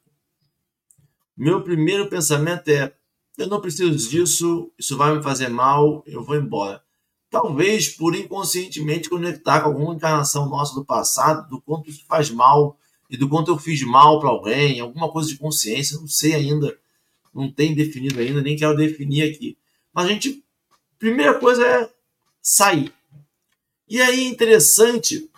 Meu 1.37 1.61
primeiro 1.61 2.09
pensamento 2.09 2.69
é 2.69 2.93
eu 3.37 3.47
não 3.47 3.59
preciso 3.59 4.09
disso, 4.09 4.71
isso 4.79 4.97
vai 4.97 5.13
me 5.15 5.21
fazer 5.21 5.49
mal, 5.49 6.01
eu 6.07 6.23
vou 6.23 6.37
embora. 6.37 6.81
Talvez 7.29 7.89
por 7.89 8.15
inconscientemente 8.15 9.09
conectar 9.09 9.61
com 9.61 9.67
alguma 9.67 9.93
encarnação 9.93 10.47
nossa 10.47 10.73
do 10.73 10.85
passado, 10.85 11.49
do 11.49 11.61
quanto 11.61 11.89
isso 11.89 12.05
faz 12.07 12.29
mal 12.29 12.77
e 13.09 13.17
do 13.17 13.29
quanto 13.29 13.51
eu 13.51 13.57
fiz 13.57 13.81
mal 13.83 14.19
para 14.19 14.29
alguém, 14.29 14.79
alguma 14.79 15.11
coisa 15.11 15.29
de 15.29 15.37
consciência, 15.37 15.97
não 15.97 16.07
sei 16.07 16.33
ainda, 16.33 16.77
não 17.33 17.51
tem 17.51 17.75
definido 17.75 18.19
ainda, 18.19 18.41
nem 18.41 18.55
quero 18.55 18.75
definir 18.75 19.23
aqui. 19.23 19.57
Mas 19.93 20.05
a 20.05 20.09
gente, 20.09 20.43
primeira 20.97 21.39
coisa 21.39 21.65
é 21.65 21.89
sair. 22.41 22.93
E 23.87 24.01
aí 24.01 24.21
é 24.21 24.27
interessante, 24.27 25.29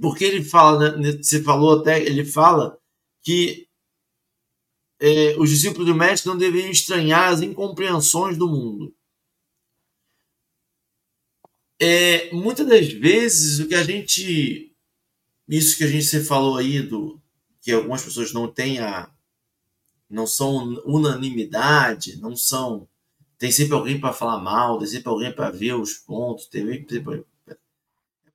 porque 0.00 0.24
ele 0.24 0.44
fala, 0.44 0.96
né, 0.96 1.12
você 1.12 1.42
falou 1.42 1.80
até, 1.80 2.00
ele 2.02 2.24
fala 2.24 2.78
que 3.22 3.66
é, 5.00 5.36
os 5.38 5.48
discípulos 5.48 5.86
do 5.86 5.94
Mestre 5.94 6.28
não 6.28 6.36
deveriam 6.36 6.70
estranhar 6.70 7.32
as 7.32 7.40
incompreensões 7.40 8.36
do 8.36 8.48
mundo. 8.48 8.94
É, 11.80 12.32
muitas 12.32 12.66
das 12.66 12.88
vezes 12.88 13.60
o 13.60 13.68
que 13.68 13.74
a 13.74 13.84
gente 13.84 14.67
isso 15.48 15.76
que 15.76 15.84
a 15.84 15.88
gente 15.88 16.04
se 16.04 16.24
falou 16.24 16.56
aí 16.56 16.82
do 16.82 17.20
que 17.60 17.72
algumas 17.72 18.02
pessoas 18.02 18.32
não 18.32 18.46
têm 18.48 18.78
a 18.80 19.10
não 20.08 20.26
são 20.26 20.80
unanimidade, 20.86 22.18
não 22.18 22.34
são 22.34 22.88
tem 23.38 23.52
sempre 23.52 23.74
alguém 23.74 24.00
para 24.00 24.12
falar 24.12 24.38
mal, 24.38 24.78
tem 24.78 24.88
sempre 24.88 25.08
alguém 25.08 25.32
para 25.32 25.50
ver 25.50 25.74
os 25.74 25.94
pontos, 25.94 26.46
tem 26.46 26.66
sempre... 26.88 27.24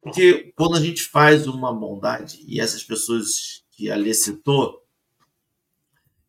Porque 0.01 0.53
quando 0.55 0.77
a 0.77 0.79
gente 0.79 1.03
faz 1.03 1.45
uma 1.45 1.73
bondade, 1.73 2.43
e 2.47 2.59
essas 2.59 2.83
pessoas 2.83 3.63
que 3.71 3.91
a 3.91 3.95
Lê 3.95 4.13
citou, 4.13 4.81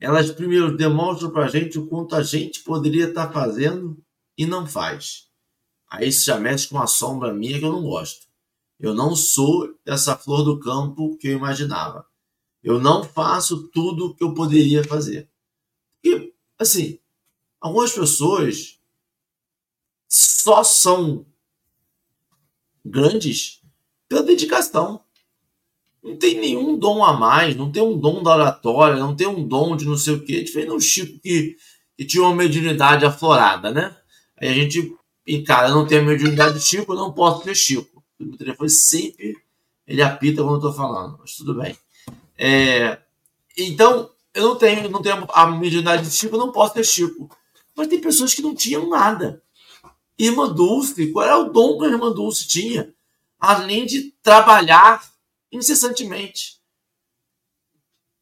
elas 0.01 0.31
primeiro 0.31 0.77
demonstram 0.77 1.31
para 1.31 1.45
a 1.45 1.49
gente 1.49 1.79
o 1.79 1.87
quanto 1.87 2.17
a 2.17 2.23
gente 2.23 2.61
poderia 2.61 3.09
estar 3.09 3.29
tá 3.29 3.33
fazendo 3.33 3.97
e 4.37 4.45
não 4.45 4.67
faz. 4.67 5.29
Aí 5.89 6.09
isso 6.09 6.25
já 6.25 6.39
mexe 6.39 6.69
com 6.69 6.77
uma 6.77 6.87
sombra 6.87 7.33
minha 7.33 7.59
que 7.59 7.65
eu 7.65 7.73
não 7.73 7.83
gosto. 7.83 8.27
Eu 8.79 8.95
não 8.95 9.15
sou 9.15 9.75
essa 9.87 10.17
flor 10.17 10.43
do 10.43 10.59
campo 10.59 11.17
que 11.17 11.29
eu 11.29 11.37
imaginava. 11.37 12.07
Eu 12.63 12.81
não 12.81 13.05
faço 13.05 13.69
tudo 13.69 14.07
o 14.07 14.15
que 14.15 14.25
eu 14.25 14.35
poderia 14.35 14.83
fazer. 14.83 15.29
E, 16.03 16.33
assim, 16.59 16.99
algumas 17.61 17.93
pessoas 17.93 18.79
só 20.09 20.63
são 20.63 21.27
grandes 22.85 23.63
pela 24.09 24.23
dedicação. 24.23 25.03
Não 26.03 26.17
tem 26.17 26.39
nenhum 26.39 26.79
dom 26.79 27.03
a 27.03 27.15
mais, 27.15 27.57
não 27.57 27.73
tem 27.73 27.83
um 27.83 27.99
dom 27.99 28.23
da 28.23 28.35
oratória, 28.35 28.99
não 28.99 29.17
tem 29.17 29.27
um 29.27 29.47
dom 29.47 29.75
de 29.77 29.87
não 29.87 29.97
sei 29.97 30.15
o 30.15 30.25
quê. 30.25 30.43
Diferente 30.43 30.69
do 30.69 30.81
Chico 30.81 31.19
que, 31.21 31.57
que 31.97 32.05
tinha 32.05 32.23
uma 32.23 32.35
mediunidade 32.35 33.05
aflorada, 33.05 33.71
né? 33.71 33.97
Aí 34.39 34.49
a 34.49 34.55
gente 34.55 34.95
encara, 35.27 35.71
não 35.71 35.87
tenho 35.87 36.05
mediunidade 36.05 36.59
de 36.59 36.65
Chico, 36.65 36.95
não 36.95 37.13
posso 37.13 37.45
ser 37.45 37.55
Chico. 37.55 37.94
O 38.21 38.37
telefone 38.37 38.71
sempre 38.71 39.37
ele 39.87 40.03
apita 40.03 40.43
quando 40.43 40.55
eu 40.55 40.71
estou 40.71 40.73
falando, 40.73 41.19
mas 41.19 41.37
tudo 41.37 41.55
bem. 41.55 41.77
É, 42.39 43.01
então, 43.57 44.11
eu 44.33 44.49
não 44.49 44.57
tenho, 44.57 44.89
não 44.89 45.03
tenho 45.03 45.27
a 45.33 45.47
mediunidade 45.47 46.09
de 46.09 46.17
Chico, 46.17 46.37
não 46.37 46.53
posso 46.53 46.75
ter 46.75 46.85
Chico. 46.85 47.29
Mas 47.77 47.89
tem 47.89 48.01
pessoas 48.01 48.35
que 48.35 48.43
não 48.43 48.55
tinham 48.55 48.89
nada. 48.89 49.43
Irmã 50.19 50.53
Dulce, 50.53 51.13
qual 51.13 51.27
era 51.27 51.39
o 51.39 51.53
dom 51.53 51.79
que 51.79 51.87
a 51.87 51.89
irmã 51.89 52.13
Dulce 52.13 52.47
tinha? 52.47 52.95
Além 53.39 53.85
de 53.85 54.13
trabalhar 54.23 55.05
incessantemente. 55.53 56.61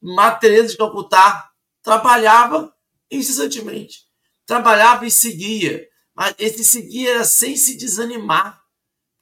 Matheus 0.01 0.71
de 0.71 0.77
Calcutá 0.77 1.51
trabalhava 1.81 2.75
incessantemente. 3.09 4.07
Trabalhava 4.45 5.05
e 5.05 5.11
seguia. 5.11 5.87
Mas 6.13 6.35
esse 6.37 6.63
seguir 6.63 7.07
era 7.07 7.23
sem 7.23 7.55
se 7.55 7.77
desanimar, 7.77 8.62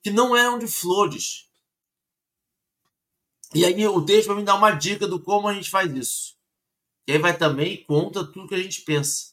que 0.02 0.10
não 0.10 0.36
eram 0.36 0.58
de 0.58 0.68
flores. 0.68 1.50
E 3.54 3.66
aí 3.66 3.86
o 3.86 4.06
texto 4.06 4.28
vai 4.28 4.38
me 4.38 4.44
dar 4.44 4.56
uma 4.56 4.72
dica 4.72 5.08
do 5.08 5.22
como 5.22 5.48
a 5.48 5.54
gente 5.54 5.70
faz 5.70 5.94
isso. 5.94 6.36
E 7.08 7.14
aí 7.14 7.18
vai 7.18 7.38
também 7.38 7.84
conta 7.84 8.26
tudo 8.26 8.48
que 8.48 8.56
a 8.56 8.62
gente 8.62 8.82
pensa. 8.82 9.32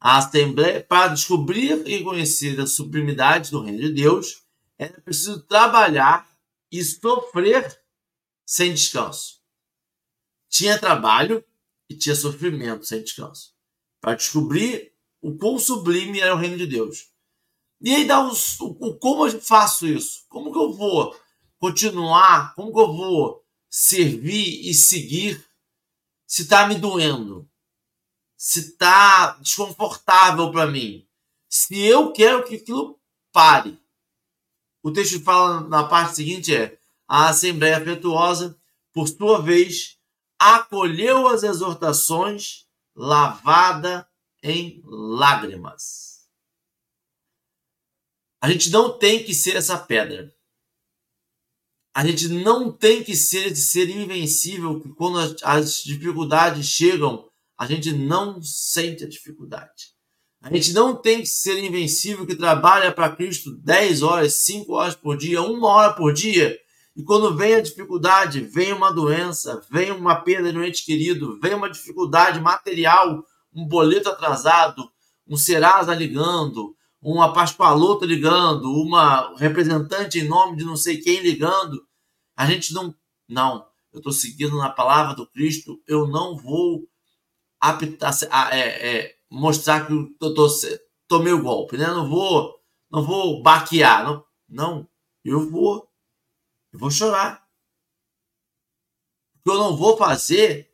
A 0.00 0.18
Assembleia, 0.18 0.82
para 0.82 1.08
descobrir 1.08 1.86
e 1.86 2.02
conhecer 2.02 2.58
a 2.60 2.66
sublimidade 2.66 3.50
do 3.50 3.62
reino 3.62 3.80
de 3.80 3.92
Deus, 3.92 4.42
é 4.78 4.88
preciso 4.88 5.42
trabalhar 5.42 6.28
e 6.70 6.82
sofrer 6.82 7.80
sem 8.46 8.72
descanso. 8.72 9.40
Tinha 10.48 10.78
trabalho 10.78 11.44
e 11.88 11.96
tinha 11.96 12.14
sofrimento 12.14 12.84
sem 12.84 13.02
descanso. 13.02 13.54
Para 14.00 14.14
descobrir 14.14 14.92
o 15.20 15.36
quão 15.36 15.58
sublime 15.58 16.20
era 16.20 16.34
o 16.34 16.38
reino 16.38 16.56
de 16.56 16.66
Deus. 16.66 17.10
E 17.84 17.94
aí 17.94 18.06
dá 18.06 18.26
os, 18.26 18.58
o, 18.60 18.96
como 18.96 19.26
eu 19.26 19.40
faço 19.42 19.86
isso? 19.86 20.24
Como 20.30 20.50
que 20.50 20.56
eu 20.58 20.72
vou 20.72 21.14
continuar? 21.58 22.54
Como 22.54 22.72
que 22.72 22.80
eu 22.80 22.86
vou 22.86 23.44
servir 23.68 24.66
e 24.66 24.72
seguir 24.72 25.46
se 26.26 26.42
está 26.42 26.66
me 26.66 26.76
doendo? 26.76 27.46
Se 28.38 28.60
está 28.60 29.32
desconfortável 29.32 30.50
para 30.50 30.66
mim? 30.66 31.06
Se 31.46 31.78
eu 31.78 32.10
quero 32.10 32.42
que 32.44 32.54
aquilo 32.56 32.98
pare. 33.30 33.78
O 34.82 34.90
texto 34.90 35.20
fala 35.20 35.60
na 35.60 35.84
parte 35.84 36.16
seguinte 36.16 36.56
é: 36.56 36.78
a 37.06 37.28
Assembleia 37.28 37.76
Afetuosa, 37.76 38.58
por 38.94 39.06
sua 39.06 39.42
vez, 39.42 39.98
acolheu 40.38 41.28
as 41.28 41.42
exortações, 41.42 42.66
lavada 42.96 44.08
em 44.42 44.82
lágrimas. 44.86 46.13
A 48.44 48.50
gente 48.50 48.68
não 48.68 48.90
tem 48.90 49.24
que 49.24 49.32
ser 49.32 49.56
essa 49.56 49.78
pedra. 49.78 50.30
A 51.94 52.06
gente 52.06 52.28
não 52.28 52.70
tem 52.70 53.02
que 53.02 53.16
ser 53.16 53.56
ser 53.56 53.88
invencível, 53.88 54.82
quando 54.98 55.34
as 55.42 55.82
dificuldades 55.82 56.66
chegam, 56.66 57.26
a 57.56 57.66
gente 57.66 57.90
não 57.90 58.42
sente 58.42 59.02
a 59.02 59.08
dificuldade. 59.08 59.94
A 60.42 60.52
gente 60.52 60.74
não 60.74 60.94
tem 60.94 61.22
que 61.22 61.26
ser 61.26 61.58
invencível 61.64 62.26
que 62.26 62.36
trabalha 62.36 62.92
para 62.92 63.16
Cristo 63.16 63.50
10 63.62 64.02
horas, 64.02 64.34
5 64.44 64.70
horas 64.74 64.94
por 64.94 65.16
dia, 65.16 65.40
uma 65.40 65.68
hora 65.70 65.94
por 65.94 66.12
dia. 66.12 66.54
E 66.94 67.02
quando 67.02 67.34
vem 67.34 67.54
a 67.54 67.62
dificuldade, 67.62 68.42
vem 68.42 68.74
uma 68.74 68.92
doença, 68.92 69.62
vem 69.70 69.90
uma 69.90 70.16
perda 70.16 70.52
de 70.52 70.58
um 70.58 70.62
ente 70.62 70.84
querido, 70.84 71.40
vem 71.40 71.54
uma 71.54 71.70
dificuldade 71.70 72.38
material, 72.40 73.24
um 73.54 73.66
boleto 73.66 74.10
atrasado, 74.10 74.86
um 75.26 75.34
Serasa 75.34 75.94
ligando, 75.94 76.76
uma 77.04 77.34
Pascoaloto 77.34 78.06
ligando, 78.06 78.72
uma 78.72 79.36
representante 79.36 80.18
em 80.18 80.26
nome 80.26 80.56
de 80.56 80.64
não 80.64 80.76
sei 80.76 80.96
quem 80.96 81.20
ligando. 81.20 81.86
A 82.34 82.46
gente 82.46 82.72
não. 82.72 82.94
Não, 83.28 83.66
eu 83.92 83.98
estou 83.98 84.12
seguindo 84.12 84.56
na 84.56 84.70
palavra 84.70 85.14
do 85.14 85.26
Cristo, 85.26 85.82
eu 85.86 86.06
não 86.06 86.36
vou 86.36 86.86
apitar, 87.60 88.12
é, 88.52 88.58
é, 88.58 89.16
mostrar 89.30 89.86
que 89.86 89.92
eu 89.92 90.34
tô, 90.34 90.46
tomei 91.08 91.32
o 91.32 91.42
golpe, 91.42 91.78
né? 91.78 91.86
Não 91.86 92.08
vou, 92.08 92.54
não 92.90 93.02
vou 93.02 93.42
baquear, 93.42 94.04
não, 94.04 94.24
não, 94.48 94.88
eu 95.24 95.48
vou, 95.50 95.88
eu 96.72 96.78
vou 96.78 96.90
chorar. 96.90 97.46
O 99.36 99.42
que 99.42 99.50
eu 99.50 99.58
não 99.58 99.76
vou 99.76 99.96
fazer 99.96 100.70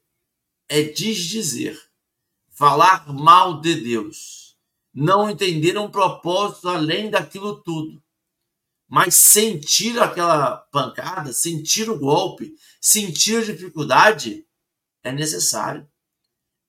é 0.68 0.82
desdizer 0.82 1.78
falar 2.48 3.12
mal 3.12 3.60
de 3.60 3.74
Deus, 3.74 4.39
não 4.92 5.30
entender 5.30 5.78
um 5.78 5.90
propósito 5.90 6.68
além 6.68 7.10
daquilo 7.10 7.62
tudo, 7.62 8.02
mas 8.88 9.14
sentir 9.14 9.98
aquela 10.00 10.56
pancada, 10.56 11.32
sentir 11.32 11.88
o 11.88 11.98
golpe, 11.98 12.54
sentir 12.80 13.36
a 13.36 13.44
dificuldade, 13.44 14.44
é 15.02 15.12
necessário. 15.12 15.86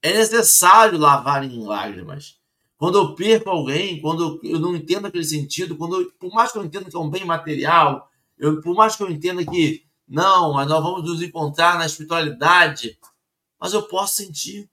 É 0.03 0.13
necessário 0.13 0.97
lavar 0.97 1.43
em 1.43 1.63
lágrimas. 1.63 2.39
Quando 2.77 2.97
eu 2.97 3.15
perco 3.15 3.49
alguém, 3.49 4.01
quando 4.01 4.39
eu 4.43 4.59
não 4.59 4.75
entendo 4.75 5.05
aquele 5.05 5.23
sentido, 5.23 5.75
quando 5.75 6.01
eu, 6.01 6.11
por 6.19 6.33
mais 6.33 6.51
que 6.51 6.57
eu 6.57 6.65
entenda 6.65 6.89
que 6.89 6.95
é 6.95 6.99
um 6.99 7.09
bem 7.09 7.25
material, 7.25 8.09
eu, 8.37 8.59
por 8.61 8.75
mais 8.75 8.95
que 8.95 9.03
eu 9.03 9.11
entenda 9.11 9.45
que 9.45 9.85
não, 10.07 10.53
mas 10.53 10.67
nós 10.67 10.83
vamos 10.83 11.03
nos 11.03 11.21
encontrar 11.21 11.77
na 11.77 11.85
espiritualidade, 11.85 12.97
mas 13.59 13.73
eu 13.73 13.83
posso 13.83 14.15
sentir. 14.15 14.69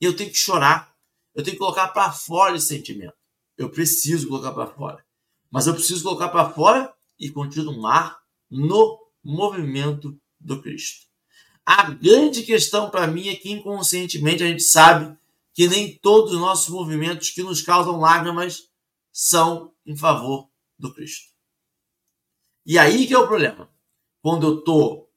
E 0.00 0.04
eu 0.04 0.16
tenho 0.16 0.30
que 0.30 0.38
chorar. 0.38 0.89
Eu 1.34 1.42
tenho 1.42 1.56
que 1.56 1.60
colocar 1.60 1.88
para 1.88 2.12
fora 2.12 2.56
esse 2.56 2.66
sentimento. 2.66 3.14
Eu 3.56 3.70
preciso 3.70 4.28
colocar 4.28 4.52
para 4.52 4.66
fora. 4.66 5.04
Mas 5.50 5.66
eu 5.66 5.74
preciso 5.74 6.02
colocar 6.02 6.28
para 6.28 6.50
fora 6.50 6.92
e 7.18 7.30
continuar 7.30 8.20
no 8.50 8.98
movimento 9.22 10.18
do 10.38 10.60
Cristo. 10.62 11.06
A 11.64 11.90
grande 11.90 12.42
questão 12.42 12.90
para 12.90 13.06
mim 13.06 13.28
é 13.28 13.36
que 13.36 13.50
inconscientemente 13.50 14.42
a 14.42 14.46
gente 14.46 14.62
sabe 14.62 15.16
que 15.52 15.68
nem 15.68 15.98
todos 15.98 16.32
os 16.32 16.40
nossos 16.40 16.68
movimentos 16.68 17.30
que 17.30 17.42
nos 17.42 17.60
causam 17.60 18.00
lágrimas 18.00 18.68
são 19.12 19.74
em 19.84 19.96
favor 19.96 20.48
do 20.78 20.92
Cristo. 20.94 21.30
E 22.64 22.78
aí 22.78 23.06
que 23.06 23.14
é 23.14 23.18
o 23.18 23.26
problema. 23.26 23.70
Quando 24.22 24.46
eu 24.46 24.58
estou 24.58 25.10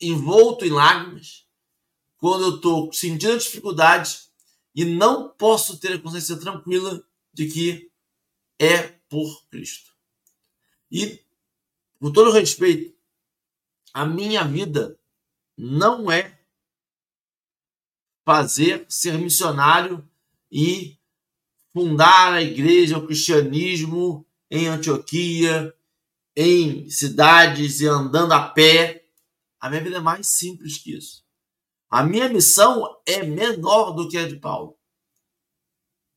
envolto 0.00 0.64
em 0.64 0.70
lágrimas, 0.70 1.46
quando 2.18 2.44
eu 2.44 2.56
estou 2.56 2.92
sentindo 2.92 3.38
dificuldade 3.38 4.31
e 4.74 4.84
não 4.84 5.28
posso 5.28 5.78
ter 5.78 5.92
a 5.92 5.98
consciência 5.98 6.36
tranquila 6.36 7.04
de 7.32 7.46
que 7.46 7.90
é 8.58 8.82
por 9.08 9.46
Cristo. 9.48 9.92
E, 10.90 11.20
com 11.98 12.12
todo 12.12 12.30
respeito, 12.30 12.94
a 13.92 14.06
minha 14.06 14.44
vida 14.44 14.98
não 15.56 16.10
é 16.10 16.40
fazer 18.24 18.86
ser 18.88 19.18
missionário 19.18 20.08
e 20.50 20.98
fundar 21.72 22.34
a 22.34 22.42
igreja, 22.42 22.98
o 22.98 23.06
cristianismo 23.06 24.26
em 24.50 24.66
Antioquia, 24.66 25.74
em 26.36 26.88
cidades 26.90 27.80
e 27.80 27.86
andando 27.86 28.32
a 28.32 28.48
pé. 28.48 29.06
A 29.60 29.68
minha 29.68 29.82
vida 29.82 29.96
é 29.96 30.00
mais 30.00 30.28
simples 30.28 30.78
que 30.78 30.94
isso. 30.96 31.24
A 31.92 32.02
minha 32.02 32.26
missão 32.26 33.02
é 33.04 33.22
menor 33.22 33.92
do 33.92 34.08
que 34.08 34.16
a 34.16 34.26
de 34.26 34.36
Paulo. 34.36 34.78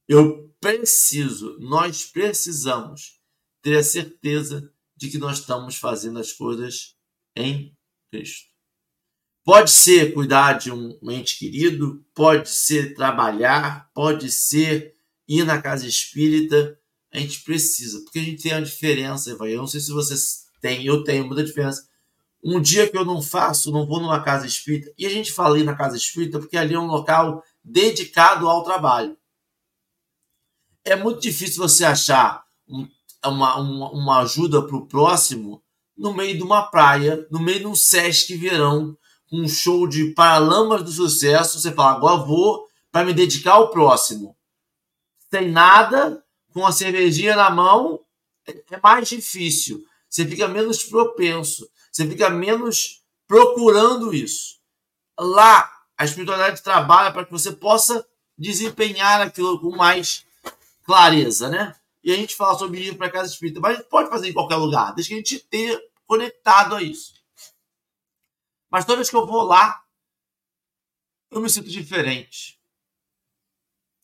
Eu 0.08 0.50
preciso, 0.58 1.58
nós 1.60 2.06
precisamos 2.06 3.20
ter 3.62 3.78
a 3.78 3.84
certeza 3.84 4.72
de 4.96 5.10
que 5.10 5.18
nós 5.18 5.40
estamos 5.40 5.76
fazendo 5.76 6.18
as 6.18 6.32
coisas 6.32 6.96
em 7.36 7.76
Cristo. 8.10 8.46
Pode 9.44 9.70
ser 9.70 10.14
cuidar 10.14 10.54
de 10.54 10.72
um 10.72 10.98
ente 11.12 11.38
querido, 11.38 12.06
pode 12.16 12.48
ser 12.48 12.96
trabalhar, 12.96 13.92
pode 13.94 14.32
ser 14.32 14.96
ir 15.28 15.44
na 15.44 15.62
casa 15.62 15.86
espírita, 15.86 16.80
a 17.12 17.20
gente 17.20 17.44
precisa, 17.44 18.02
porque 18.02 18.20
a 18.20 18.24
gente 18.24 18.42
tem 18.42 18.54
uma 18.54 18.62
diferença, 18.62 19.32
Eva. 19.32 19.50
Eu 19.50 19.58
não 19.58 19.68
sei 19.68 19.82
se 19.82 19.92
vocês 19.92 20.46
têm, 20.62 20.86
eu 20.86 21.04
tenho 21.04 21.28
muita 21.28 21.44
diferença. 21.44 21.86
Um 22.48 22.62
dia 22.62 22.88
que 22.88 22.96
eu 22.96 23.04
não 23.04 23.24
faço, 23.24 23.72
não 23.72 23.88
vou 23.88 24.00
numa 24.00 24.22
casa 24.22 24.46
espírita, 24.46 24.94
e 25.00 25.08
a 25.08 25.10
gente 25.10 25.32
fala 25.32 25.58
ir 25.58 25.64
na 25.64 25.76
casa 25.76 25.98
espírita 25.98 26.38
porque 26.38 26.56
ali 26.56 26.76
é 26.76 26.80
um 26.80 26.86
local 26.86 27.44
dedicado 27.64 28.48
ao 28.48 28.64
trabalho. 28.64 29.18
É 30.84 30.96
muito 30.96 31.20
difícil 31.20 31.58
você 31.58 31.84
achar 31.84 32.46
um, 32.68 32.88
uma, 33.26 33.56
uma, 33.58 33.90
uma 33.90 34.20
ajuda 34.20 34.62
para 34.62 34.76
o 34.76 34.86
próximo 34.86 35.64
no 35.98 36.14
meio 36.14 36.38
de 36.38 36.44
uma 36.44 36.62
praia, 36.62 37.26
no 37.32 37.40
meio 37.40 37.62
de 37.62 37.68
um 37.68 37.74
Sesc 37.74 38.36
Verão, 38.36 38.96
um 39.32 39.48
show 39.48 39.88
de 39.88 40.12
Paralamas 40.12 40.84
do 40.84 40.92
Sucesso. 40.92 41.60
Você 41.60 41.72
fala, 41.72 41.96
agora 41.96 42.24
vou 42.24 42.68
para 42.92 43.04
me 43.04 43.14
dedicar 43.14 43.54
ao 43.54 43.72
próximo. 43.72 44.38
Sem 45.32 45.50
nada, 45.50 46.24
com 46.54 46.64
a 46.64 46.72
cervejinha 46.72 47.36
na 47.36 47.50
mão, 47.50 48.02
é 48.48 48.80
mais 48.84 49.10
difícil. 49.10 49.84
Você 50.08 50.26
fica 50.26 50.48
menos 50.48 50.84
propenso. 50.84 51.68
Você 51.96 52.06
fica 52.10 52.30
menos 52.30 53.06
procurando 53.26 54.14
isso. 54.14 54.60
Lá, 55.18 55.72
a 55.98 56.04
espiritualidade 56.04 56.62
trabalha 56.62 57.10
para 57.14 57.24
que 57.24 57.32
você 57.32 57.54
possa 57.54 58.06
desempenhar 58.38 59.22
aquilo 59.22 59.62
com 59.62 59.74
mais 59.74 60.26
clareza, 60.84 61.48
né? 61.48 61.74
E 62.04 62.12
a 62.12 62.16
gente 62.18 62.36
fala 62.36 62.60
sobre 62.60 62.86
ir 62.86 62.98
para 62.98 63.10
casa 63.10 63.32
espírita, 63.32 63.62
mas 63.62 63.82
pode 63.84 64.10
fazer 64.10 64.28
em 64.28 64.34
qualquer 64.34 64.58
lugar, 64.58 64.94
desde 64.94 65.08
que 65.08 65.14
a 65.14 65.18
gente 65.20 65.36
esteja 65.36 65.82
conectado 66.06 66.76
a 66.76 66.84
isso. 66.84 67.14
Mas 68.70 68.84
toda 68.84 68.98
vez 68.98 69.10
que 69.10 69.16
eu 69.16 69.26
vou 69.26 69.44
lá, 69.44 69.82
eu 71.32 71.40
me 71.40 71.50
sinto 71.50 71.70
diferente. 71.70 72.60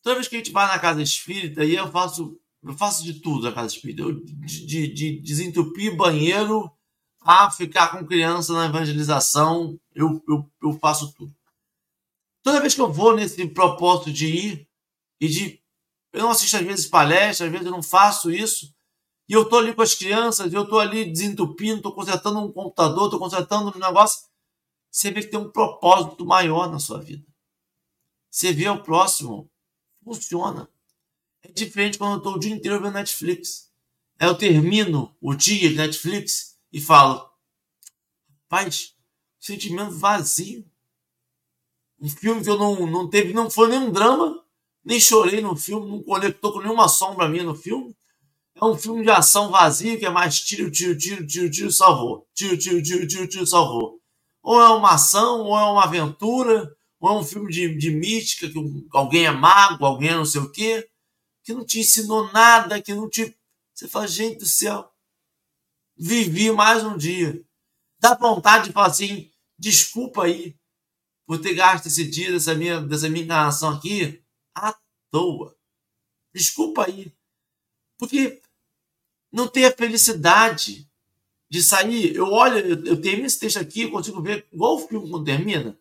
Toda 0.01 0.15
vez 0.15 0.29
que 0.29 0.37
a 0.37 0.39
gente 0.39 0.51
vai 0.51 0.65
na 0.65 0.79
casa 0.79 1.01
espírita, 1.01 1.65
e 1.65 1.75
eu 1.75 1.91
faço, 1.91 2.39
eu 2.63 2.73
faço 2.73 3.03
de 3.03 3.15
tudo 3.15 3.43
na 3.43 3.51
casa 3.51 3.75
espírita. 3.75 4.03
Eu, 4.03 4.13
de, 4.23 4.87
de, 4.87 5.19
de 5.19 5.91
banheiro 5.91 6.71
a 7.21 7.51
ficar 7.51 7.89
com 7.91 8.05
criança 8.05 8.53
na 8.53 8.65
evangelização, 8.65 9.79
eu, 9.93 10.23
eu, 10.27 10.51
eu 10.63 10.79
faço 10.79 11.13
tudo. 11.13 11.33
Toda 12.43 12.59
vez 12.59 12.73
que 12.73 12.81
eu 12.81 12.91
vou 12.91 13.15
nesse 13.15 13.47
propósito 13.47 14.11
de 14.11 14.27
ir 14.27 14.69
e 15.19 15.27
de. 15.27 15.61
Eu 16.11 16.23
não 16.23 16.31
assisto 16.31 16.57
às 16.57 16.63
vezes 16.63 16.87
palestras, 16.87 17.41
às 17.41 17.51
vezes 17.51 17.65
eu 17.65 17.71
não 17.71 17.83
faço 17.83 18.31
isso. 18.31 18.73
E 19.29 19.33
eu 19.33 19.43
estou 19.43 19.59
ali 19.59 19.73
com 19.73 19.81
as 19.81 19.93
crianças, 19.93 20.51
eu 20.51 20.63
estou 20.63 20.79
ali 20.79 21.05
desentupindo, 21.05 21.77
estou 21.77 21.93
consertando 21.93 22.39
um 22.39 22.51
computador, 22.51 23.05
estou 23.05 23.19
consertando 23.19 23.71
um 23.73 23.79
negócio. 23.79 24.27
Você 24.89 25.11
vê 25.11 25.21
que 25.21 25.29
tem 25.29 25.39
um 25.39 25.51
propósito 25.51 26.25
maior 26.25 26.69
na 26.69 26.79
sua 26.79 26.99
vida. 26.99 27.25
Você 28.29 28.51
vê 28.51 28.67
o 28.67 28.83
próximo, 28.83 29.49
funciona. 30.03 30.69
É 31.43 31.51
diferente 31.51 31.97
quando 31.97 32.13
eu 32.13 32.17
estou 32.17 32.33
o 32.33 32.39
dia 32.39 32.53
inteiro 32.53 32.81
vendo 32.81 32.93
Netflix. 32.93 33.71
Aí 34.19 34.27
eu 34.27 34.37
termino 34.37 35.15
o 35.21 35.33
dia 35.33 35.69
de 35.69 35.75
Netflix 35.75 36.50
e 36.71 36.79
falo, 36.79 37.29
rapaz, 38.43 38.93
sentimento 39.39 39.97
vazio. 39.97 40.65
Um 41.99 42.09
filme 42.09 42.43
que 42.43 42.49
eu 42.49 42.57
não, 42.57 42.87
não 42.87 43.09
teve, 43.09 43.33
não 43.33 43.49
foi 43.49 43.69
nem 43.69 43.79
um 43.79 43.91
drama, 43.91 44.43
nem 44.83 44.99
chorei 44.99 45.41
no 45.41 45.55
filme, 45.55 45.87
não 45.87 46.01
conectou 46.01 46.53
com 46.53 46.61
nenhuma 46.61 46.87
sombra 46.87 47.29
minha 47.29 47.43
no 47.43 47.55
filme. 47.55 47.95
É 48.55 48.65
um 48.65 48.77
filme 48.77 49.03
de 49.03 49.09
ação 49.09 49.49
vazio 49.49 49.97
que 49.97 50.05
é 50.05 50.09
mais 50.09 50.39
tiro, 50.39 50.69
tiro, 50.71 50.97
tiro, 50.97 51.25
tiro, 51.25 51.49
tiro, 51.49 51.71
salvou. 51.71 52.27
Tiro, 52.33 52.57
tiro, 52.57 52.81
tiro, 52.81 53.07
tiro, 53.07 53.27
tiro, 53.27 53.47
salvou. 53.47 53.99
Ou 54.43 54.59
é 54.59 54.69
uma 54.69 54.93
ação, 54.93 55.41
ou 55.41 55.57
é 55.57 55.63
uma 55.63 55.83
aventura, 55.83 56.75
ou 56.99 57.09
é 57.09 57.13
um 57.13 57.23
filme 57.23 57.51
de, 57.51 57.75
de 57.77 57.91
mística, 57.91 58.49
que 58.49 58.87
alguém 58.93 59.25
é 59.25 59.31
mago, 59.31 59.85
alguém 59.85 60.09
é 60.09 60.15
não 60.15 60.25
sei 60.25 60.41
o 60.41 60.51
quê, 60.51 60.87
que 61.43 61.53
não 61.53 61.65
te 61.65 61.79
ensinou 61.79 62.31
nada, 62.31 62.81
que 62.81 62.93
não 62.93 63.09
te. 63.09 63.35
Você 63.73 63.87
fala, 63.87 64.07
gente 64.07 64.39
do 64.39 64.45
céu, 64.45 64.90
vivi 66.01 66.51
mais 66.51 66.83
um 66.83 66.97
dia. 66.97 67.45
Dá 67.99 68.15
vontade 68.15 68.65
de 68.65 68.71
falar 68.71 68.87
assim, 68.87 69.29
desculpa 69.57 70.23
aí, 70.23 70.57
por 71.27 71.39
ter 71.39 71.53
gasto 71.53 71.85
esse 71.85 72.03
dia 72.09 72.31
dessa 72.31 72.55
minha, 72.55 72.81
dessa 72.81 73.07
minha 73.07 73.23
encarnação 73.23 73.69
aqui 73.69 74.19
à 74.55 74.75
toa. 75.11 75.55
Desculpa 76.33 76.87
aí. 76.87 77.13
Porque 77.99 78.41
não 79.31 79.47
tem 79.47 79.65
a 79.65 79.71
felicidade 79.71 80.89
de 81.47 81.61
sair. 81.61 82.15
Eu 82.15 82.31
olho, 82.31 82.57
eu, 82.57 82.95
eu 82.95 83.23
esse 83.23 83.39
texto 83.39 83.57
aqui, 83.57 83.87
consigo 83.87 84.21
ver 84.23 84.47
igual 84.51 84.77
o 84.77 84.87
filme 84.87 85.07
quando 85.07 85.25
termina. 85.25 85.77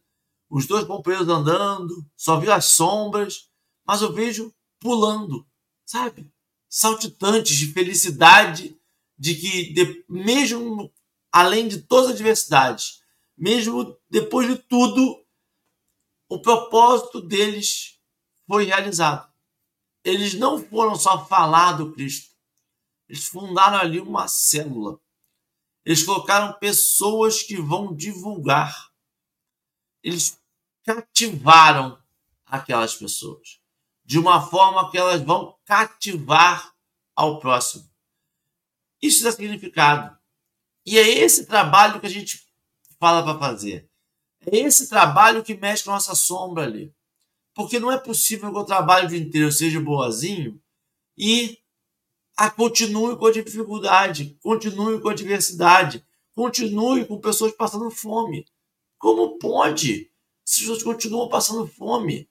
Os 0.50 0.66
dois 0.66 0.84
companheiros 0.84 1.28
andando, 1.28 2.04
só 2.14 2.38
vi 2.38 2.50
as 2.50 2.66
sombras, 2.66 3.48
mas 3.86 4.02
eu 4.02 4.12
vejo 4.12 4.52
pulando, 4.78 5.46
sabe? 5.86 6.30
Saltitantes 6.68 7.56
de 7.56 7.72
felicidade, 7.72 8.79
de 9.20 9.34
que 9.34 9.74
de, 9.74 10.02
mesmo 10.08 10.90
além 11.30 11.68
de 11.68 11.82
todas 11.82 12.06
as 12.06 12.14
adversidades, 12.14 13.02
mesmo 13.36 13.94
depois 14.08 14.48
de 14.48 14.56
tudo, 14.56 15.22
o 16.26 16.40
propósito 16.40 17.20
deles 17.20 18.00
foi 18.46 18.64
realizado. 18.64 19.30
Eles 20.02 20.32
não 20.32 20.58
foram 20.58 20.94
só 20.94 21.26
falar 21.26 21.72
do 21.72 21.92
Cristo, 21.92 22.34
eles 23.06 23.26
fundaram 23.26 23.76
ali 23.76 24.00
uma 24.00 24.26
célula. 24.26 24.98
Eles 25.84 26.02
colocaram 26.02 26.58
pessoas 26.58 27.42
que 27.42 27.60
vão 27.60 27.94
divulgar. 27.94 28.90
Eles 30.02 30.40
cativaram 30.82 32.02
aquelas 32.46 32.94
pessoas 32.94 33.60
de 34.02 34.18
uma 34.18 34.40
forma 34.40 34.90
que 34.90 34.96
elas 34.96 35.20
vão 35.22 35.58
cativar 35.64 36.74
ao 37.14 37.38
próximo. 37.38 37.89
Isso 39.00 39.22
dá 39.24 39.32
significado. 39.32 40.16
E 40.84 40.98
é 40.98 41.08
esse 41.08 41.46
trabalho 41.46 42.00
que 42.00 42.06
a 42.06 42.10
gente 42.10 42.46
fala 42.98 43.22
para 43.22 43.38
fazer. 43.38 43.88
É 44.46 44.58
esse 44.58 44.88
trabalho 44.88 45.42
que 45.42 45.54
mexe 45.54 45.84
com 45.84 45.90
a 45.90 45.94
nossa 45.94 46.14
sombra 46.14 46.64
ali. 46.64 46.94
Porque 47.54 47.78
não 47.78 47.92
é 47.92 47.98
possível 47.98 48.52
que 48.52 48.58
o 48.58 48.64
trabalho 48.64 49.08
de 49.08 49.16
inteiro 49.16 49.50
seja 49.52 49.80
boazinho 49.80 50.60
e 51.16 51.58
a 52.36 52.50
continue 52.50 53.16
com 53.16 53.26
a 53.26 53.32
dificuldade, 53.32 54.38
continue 54.42 55.00
com 55.00 55.10
a 55.10 55.14
diversidade, 55.14 56.02
continue 56.34 57.04
com 57.04 57.20
pessoas 57.20 57.52
passando 57.52 57.90
fome. 57.90 58.46
Como 58.98 59.38
pode? 59.38 60.10
As 60.46 60.56
pessoas 60.56 60.82
continuam 60.82 61.28
passando 61.28 61.66
fome. 61.66 62.28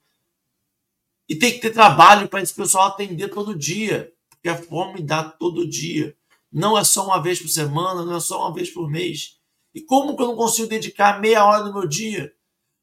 E 1.28 1.36
tem 1.36 1.52
que 1.52 1.60
ter 1.60 1.70
trabalho 1.70 2.28
para 2.28 2.42
esse 2.42 2.52
pessoal 2.52 2.88
atender 2.88 3.28
todo 3.28 3.56
dia, 3.56 4.12
porque 4.28 4.48
a 4.48 4.60
fome 4.60 5.00
dá 5.00 5.22
todo 5.22 5.68
dia. 5.68 6.16
Não 6.52 6.76
é 6.76 6.84
só 6.84 7.04
uma 7.04 7.22
vez 7.22 7.40
por 7.40 7.48
semana, 7.48 8.04
não 8.04 8.16
é 8.16 8.20
só 8.20 8.40
uma 8.40 8.54
vez 8.54 8.70
por 8.70 8.90
mês. 8.90 9.38
E 9.74 9.80
como 9.80 10.16
que 10.16 10.22
eu 10.22 10.26
não 10.26 10.36
consigo 10.36 10.68
dedicar 10.68 11.20
meia 11.20 11.44
hora 11.44 11.64
do 11.64 11.72
meu 11.72 11.86
dia? 11.86 12.34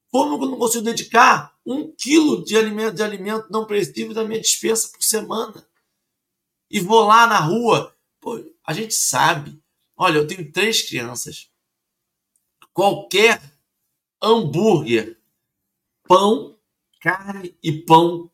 Como 0.09 0.37
que 0.37 0.45
eu 0.45 0.49
não 0.49 0.57
consigo 0.57 0.85
dedicar 0.85 1.53
um 1.65 1.93
quilo 1.93 2.43
de 2.43 2.55
alimento, 2.55 2.95
de 2.95 3.03
alimento 3.03 3.47
não 3.51 3.65
perecível 3.65 4.13
da 4.13 4.23
minha 4.23 4.39
dispensa 4.39 4.89
por 4.89 5.03
semana? 5.03 5.67
E 6.69 6.79
vou 6.79 7.05
lá 7.05 7.27
na 7.27 7.39
rua. 7.39 7.95
Pô, 8.21 8.41
a 8.65 8.73
gente 8.73 8.93
sabe. 8.93 9.61
Olha, 9.95 10.17
eu 10.17 10.27
tenho 10.27 10.51
três 10.51 10.81
crianças. 10.81 11.49
Qualquer 12.71 13.41
hambúrguer, 14.21 15.19
pão, 16.03 16.57
carne 17.01 17.57
e 17.61 17.71
pão, 17.71 18.31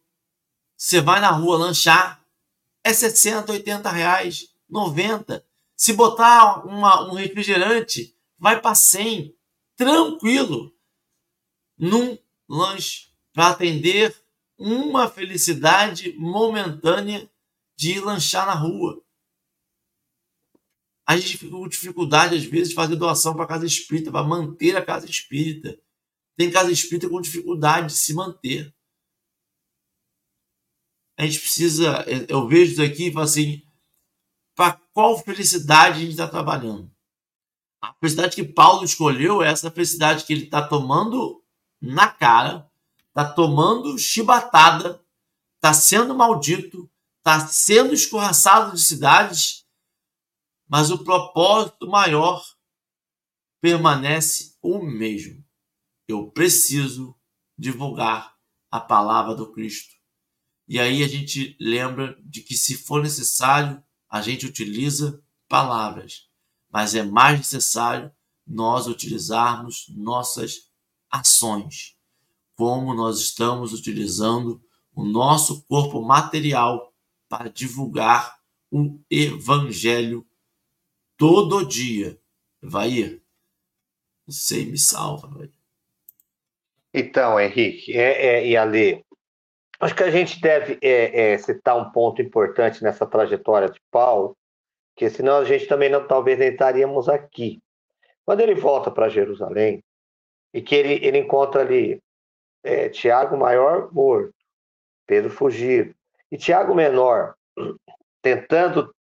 você 0.78 1.02
vai 1.02 1.22
na 1.22 1.32
rua 1.32 1.58
lanchar, 1.58 2.26
é 2.84 2.94
60, 2.94 3.52
80 3.52 3.90
reais, 3.90 4.53
90. 4.74 5.46
Se 5.76 5.94
botar 5.94 6.66
uma, 6.66 7.10
um 7.10 7.14
refrigerante, 7.14 8.18
vai 8.38 8.60
para 8.60 8.76
100, 8.76 9.34
tranquilo, 9.76 10.76
num 11.78 12.18
lanche, 12.50 13.10
para 13.32 13.50
atender 13.50 14.16
uma 14.58 15.10
felicidade 15.10 16.14
momentânea 16.18 17.30
de 17.76 17.94
ir 17.94 18.02
lanchar 18.02 18.46
na 18.46 18.54
rua. 18.54 19.02
A 21.06 21.18
gente 21.18 21.38
fica 21.38 21.52
com 21.52 21.68
dificuldade, 21.68 22.36
às 22.36 22.46
vezes, 22.46 22.70
de 22.70 22.76
fazer 22.76 22.96
doação 22.96 23.36
para 23.36 23.48
casa 23.48 23.66
espírita, 23.66 24.12
para 24.12 24.26
manter 24.26 24.76
a 24.78 24.86
casa 24.86 25.06
espírita. 25.06 25.78
Tem 26.38 26.50
casa 26.50 26.72
espírita 26.72 27.10
com 27.10 27.22
dificuldade 27.22 27.88
de 27.88 27.94
se 27.94 28.14
manter. 28.14 28.74
A 31.18 31.26
gente 31.26 31.40
precisa, 31.40 32.06
eu 32.28 32.48
vejo 32.48 32.72
isso 32.74 32.82
aqui 32.82 33.08
e 33.08 33.12
falo 33.12 33.26
assim, 33.26 33.62
qual 34.94 35.18
felicidade 35.18 35.98
a 35.98 36.00
gente 36.02 36.12
está 36.12 36.28
trabalhando? 36.28 36.89
A 37.82 37.94
felicidade 37.96 38.36
que 38.36 38.44
Paulo 38.44 38.86
escolheu 38.86 39.44
é 39.44 39.50
essa 39.50 39.70
felicidade 39.70 40.24
que 40.24 40.32
ele 40.32 40.46
está 40.46 40.66
tomando 40.66 41.44
na 41.82 42.08
cara, 42.08 42.72
está 43.10 43.30
tomando 43.30 43.98
chibatada, 43.98 45.04
está 45.56 45.74
sendo 45.74 46.16
maldito, 46.16 46.89
está 47.18 47.46
sendo 47.48 47.94
escorraçado 47.94 48.76
de 48.76 48.82
cidades, 48.82 49.66
mas 50.68 50.91
o 50.91 51.04
propósito 51.04 51.88
maior 51.88 52.44
permanece 53.62 54.58
o 54.62 54.80
mesmo. 54.80 55.44
Eu 56.08 56.32
preciso 56.32 57.16
divulgar 57.58 58.36
a 58.72 58.80
palavra 58.80 59.36
do 59.36 59.52
Cristo. 59.52 59.94
E 60.68 60.80
aí 60.80 61.04
a 61.04 61.08
gente 61.08 61.56
lembra 61.60 62.18
de 62.24 62.41
que, 62.41 62.56
se 62.56 62.76
for 62.76 63.02
necessário, 63.04 63.84
a 64.14 64.22
gente 64.22 64.45
utiliza 64.45 65.20
palavras, 65.49 66.30
mas 66.70 66.93
é 66.93 67.01
mais 67.01 67.39
necessário 67.39 68.11
nós 68.45 68.86
utilizarmos 68.86 69.88
nossas 69.89 70.70
ações, 71.09 71.97
como 72.55 72.93
nós 72.93 73.20
estamos 73.20 73.74
utilizando 73.74 74.64
o 74.93 75.03
nosso 75.03 75.64
corpo 75.64 75.99
material 76.03 76.93
para 77.28 77.49
divulgar 77.49 78.38
o 78.70 78.99
evangelho 79.09 80.24
todo 81.18 81.66
dia. 81.66 82.22
Vai, 82.61 83.20
você 84.28 84.64
me 84.64 84.78
salva, 84.78 85.28
vai. 85.28 85.49
Então, 86.93 87.39
Henrique 87.39 87.93
é, 87.93 88.28
é, 88.28 88.47
e 88.47 88.55
Ale, 88.55 89.03
acho 89.84 89.96
que 89.96 90.04
a 90.04 90.12
gente 90.12 90.40
deve 90.40 90.78
é, 90.82 91.34
é, 91.34 91.38
citar 91.38 91.78
um 91.78 91.92
ponto 91.92 92.22
importante 92.22 92.84
nessa 92.84 93.06
trajetória 93.06 93.70
de 93.70 93.80
Paulo, 93.92 94.36
que 94.96 95.10
senão 95.10 95.38
a 95.38 95.46
gente 95.46 95.68
também 95.68 95.90
não, 95.90 96.08
talvez 96.08 96.38
nem 96.38 96.50
estaríamos 96.50 97.10
aqui. 97.10 97.60
Quando 98.26 98.42
ele 98.42 98.56
volta 98.56 98.90
para 98.92 99.10
Jerusalém, 99.10 99.84
e 100.54 100.62
que 100.62 100.76
ele, 100.76 101.06
ele 101.06 101.18
encontra 101.18 101.62
ali 101.62 102.00
é, 102.64 102.88
Tiago 102.90 103.36
maior 103.36 103.92
morto, 103.92 104.34
Pedro 105.08 105.30
fugido, 105.30 105.94
e 106.32 106.38
Tiago 106.38 106.76
menor 106.76 107.36
tentando 108.22 108.94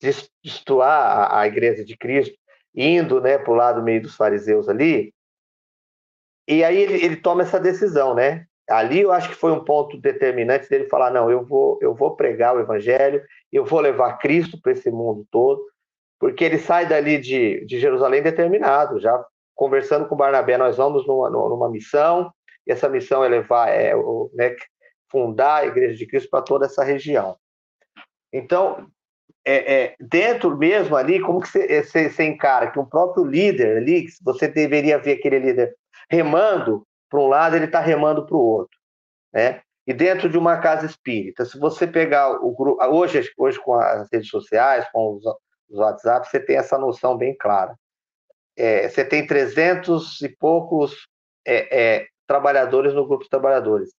destoar 0.00 1.32
a, 1.32 1.40
a 1.40 1.46
igreja 1.46 1.84
de 1.84 1.96
Cristo, 1.96 2.36
indo 2.74 3.20
né, 3.20 3.38
para 3.38 3.52
o 3.52 3.56
lado 3.56 3.82
meio 3.82 4.02
dos 4.02 4.14
fariseus 4.14 4.68
ali, 4.68 5.12
e 6.46 6.64
aí 6.64 6.78
ele, 6.78 7.04
ele 7.04 7.16
toma 7.16 7.42
essa 7.42 7.60
decisão, 7.60 8.14
né? 8.14 8.47
Ali 8.68 9.00
eu 9.00 9.12
acho 9.12 9.30
que 9.30 9.34
foi 9.34 9.50
um 9.50 9.64
ponto 9.64 9.96
determinante 9.98 10.68
dele 10.68 10.88
falar: 10.88 11.10
não, 11.10 11.30
eu 11.30 11.44
vou, 11.44 11.78
eu 11.80 11.94
vou 11.94 12.14
pregar 12.16 12.54
o 12.54 12.60
evangelho, 12.60 13.22
eu 13.52 13.64
vou 13.64 13.80
levar 13.80 14.18
Cristo 14.18 14.60
para 14.60 14.72
esse 14.72 14.90
mundo 14.90 15.26
todo, 15.30 15.64
porque 16.18 16.44
ele 16.44 16.58
sai 16.58 16.86
dali 16.86 17.18
de, 17.18 17.64
de 17.64 17.80
Jerusalém 17.80 18.22
determinado, 18.22 19.00
já 19.00 19.24
conversando 19.54 20.06
com 20.06 20.14
Barnabé, 20.14 20.56
nós 20.56 20.76
vamos 20.76 21.06
numa, 21.06 21.28
numa 21.28 21.68
missão, 21.68 22.32
e 22.66 22.70
essa 22.70 22.88
missão 22.88 23.24
é 23.24 23.28
levar, 23.28 23.68
é, 23.68 23.96
o, 23.96 24.30
né, 24.32 24.54
fundar 25.10 25.56
a 25.56 25.66
Igreja 25.66 25.96
de 25.96 26.06
Cristo 26.06 26.30
para 26.30 26.42
toda 26.42 26.66
essa 26.66 26.84
região. 26.84 27.36
Então, 28.32 28.86
é, 29.44 29.74
é, 29.74 29.94
dentro 29.98 30.56
mesmo 30.56 30.94
ali, 30.94 31.20
como 31.20 31.40
que 31.40 31.48
você, 31.48 32.24
encara 32.24 32.70
que 32.70 32.78
um 32.78 32.84
próprio 32.84 33.24
líder 33.24 33.78
ali, 33.78 34.04
que 34.04 34.12
você 34.22 34.46
deveria 34.46 34.98
ver 34.98 35.12
aquele 35.12 35.38
líder 35.38 35.74
remando 36.10 36.86
para 37.08 37.20
um 37.20 37.26
lado, 37.26 37.56
ele 37.56 37.66
está 37.66 37.80
remando 37.80 38.26
para 38.26 38.36
o 38.36 38.40
outro, 38.40 38.78
né? 39.32 39.62
E 39.86 39.94
dentro 39.94 40.28
de 40.28 40.36
uma 40.36 40.58
casa 40.58 40.84
espírita, 40.84 41.46
se 41.46 41.58
você 41.58 41.86
pegar 41.86 42.30
o 42.30 42.54
grupo, 42.54 42.84
hoje, 42.84 43.32
hoje 43.38 43.58
com 43.58 43.74
as 43.74 44.06
redes 44.12 44.28
sociais, 44.28 44.86
com 44.92 45.14
os, 45.14 45.24
os 45.70 45.78
WhatsApp, 45.78 46.28
você 46.28 46.38
tem 46.38 46.56
essa 46.56 46.76
noção 46.76 47.16
bem 47.16 47.34
clara. 47.34 47.74
É, 48.54 48.86
você 48.86 49.02
tem 49.02 49.26
300 49.26 50.20
e 50.20 50.28
poucos 50.28 51.08
é, 51.46 51.96
é, 51.96 52.06
trabalhadores 52.26 52.92
no 52.92 53.06
grupo 53.06 53.24
de 53.24 53.30
trabalhadores, 53.30 53.94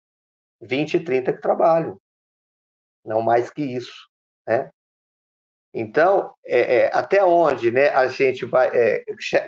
20 0.62 0.96
e 0.96 1.04
30 1.04 1.34
que 1.34 1.42
trabalham, 1.42 2.00
não 3.04 3.24
mais 3.24 3.50
que 3.50 3.64
isso, 3.64 4.08
né? 4.48 4.70
Então, 5.74 6.34
é, 6.46 6.78
é, 6.78 6.96
até 6.96 7.24
onde 7.24 7.72
né, 7.72 7.90
a 7.90 8.08
gente 8.08 8.46
vai 8.46 8.70
é, 8.74 9.04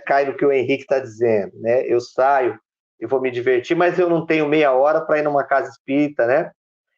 cai 0.06 0.26
no 0.26 0.36
que 0.36 0.46
o 0.46 0.52
Henrique 0.52 0.84
está 0.84 1.00
dizendo, 1.00 1.60
né? 1.60 1.86
Eu 1.86 2.00
saio 2.00 2.60
e 3.02 3.08
vou 3.08 3.20
me 3.20 3.32
divertir, 3.32 3.76
mas 3.76 3.98
eu 3.98 4.08
não 4.08 4.26
tenho 4.26 4.48
meia 4.48 4.72
hora 4.72 5.02
para 5.02 5.18
ir 5.18 5.24
numa 5.24 5.44
casa 5.44 5.70
espírita, 5.70 6.28
né? 6.28 6.52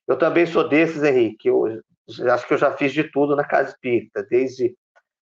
Eu 0.05 0.17
também 0.17 0.45
sou 0.45 0.67
desses, 0.67 1.01
Henrique. 1.01 1.47
Eu 1.47 1.81
acho 2.29 2.45
que 2.45 2.53
eu 2.53 2.57
já 2.57 2.71
fiz 2.71 2.91
de 2.91 3.05
tudo 3.05 3.35
na 3.35 3.45
casa 3.45 3.69
espírita, 3.69 4.21
desde 4.21 4.75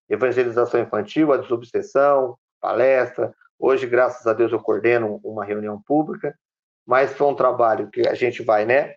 evangelização 0.10 0.82
infantil, 0.82 1.32
a 1.32 1.38
desobsessão, 1.38 2.36
palestra. 2.60 3.34
Hoje, 3.60 3.86
graças 3.86 4.26
a 4.26 4.34
Deus, 4.34 4.52
eu 4.52 4.60
coordeno 4.60 5.20
uma 5.24 5.46
reunião 5.46 5.80
pública, 5.86 6.36
mas 6.86 7.14
foi 7.14 7.28
um 7.28 7.36
trabalho 7.36 7.90
que 7.92 8.08
a 8.08 8.16
gente 8.16 8.42
vai, 8.42 8.66
né? 8.66 8.96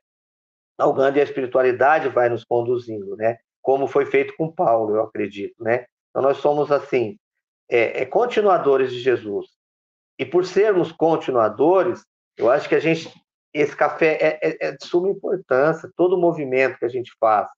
Algando 0.79 1.19
e 1.19 1.21
a 1.21 1.25
espiritualidade 1.25 2.09
vai 2.09 2.31
nos 2.31 2.45
conduzindo, 2.45 3.15
né? 3.15 3.37
como 3.65 3.89
foi 3.89 4.05
feito 4.05 4.37
com 4.37 4.53
Paulo, 4.53 4.95
eu 4.95 5.03
acredito, 5.03 5.65
né? 5.65 5.87
Então 6.11 6.23
nós 6.23 6.37
somos 6.37 6.71
assim, 6.71 7.19
é, 7.69 8.03
é, 8.03 8.05
continuadores 8.05 8.93
de 8.93 9.01
Jesus. 9.01 9.47
E 10.19 10.25
por 10.25 10.47
sermos 10.47 10.93
continuadores, 10.93 12.05
eu 12.37 12.51
acho 12.51 12.69
que 12.69 12.75
a 12.75 12.81
gente, 12.81 13.13
esse 13.53 13.75
café 13.77 14.19
é, 14.21 14.49
é, 14.49 14.69
é 14.69 14.73
de 14.73 14.87
suma 14.87 15.09
importância. 15.09 15.91
Todo 15.97 16.17
o 16.17 16.21
movimento 16.21 16.79
que 16.79 16.85
a 16.85 16.89
gente 16.89 17.13
faz 17.19 17.49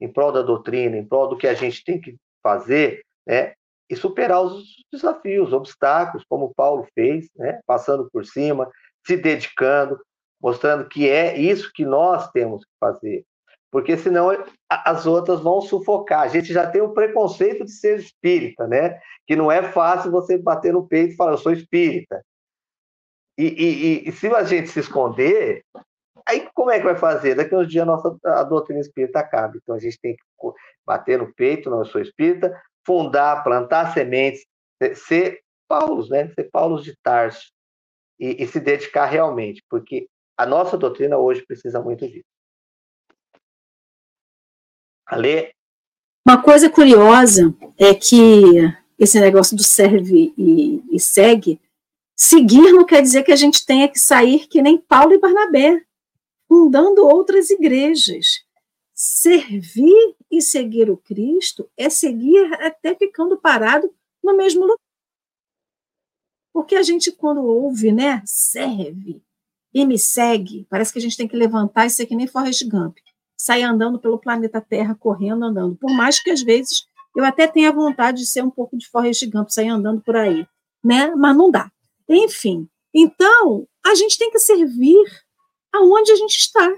em 0.00 0.12
prol 0.12 0.32
da 0.32 0.42
doutrina, 0.42 0.96
em 0.96 1.06
prol 1.06 1.28
do 1.28 1.36
que 1.36 1.46
a 1.46 1.54
gente 1.54 1.84
tem 1.84 2.00
que 2.00 2.16
fazer, 2.42 3.04
né? 3.26 3.54
E 3.88 3.96
superar 3.96 4.42
os 4.42 4.64
desafios, 4.90 5.52
obstáculos, 5.52 6.24
como 6.28 6.54
Paulo 6.54 6.86
fez, 6.94 7.28
né? 7.36 7.60
Passando 7.66 8.08
por 8.10 8.24
cima, 8.24 8.70
se 9.06 9.16
dedicando, 9.16 10.00
mostrando 10.40 10.88
que 10.88 11.08
é 11.08 11.38
isso 11.38 11.72
que 11.72 11.84
nós 11.84 12.30
temos 12.32 12.64
que 12.64 12.72
fazer 12.80 13.24
porque 13.72 13.96
senão 13.96 14.28
as 14.68 15.06
outras 15.06 15.40
vão 15.40 15.62
sufocar. 15.62 16.20
A 16.20 16.28
gente 16.28 16.52
já 16.52 16.70
tem 16.70 16.82
o 16.82 16.92
preconceito 16.92 17.64
de 17.64 17.72
ser 17.72 17.98
espírita, 17.98 18.68
né? 18.68 19.00
Que 19.26 19.34
não 19.34 19.50
é 19.50 19.62
fácil 19.72 20.10
você 20.10 20.36
bater 20.36 20.74
no 20.74 20.86
peito 20.86 21.14
e 21.14 21.16
falar, 21.16 21.32
eu 21.32 21.38
sou 21.38 21.52
espírita. 21.52 22.22
E, 23.38 23.46
e, 23.46 24.08
e 24.08 24.12
se 24.12 24.26
a 24.26 24.44
gente 24.44 24.68
se 24.68 24.80
esconder, 24.80 25.64
aí 26.28 26.46
como 26.52 26.70
é 26.70 26.78
que 26.78 26.84
vai 26.84 26.96
fazer? 26.96 27.34
Daqui 27.34 27.54
a 27.54 27.58
uns 27.60 27.68
dias 27.68 27.82
a 27.82 27.86
nossa 27.86 28.14
a 28.26 28.42
doutrina 28.42 28.78
espírita 28.78 29.20
acaba. 29.20 29.56
Então 29.56 29.74
a 29.74 29.78
gente 29.78 29.98
tem 29.98 30.14
que 30.14 30.22
bater 30.84 31.18
no 31.18 31.32
peito, 31.32 31.70
não, 31.70 31.78
eu 31.78 31.86
sou 31.86 32.02
espírita, 32.02 32.54
fundar, 32.86 33.42
plantar 33.42 33.94
sementes, 33.94 34.44
ser 34.94 35.40
Paulos, 35.66 36.10
né? 36.10 36.28
Ser 36.34 36.50
Paulos 36.50 36.84
de 36.84 36.94
Tarso. 37.02 37.50
E, 38.20 38.42
e 38.42 38.46
se 38.46 38.60
dedicar 38.60 39.06
realmente, 39.06 39.64
porque 39.70 40.06
a 40.36 40.44
nossa 40.44 40.76
doutrina 40.76 41.16
hoje 41.16 41.42
precisa 41.46 41.80
muito 41.80 42.06
disso. 42.06 42.31
Ale? 45.06 45.52
Uma 46.26 46.40
coisa 46.40 46.70
curiosa 46.70 47.54
é 47.76 47.94
que 47.94 48.22
esse 48.98 49.18
negócio 49.18 49.56
do 49.56 49.62
serve 49.64 50.32
e, 50.38 50.82
e 50.92 51.00
segue, 51.00 51.60
seguir 52.16 52.72
não 52.72 52.86
quer 52.86 53.02
dizer 53.02 53.24
que 53.24 53.32
a 53.32 53.36
gente 53.36 53.66
tenha 53.66 53.88
que 53.88 53.98
sair 53.98 54.46
que 54.46 54.62
nem 54.62 54.78
Paulo 54.78 55.12
e 55.12 55.18
Barnabé, 55.18 55.84
fundando 56.48 57.04
outras 57.04 57.50
igrejas. 57.50 58.44
Servir 58.94 60.14
e 60.30 60.40
seguir 60.40 60.88
o 60.88 60.96
Cristo 60.96 61.68
é 61.76 61.90
seguir 61.90 62.54
até 62.62 62.94
ficando 62.94 63.36
parado 63.36 63.92
no 64.22 64.36
mesmo 64.36 64.62
lugar. 64.62 64.78
Porque 66.52 66.76
a 66.76 66.82
gente, 66.82 67.10
quando 67.10 67.42
ouve, 67.42 67.90
né, 67.90 68.22
serve 68.24 69.20
e 69.74 69.84
me 69.84 69.98
segue, 69.98 70.66
parece 70.70 70.92
que 70.92 70.98
a 71.00 71.02
gente 71.02 71.16
tem 71.16 71.26
que 71.26 71.34
levantar 71.34 71.86
e 71.86 71.90
ser 71.90 72.06
que 72.06 72.14
nem 72.14 72.28
Forrest 72.28 72.62
Gump 72.68 72.96
sair 73.42 73.64
andando 73.64 73.98
pelo 73.98 74.18
planeta 74.18 74.60
Terra, 74.60 74.94
correndo, 74.94 75.44
andando. 75.44 75.74
Por 75.74 75.92
mais 75.92 76.22
que 76.22 76.30
às 76.30 76.42
vezes 76.42 76.86
eu 77.16 77.24
até 77.24 77.48
tenha 77.48 77.72
vontade 77.72 78.18
de 78.18 78.26
ser 78.26 78.40
um 78.40 78.50
pouco 78.50 78.78
de 78.78 78.88
Forrest 78.88 79.26
Gump, 79.28 79.50
sair 79.50 79.68
andando 79.68 80.00
por 80.00 80.14
aí, 80.14 80.46
né? 80.82 81.12
Mas 81.16 81.36
não 81.36 81.50
dá. 81.50 81.68
Enfim, 82.08 82.68
então 82.94 83.66
a 83.84 83.96
gente 83.96 84.16
tem 84.16 84.30
que 84.30 84.38
servir 84.38 85.02
aonde 85.72 86.12
a 86.12 86.16
gente 86.16 86.36
está. 86.36 86.72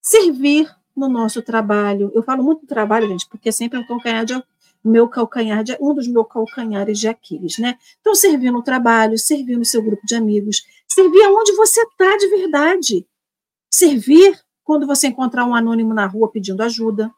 Servir 0.00 0.72
no 0.96 1.08
nosso 1.08 1.42
trabalho. 1.42 2.12
Eu 2.14 2.22
falo 2.22 2.44
muito 2.44 2.60
do 2.60 2.68
trabalho, 2.68 3.08
gente, 3.08 3.28
porque 3.28 3.50
sempre 3.50 3.80
é 3.80 3.82
um 3.82 3.86
calcanhar 3.88 4.24
de 4.24 4.40
meu 4.84 5.08
calcanhar 5.08 5.64
de, 5.64 5.76
um 5.80 5.92
dos 5.92 6.06
meus 6.06 6.28
calcanhares 6.28 7.00
de 7.00 7.08
Aquiles, 7.08 7.58
né? 7.58 7.76
Então, 8.00 8.14
servir 8.14 8.52
no 8.52 8.62
trabalho, 8.62 9.18
servir 9.18 9.58
no 9.58 9.64
seu 9.64 9.82
grupo 9.82 10.06
de 10.06 10.14
amigos, 10.14 10.62
servir 10.86 11.24
aonde 11.24 11.52
você 11.56 11.82
está 11.82 12.16
de 12.16 12.28
verdade. 12.28 13.06
Servir 13.78 14.36
quando 14.64 14.88
você 14.88 15.06
encontrar 15.06 15.44
um 15.44 15.54
anônimo 15.54 15.94
na 15.94 16.04
rua 16.04 16.28
pedindo 16.28 16.64
ajuda. 16.64 17.14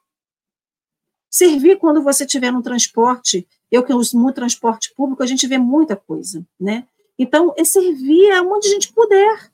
Servir 1.30 1.78
quando 1.78 2.02
você 2.02 2.26
estiver 2.26 2.52
no 2.52 2.62
transporte. 2.62 3.48
Eu 3.72 3.82
que 3.82 3.94
uso 3.94 4.18
muito 4.18 4.34
transporte 4.34 4.92
público, 4.94 5.22
a 5.22 5.26
gente 5.26 5.46
vê 5.46 5.56
muita 5.56 5.96
coisa, 5.96 6.46
né? 6.60 6.86
Então, 7.18 7.54
é 7.56 7.64
servir 7.64 8.30
aonde 8.32 8.68
a 8.68 8.72
gente 8.72 8.92
puder. 8.92 9.50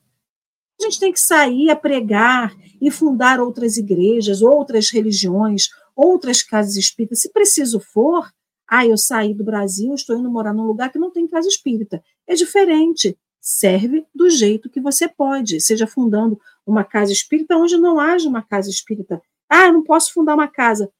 A 0.81 0.83
gente 0.83 0.99
tem 0.99 1.13
que 1.13 1.21
sair 1.21 1.69
a 1.69 1.77
pregar 1.77 2.53
e 2.81 2.91
fundar 2.91 3.39
outras 3.39 3.77
igrejas, 3.77 4.41
outras 4.41 4.89
religiões, 4.89 5.69
outras 5.95 6.43
casas 6.43 6.75
espíritas. 6.75 7.21
Se 7.21 7.31
preciso 7.31 7.79
for, 7.79 8.29
ah, 8.67 8.85
eu 8.85 8.97
saí 8.97 9.33
do 9.33 9.45
Brasil, 9.45 9.93
estou 9.93 10.17
indo 10.17 10.29
morar 10.29 10.53
num 10.53 10.67
lugar 10.67 10.91
que 10.91 10.99
não 10.99 11.09
tem 11.09 11.25
casa 11.25 11.47
espírita. 11.47 12.03
É 12.27 12.35
diferente 12.35 13.17
serve 13.47 14.05
do 14.13 14.29
jeito 14.29 14.69
que 14.69 14.81
você 14.81 15.07
pode, 15.07 15.61
seja 15.61 15.87
fundando 15.87 16.37
uma 16.65 16.83
casa 16.83 17.13
espírita 17.13 17.55
onde 17.55 17.77
não 17.77 17.97
haja 17.97 18.27
uma 18.27 18.41
casa 18.41 18.69
espírita. 18.69 19.21
Ah, 19.47 19.71
não 19.71 19.81
posso 19.81 20.11
fundar 20.11 20.35
uma 20.35 20.49
casa. 20.49 20.91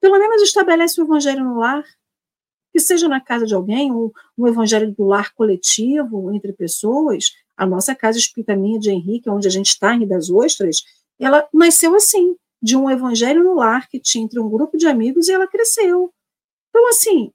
Pelo 0.00 0.16
menos 0.16 0.40
estabelece 0.42 1.00
o 1.00 1.04
evangelho 1.04 1.42
no 1.42 1.58
lar, 1.58 1.82
que 2.72 2.78
seja 2.78 3.08
na 3.08 3.20
casa 3.20 3.44
de 3.44 3.52
alguém, 3.52 3.90
um, 3.90 4.12
um 4.38 4.46
evangelho 4.46 4.92
do 4.92 5.04
lar 5.04 5.34
coletivo, 5.34 6.32
entre 6.32 6.52
pessoas, 6.52 7.32
A 7.56 7.66
nossa 7.66 7.96
casa 7.96 8.16
espírita 8.16 8.54
minha 8.54 8.78
de 8.78 8.92
Henrique, 8.92 9.28
onde 9.28 9.48
a 9.48 9.50
gente 9.50 9.70
está, 9.70 9.92
em 9.92 10.06
das 10.06 10.30
Ostras, 10.30 10.84
ela 11.18 11.48
nasceu 11.52 11.96
assim, 11.96 12.36
de 12.62 12.76
um 12.76 12.88
evangelho 12.88 13.42
no 13.42 13.54
lar 13.54 13.88
que 13.88 13.98
tinha 13.98 14.24
entre 14.24 14.38
um 14.38 14.48
grupo 14.48 14.78
de 14.78 14.86
amigos 14.86 15.26
e 15.26 15.32
ela 15.32 15.48
cresceu. 15.48 16.14
Então, 16.70 16.88
assim, 16.88 17.32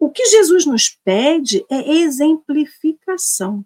o 0.00 0.10
que 0.10 0.26
Jesus 0.26 0.66
nos 0.66 0.98
pede 1.04 1.64
é 1.70 1.92
exemplificação. 1.92 3.64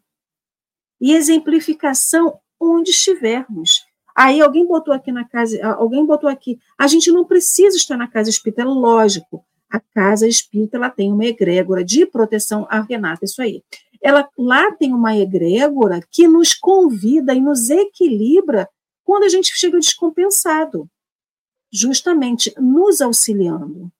E 1.00 1.14
exemplificação 1.14 2.38
onde 2.60 2.90
estivermos. 2.90 3.86
Aí 4.14 4.40
alguém 4.40 4.66
botou 4.66 4.92
aqui 4.92 5.12
na 5.12 5.24
casa, 5.24 5.64
alguém 5.64 6.04
botou 6.04 6.28
aqui, 6.28 6.58
a 6.76 6.88
gente 6.88 7.12
não 7.12 7.24
precisa 7.24 7.76
estar 7.76 7.96
na 7.96 8.08
casa 8.08 8.28
espírita, 8.28 8.62
é 8.62 8.64
lógico. 8.64 9.44
A 9.70 9.78
casa 9.78 10.26
espírita 10.26 10.76
ela 10.76 10.90
tem 10.90 11.12
uma 11.12 11.24
egrégora 11.24 11.84
de 11.84 12.04
proteção 12.04 12.66
a 12.68 12.80
Renata, 12.80 13.24
isso 13.24 13.40
aí. 13.40 13.62
Ela 14.02 14.28
lá 14.36 14.72
tem 14.72 14.92
uma 14.92 15.16
egrégora 15.16 16.00
que 16.10 16.26
nos 16.26 16.54
convida 16.54 17.34
e 17.34 17.40
nos 17.40 17.68
equilibra 17.70 18.68
quando 19.04 19.24
a 19.24 19.28
gente 19.28 19.52
chega 19.54 19.78
descompensado, 19.78 20.88
justamente 21.72 22.52
nos 22.58 23.00
auxiliando. 23.00 23.90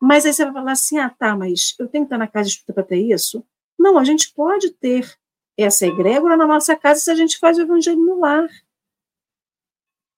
Mas 0.00 0.26
aí 0.26 0.32
você 0.32 0.44
vai 0.44 0.52
falar 0.52 0.72
assim: 0.72 0.98
ah, 0.98 1.10
tá, 1.10 1.36
mas 1.36 1.74
eu 1.78 1.88
tenho 1.88 2.04
que 2.04 2.06
estar 2.06 2.18
na 2.18 2.28
casa 2.28 2.48
espírita 2.48 2.74
para 2.74 2.84
ter 2.84 2.98
isso? 2.98 3.44
Não, 3.78 3.98
a 3.98 4.04
gente 4.04 4.32
pode 4.32 4.70
ter 4.70 5.12
essa 5.56 5.86
egrégora 5.86 6.36
na 6.36 6.46
nossa 6.46 6.76
casa 6.76 7.00
se 7.00 7.10
a 7.10 7.14
gente 7.14 7.38
faz 7.38 7.58
o 7.58 7.62
evangelho 7.62 7.98
no 7.98 8.18
lar. 8.18 8.48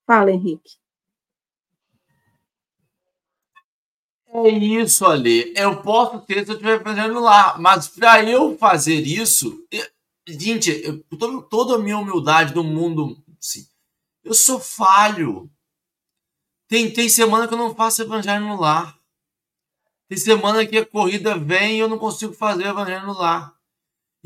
Fala, 0.06 0.30
Henrique. 0.30 0.76
É 4.28 4.48
isso, 4.48 5.06
ali. 5.06 5.52
Eu 5.56 5.82
posso 5.82 6.20
ter 6.20 6.44
se 6.44 6.50
eu 6.50 6.56
estiver 6.56 6.82
fazendo 6.82 7.18
lá, 7.20 7.56
mas 7.58 7.88
para 7.88 8.22
eu 8.22 8.56
fazer 8.58 9.00
isso, 9.00 9.66
eu, 9.70 9.86
gente, 10.28 10.70
eu, 10.84 11.02
todo, 11.18 11.42
toda 11.42 11.76
a 11.76 11.78
minha 11.78 11.98
humildade 11.98 12.52
do 12.52 12.62
mundo, 12.62 13.16
assim, 13.38 13.66
eu 14.22 14.34
sou 14.34 14.60
falho. 14.60 15.50
Tem, 16.68 16.92
tem 16.92 17.08
semana 17.08 17.48
que 17.48 17.54
eu 17.54 17.58
não 17.58 17.74
faço 17.74 18.02
evangelho 18.02 18.44
no 18.44 18.60
lar. 18.60 18.98
Tem 20.08 20.18
semana 20.18 20.66
que 20.66 20.76
a 20.76 20.86
corrida 20.86 21.38
vem 21.38 21.76
e 21.76 21.78
eu 21.78 21.88
não 21.88 21.98
consigo 21.98 22.32
fazer 22.32 22.66
evangelho 22.66 23.06
no 23.06 23.14
lar. 23.14 23.55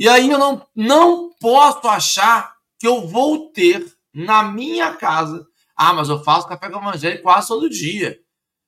E 0.00 0.08
aí 0.08 0.30
eu 0.30 0.38
não, 0.38 0.66
não 0.74 1.30
posso 1.38 1.86
achar 1.86 2.56
que 2.78 2.86
eu 2.86 3.06
vou 3.06 3.50
ter 3.50 3.86
na 4.14 4.42
minha 4.42 4.94
casa. 4.94 5.46
Ah, 5.76 5.92
mas 5.92 6.08
eu 6.08 6.24
faço 6.24 6.48
café 6.48 6.70
com 6.70 6.78
evangelho 6.78 7.20
quase 7.20 7.48
todo 7.48 7.68
dia. 7.68 8.18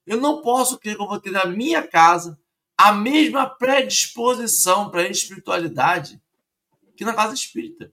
Eu 0.07 0.19
não 0.19 0.43
posso 0.43 0.79
crer 0.79 0.95
que 0.95 1.01
eu 1.01 1.09
vou 1.09 1.19
ter 1.19 1.31
na 1.31 1.47
minha 1.47 1.83
casa 1.89 2.39
a 2.77 2.93
mesma 2.93 3.47
predisposição 3.47 4.91
para 4.91 5.01
a 5.01 5.09
espiritualidade 5.09 6.21
que 6.99 7.03
na 7.03 7.15
casa 7.15 7.33
espírita. 7.33 7.91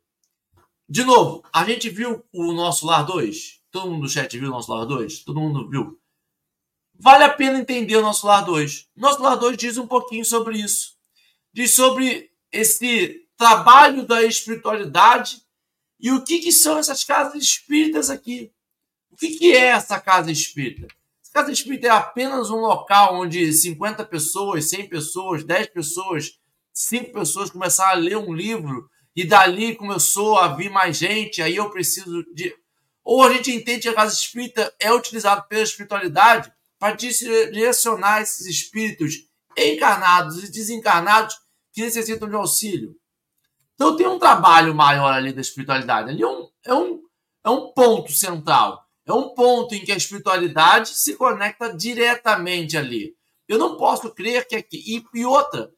De 0.90 1.06
novo, 1.06 1.42
a 1.54 1.64
gente 1.64 1.90
viu 1.90 2.22
o 2.34 2.52
nosso 2.52 2.86
Lar 2.86 3.06
2? 3.06 3.62
Todo 3.72 3.90
mundo 3.90 4.02
no 4.02 4.10
chat 4.10 4.38
viu 4.38 4.50
o 4.50 4.52
nosso 4.52 4.70
Lar 4.70 4.86
2? 4.86 5.20
Todo 5.20 5.40
mundo 5.40 5.70
viu? 5.70 5.98
Vale 6.94 7.24
a 7.24 7.30
pena 7.30 7.58
entender 7.58 7.96
o 7.96 8.02
nosso 8.02 8.28
Lar 8.28 8.44
2. 8.44 8.90
Nosso 8.98 9.22
Lar 9.24 9.38
2 9.38 9.56
diz 9.56 9.78
um 9.78 9.88
pouquinho 9.88 10.26
sobre 10.26 10.58
isso. 10.58 10.98
Diz 11.54 11.74
sobre 11.74 12.30
esse 12.52 13.29
trabalho 13.40 14.06
da 14.06 14.22
espiritualidade 14.22 15.42
e 15.98 16.12
o 16.12 16.22
que, 16.22 16.40
que 16.40 16.52
são 16.52 16.78
essas 16.78 17.06
casas 17.06 17.42
espíritas 17.42 18.10
aqui. 18.10 18.52
O 19.10 19.16
que, 19.16 19.30
que 19.30 19.54
é 19.54 19.68
essa 19.68 19.98
casa 19.98 20.30
espírita? 20.30 20.88
Essa 21.24 21.32
casa 21.32 21.52
espírita 21.52 21.88
é 21.88 21.90
apenas 21.90 22.50
um 22.50 22.58
local 22.58 23.16
onde 23.16 23.52
50 23.54 24.04
pessoas, 24.06 24.70
100 24.70 24.90
pessoas, 24.90 25.44
10 25.46 25.68
pessoas, 25.68 26.34
5 26.74 27.14
pessoas 27.14 27.50
começaram 27.50 27.92
a 27.92 28.02
ler 28.02 28.18
um 28.18 28.34
livro 28.34 28.90
e 29.16 29.24
dali 29.24 29.74
começou 29.74 30.38
a 30.38 30.50
vir 30.50 30.70
mais 30.70 30.98
gente, 30.98 31.42
aí 31.42 31.56
eu 31.56 31.70
preciso 31.70 32.24
de. 32.34 32.54
Ou 33.06 33.24
a 33.24 33.34
gente 33.34 33.52
entende 33.52 33.84
que 33.84 33.90
a 33.90 33.94
casa 33.94 34.14
espírita 34.14 34.74
é 34.80 34.94
utilizada 34.94 35.42
pela 35.44 35.64
espiritualidade 35.64 36.52
para 36.78 36.96
direcionar 36.96 38.22
esses 38.22 38.46
espíritos 38.46 39.16
encarnados 39.58 40.44
e 40.44 40.52
desencarnados 40.52 41.36
que 41.72 41.82
necessitam 41.82 42.28
de 42.28 42.36
auxílio. 42.36 42.99
Então 43.80 43.96
tem 43.96 44.06
um 44.06 44.20
trabalho 44.20 44.76
maior 44.76 45.14
ali 45.14 45.32
da 45.32 45.40
espiritualidade. 45.40 46.10
Ali 46.10 46.22
é 46.22 46.28
um, 46.28 46.50
é 46.66 46.74
um, 46.74 47.02
é 47.46 47.50
um 47.50 47.72
ponto 47.72 48.12
central. 48.12 48.86
É 49.06 49.14
um 49.14 49.30
ponto 49.30 49.74
em 49.74 49.86
que 49.86 49.94
a 49.94 49.96
espiritualidade 49.96 50.90
se 50.90 51.16
conecta 51.16 51.74
diretamente 51.74 52.76
ali. 52.76 53.16
Eu 53.48 53.58
não 53.58 53.78
posso 53.78 54.14
crer 54.14 54.46
que 54.46 54.58
aqui. 54.58 54.84
E, 54.86 55.18
e 55.18 55.26
outra, 55.26 55.72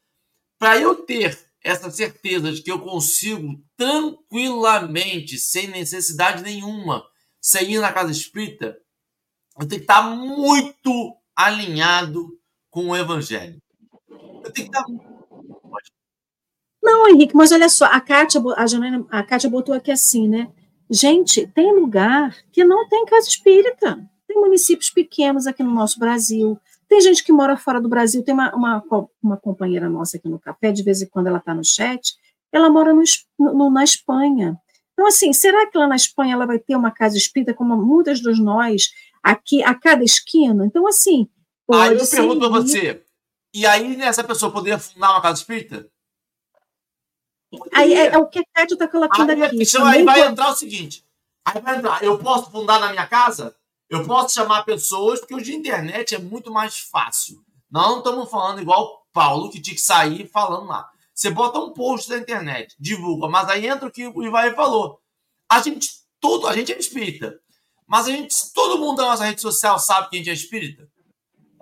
para 0.58 0.80
eu 0.80 0.95
ter 0.95 1.39
essa 1.64 1.91
certeza 1.91 2.52
de 2.52 2.64
que 2.64 2.72
eu 2.72 2.80
consigo 2.80 3.64
tranquilamente, 3.78 5.38
sem 5.38 5.68
necessidade 5.68 6.41
nenhuma, 6.41 7.06
sair 7.39 7.78
na 7.78 7.93
casa 7.93 8.12
espírita, 8.12 8.76
eu 9.60 9.68
tenho 9.68 9.82
que 9.82 9.84
estar 9.84 10.02
muito 10.02 11.16
alinhado 11.36 12.36
com 12.72 12.88
o 12.88 12.95
evangelho. 12.97 13.62
Eu 14.43 14.52
tenho 14.52 14.72
que 14.72 14.76
estar. 14.76 15.11
Não, 17.02 17.10
Henrique, 17.10 17.36
mas 17.36 17.52
olha 17.52 17.68
só, 17.68 17.86
a 17.86 17.99
Kátia, 17.99 18.39
a, 18.56 18.68
Janaina, 18.68 19.04
a 19.10 19.24
Kátia 19.24 19.49
botou 19.49 19.74
aqui 19.74 19.91
assim, 19.91 20.28
né? 20.28 20.49
Gente, 20.88 21.47
tem 21.47 21.74
lugar 21.74 22.36
que 22.52 22.64
não 22.64 22.88
tem 22.88 23.06
casa 23.06 23.28
espírita. 23.28 23.99
Tem 24.28 24.39
municípios 24.39 24.91
pequenos 24.91 25.47
aqui 25.47 25.64
no 25.64 25.74
nosso 25.74 25.97
Brasil, 25.99 26.60
tem 26.88 27.02
gente 27.02 27.24
que 27.24 27.32
mora 27.32 27.58
fora 27.58 27.82
do 27.82 27.89
Brasil, 27.89 28.22
tem 28.22 28.34
uma, 28.34 28.54
uma, 28.54 28.84
uma 29.24 29.38
companheira 29.38 29.89
nossa 29.89 30.18
aqui 30.18 30.30
no 30.30 30.39
café, 30.39 30.72
de 30.72 30.84
vez 30.84 31.02
em 31.02 31.08
quando 31.08 31.28
ela 31.28 31.39
está 31.39 31.56
no 31.56 31.64
chat, 31.66 32.16
ela 32.52 32.70
mora 32.70 32.93
no, 32.93 33.02
no, 33.39 33.72
na 33.72 33.84
Espanha. 33.84 34.56
Então, 34.93 35.08
assim, 35.08 35.34
será 35.34 35.66
que 35.68 35.78
lá 35.78 35.88
na 35.88 35.95
Espanha 35.95 36.34
ela 36.34 36.45
vai 36.45 36.60
ter 36.60 36.76
uma 36.76 36.91
casa 36.91 37.18
espírita, 37.18 37.54
como 37.54 37.76
muitas 37.76 38.22
dos 38.22 38.39
nós, 38.39 38.89
aqui 39.24 39.64
a 39.64 39.74
cada 39.74 40.04
esquina? 40.04 40.66
Então, 40.66 40.86
assim. 40.88 41.28
Aí 41.74 41.97
eu 41.97 42.08
pergunto 42.08 42.39
para 42.39 42.49
você, 42.49 43.02
e 43.54 43.66
aí 43.66 43.99
essa 44.02 44.24
pessoa 44.24 44.52
poderia 44.52 44.78
fundar 44.78 45.12
uma 45.12 45.22
casa 45.22 45.39
espírita? 45.41 45.89
Aí 47.74 47.93
é, 47.93 48.08
é, 48.08 48.18
o 48.18 48.28
que 48.28 48.39
a 48.39 48.43
Cátia 48.54 48.76
está 48.76 48.88
colocando 48.88 49.32
aí, 49.32 49.43
aqui. 49.43 49.58
Então, 49.62 49.86
aí 49.86 50.04
vai 50.04 50.22
entrar 50.22 50.52
o 50.52 50.56
seguinte: 50.56 51.04
aí 51.45 51.62
vai 51.62 51.78
entrar, 51.78 52.04
eu 52.04 52.18
posso 52.18 52.49
fundar 52.49 52.80
na 52.80 52.91
minha 52.91 53.08
casa? 53.08 53.56
Eu 53.89 54.06
posso 54.06 54.34
chamar 54.34 54.64
pessoas, 54.64 55.20
porque 55.20 55.36
hoje 55.36 55.52
a 55.52 55.56
internet 55.56 56.16
é 56.16 56.18
muito 56.18 56.49
mais 56.49 56.80
fácil. 56.80 57.43
Não 57.70 57.97
estamos 57.97 58.30
falando 58.30 58.62
igual 58.62 58.86
o 58.86 59.02
Paulo, 59.12 59.49
que 59.49 59.62
tinha 59.62 59.76
que 59.76 59.82
sair 59.82 60.30
falando 60.30 60.68
lá. 60.68 60.89
Você 61.14 61.30
bota 61.30 61.60
um 61.60 61.74
post 61.74 62.10
na 62.10 62.18
internet, 62.18 62.74
divulga, 62.80 63.28
mas 63.28 63.49
aí 63.49 63.68
entra 63.68 63.88
o 63.88 63.91
que 63.91 64.08
o 64.08 64.24
Ivaí 64.24 64.56
falou. 64.56 64.99
A 65.49 65.62
gente, 65.62 65.89
todo, 66.22 66.47
a 66.47 66.56
gente 66.56 66.72
é 66.72 66.80
espírita. 66.80 67.38
Mas 67.86 68.08
a 68.08 68.12
gente, 68.12 68.34
todo 68.54 68.80
mundo 68.80 68.97
da 68.97 69.04
nossa 69.04 69.26
rede 69.26 69.41
social 69.41 69.78
sabe 69.78 70.10
que 70.10 70.16
a 70.16 70.20
gente 70.20 70.30
é 70.30 70.34
espírita? 70.34 70.88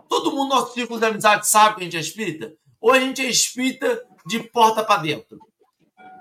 Todo 0.07 0.31
mundo 0.31 0.49
no 0.49 0.55
nosso 0.55 0.73
círculo 0.73 0.99
de 0.99 1.05
amizade 1.07 1.47
sabe 1.47 1.75
que 1.75 1.81
a 1.81 1.83
gente 1.85 1.97
é 1.97 1.99
espírita? 1.99 2.53
Ou 2.79 2.91
a 2.91 2.99
gente 2.99 3.21
é 3.21 3.29
espírita 3.29 4.05
de 4.27 4.39
porta 4.43 4.83
para 4.83 5.01
dentro? 5.01 5.39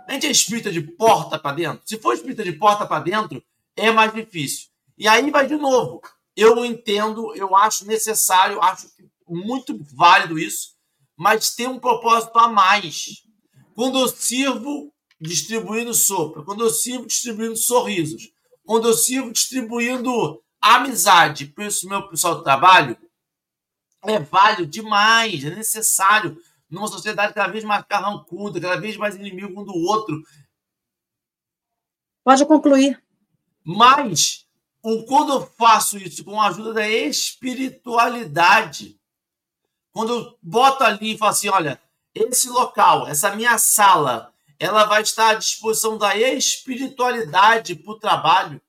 A 0.08 0.14
gente 0.14 0.26
é 0.26 0.30
espírita 0.30 0.72
de 0.72 0.80
porta 0.80 1.38
para 1.38 1.54
dentro? 1.54 1.82
Se 1.84 1.98
for 1.98 2.14
espírita 2.14 2.42
de 2.42 2.52
porta 2.52 2.86
para 2.86 3.04
dentro, 3.04 3.44
é 3.76 3.90
mais 3.90 4.10
difícil. 4.10 4.68
E 4.96 5.06
aí 5.06 5.30
vai 5.30 5.46
de 5.46 5.56
novo. 5.56 6.00
Eu 6.34 6.64
entendo, 6.64 7.34
eu 7.36 7.54
acho 7.54 7.86
necessário, 7.86 8.58
acho 8.62 8.88
muito 9.28 9.78
válido 9.94 10.38
isso, 10.38 10.70
mas 11.14 11.54
tem 11.54 11.66
um 11.66 11.78
propósito 11.78 12.38
a 12.38 12.48
mais. 12.48 13.22
Quando 13.74 13.98
eu 13.98 14.08
sirvo 14.08 14.90
distribuindo 15.20 15.92
sopa, 15.92 16.42
quando 16.42 16.64
eu 16.64 16.70
sirvo 16.70 17.06
distribuindo 17.06 17.56
sorrisos, 17.56 18.30
quando 18.64 18.88
eu 18.88 18.94
sirvo 18.94 19.30
distribuindo 19.30 20.42
amizade 20.58 21.44
para 21.48 21.66
esse 21.66 21.86
meu 21.86 22.08
pessoal 22.08 22.36
do 22.36 22.42
trabalho, 22.42 22.96
é 24.04 24.18
válido 24.18 24.66
demais, 24.66 25.44
é 25.44 25.50
necessário 25.50 26.40
numa 26.70 26.88
sociedade 26.88 27.34
cada 27.34 27.50
vez 27.50 27.64
mais 27.64 27.84
carrancuda, 27.86 28.60
cada 28.60 28.80
vez 28.80 28.96
mais 28.96 29.16
inimigo 29.16 29.60
um 29.60 29.64
do 29.64 29.74
outro. 29.74 30.22
Pode 32.24 32.46
concluir. 32.46 33.02
Mas 33.64 34.46
quando 35.06 35.32
eu 35.32 35.46
faço 35.46 35.98
isso 35.98 36.24
com 36.24 36.40
a 36.40 36.48
ajuda 36.48 36.74
da 36.74 36.88
espiritualidade, 36.88 38.98
quando 39.92 40.12
eu 40.12 40.38
boto 40.42 40.84
ali 40.84 41.14
e 41.14 41.18
falo 41.18 41.32
assim, 41.32 41.48
olha, 41.48 41.80
esse 42.14 42.48
local, 42.48 43.08
essa 43.08 43.34
minha 43.34 43.58
sala, 43.58 44.32
ela 44.58 44.84
vai 44.84 45.02
estar 45.02 45.30
à 45.30 45.34
disposição 45.34 45.96
da 45.96 46.16
espiritualidade 46.16 47.74
para 47.74 47.92
o 47.92 47.98
trabalho. 47.98 48.60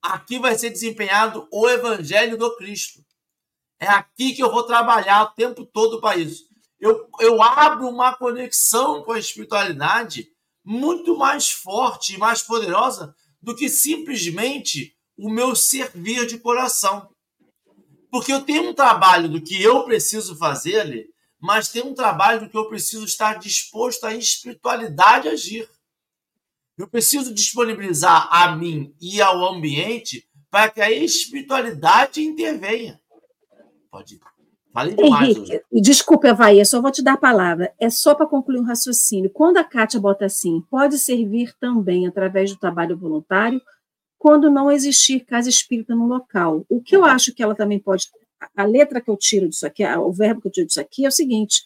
Aqui 0.00 0.38
vai 0.38 0.56
ser 0.56 0.70
desempenhado 0.70 1.48
o 1.50 1.68
Evangelho 1.68 2.36
do 2.36 2.56
Cristo. 2.56 3.04
É 3.80 3.86
aqui 3.86 4.32
que 4.32 4.42
eu 4.42 4.50
vou 4.50 4.64
trabalhar 4.64 5.22
o 5.22 5.30
tempo 5.30 5.64
todo 5.64 6.00
para 6.00 6.16
isso. 6.16 6.48
Eu, 6.80 7.08
eu 7.20 7.42
abro 7.42 7.88
uma 7.88 8.14
conexão 8.14 9.02
com 9.02 9.12
a 9.12 9.18
espiritualidade 9.18 10.28
muito 10.64 11.16
mais 11.16 11.50
forte 11.50 12.14
e 12.14 12.18
mais 12.18 12.42
poderosa 12.42 13.14
do 13.42 13.54
que 13.54 13.68
simplesmente 13.68 14.94
o 15.16 15.30
meu 15.30 15.56
servir 15.56 16.26
de 16.26 16.38
coração. 16.38 17.08
Porque 18.10 18.32
eu 18.32 18.42
tenho 18.42 18.70
um 18.70 18.74
trabalho 18.74 19.28
do 19.28 19.42
que 19.42 19.60
eu 19.60 19.84
preciso 19.84 20.36
fazer 20.36 20.80
ali, 20.80 21.06
mas 21.40 21.68
tem 21.68 21.82
um 21.82 21.94
trabalho 21.94 22.40
do 22.40 22.48
que 22.48 22.56
eu 22.56 22.68
preciso 22.68 23.04
estar 23.04 23.38
disposto 23.38 24.04
à 24.04 24.14
espiritualidade 24.14 25.28
agir. 25.28 25.68
Eu 26.76 26.88
preciso 26.88 27.34
disponibilizar 27.34 28.28
a 28.30 28.54
mim 28.54 28.94
e 29.00 29.20
ao 29.20 29.44
ambiente 29.52 30.28
para 30.50 30.70
que 30.70 30.80
a 30.80 30.90
espiritualidade 30.90 32.22
intervenha. 32.22 33.00
Pode 33.90 34.14
ir. 34.14 34.37
Falei 34.78 34.94
demais. 34.94 35.36
Henrique, 35.36 35.62
hoje. 35.72 35.82
desculpa, 35.82 36.28
Evaí, 36.28 36.64
só 36.64 36.80
vou 36.80 36.92
te 36.92 37.02
dar 37.02 37.14
a 37.14 37.18
palavra. 37.18 37.74
É 37.80 37.90
só 37.90 38.14
para 38.14 38.28
concluir 38.28 38.60
um 38.60 38.64
raciocínio. 38.64 39.28
Quando 39.28 39.56
a 39.56 39.64
Kátia 39.64 39.98
bota 39.98 40.24
assim, 40.26 40.62
pode 40.70 40.98
servir 40.98 41.52
também 41.58 42.06
através 42.06 42.52
do 42.52 42.60
trabalho 42.60 42.96
voluntário, 42.96 43.60
quando 44.16 44.48
não 44.48 44.70
existir 44.70 45.24
casa 45.24 45.48
espírita 45.48 45.96
no 45.96 46.06
local. 46.06 46.64
O 46.68 46.80
que 46.80 46.94
eu 46.94 47.04
acho 47.04 47.34
que 47.34 47.42
ela 47.42 47.56
também 47.56 47.80
pode. 47.80 48.06
A 48.56 48.64
letra 48.64 49.00
que 49.00 49.10
eu 49.10 49.16
tiro 49.16 49.48
disso 49.48 49.66
aqui, 49.66 49.84
o 49.84 50.12
verbo 50.12 50.40
que 50.40 50.46
eu 50.46 50.52
tiro 50.52 50.66
disso 50.68 50.80
aqui 50.80 51.04
é 51.04 51.08
o 51.08 51.12
seguinte: 51.12 51.64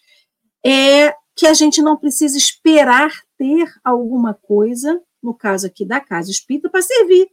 é 0.65 1.15
que 1.37 1.47
a 1.47 1.53
gente 1.53 1.83
não 1.83 1.99
precisa 1.99 2.39
esperar 2.39 3.13
ter 3.37 3.71
alguma 3.85 4.33
coisa, 4.33 4.99
no 5.23 5.35
caso 5.35 5.67
aqui 5.67 5.85
da 5.85 6.01
casa 6.01 6.31
espírita, 6.31 6.71
para 6.71 6.81
servir. 6.81 7.29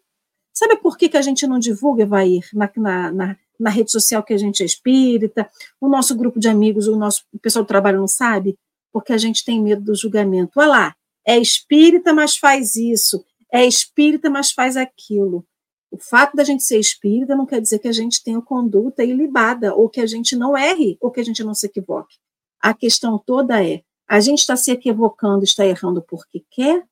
Sabe 0.53 0.75
por 0.75 0.97
que, 0.97 1.07
que 1.07 1.15
a 1.15 1.21
gente 1.21 1.47
não 1.47 1.57
divulga, 1.57 2.03
Evair, 2.03 2.45
na, 2.53 2.69
na, 2.75 3.11
na, 3.13 3.37
na, 3.59 3.69
rede 3.69 3.91
social 3.91 4.23
que 4.23 4.33
a 4.33 4.37
gente 4.37 4.63
é 4.63 4.65
espírita? 4.65 5.49
O 5.79 5.87
nosso 5.87 6.15
grupo 6.15 6.39
de 6.39 6.47
amigos, 6.47 6.87
o 6.87 6.95
nosso 6.95 7.23
o 7.33 7.39
pessoal 7.39 7.63
do 7.63 7.67
trabalho 7.67 7.99
não 7.99 8.07
sabe? 8.07 8.57
Porque 8.91 9.13
a 9.13 9.17
gente 9.17 9.43
tem 9.45 9.61
medo 9.61 9.81
do 9.81 9.95
julgamento. 9.95 10.59
Olha 10.59 10.67
lá, 10.67 10.95
é 11.25 11.37
espírita, 11.37 12.13
mas 12.13 12.37
faz 12.37 12.75
isso. 12.75 13.23
É 13.51 13.65
espírita, 13.65 14.29
mas 14.29 14.51
faz 14.51 14.77
aquilo. 14.77 15.45
O 15.91 15.97
fato 15.97 16.35
da 16.35 16.43
gente 16.43 16.63
ser 16.63 16.79
espírita 16.79 17.35
não 17.35 17.45
quer 17.45 17.59
dizer 17.59 17.79
que 17.79 17.87
a 17.87 17.91
gente 17.91 18.23
tenha 18.23 18.41
conduta 18.41 19.03
ilibada, 19.03 19.73
ou 19.73 19.89
que 19.89 19.99
a 19.99 20.05
gente 20.05 20.35
não 20.35 20.55
erre, 20.55 20.97
ou 21.01 21.09
que 21.09 21.19
a 21.19 21.23
gente 21.23 21.43
não 21.43 21.53
se 21.53 21.65
equivoque. 21.65 22.17
A 22.61 22.73
questão 22.73 23.17
toda 23.17 23.63
é: 23.63 23.83
a 24.07 24.19
gente 24.19 24.39
está 24.39 24.55
se 24.55 24.71
equivocando, 24.71 25.43
está 25.43 25.65
errando 25.65 26.01
porque 26.01 26.43
quer, 26.51 26.85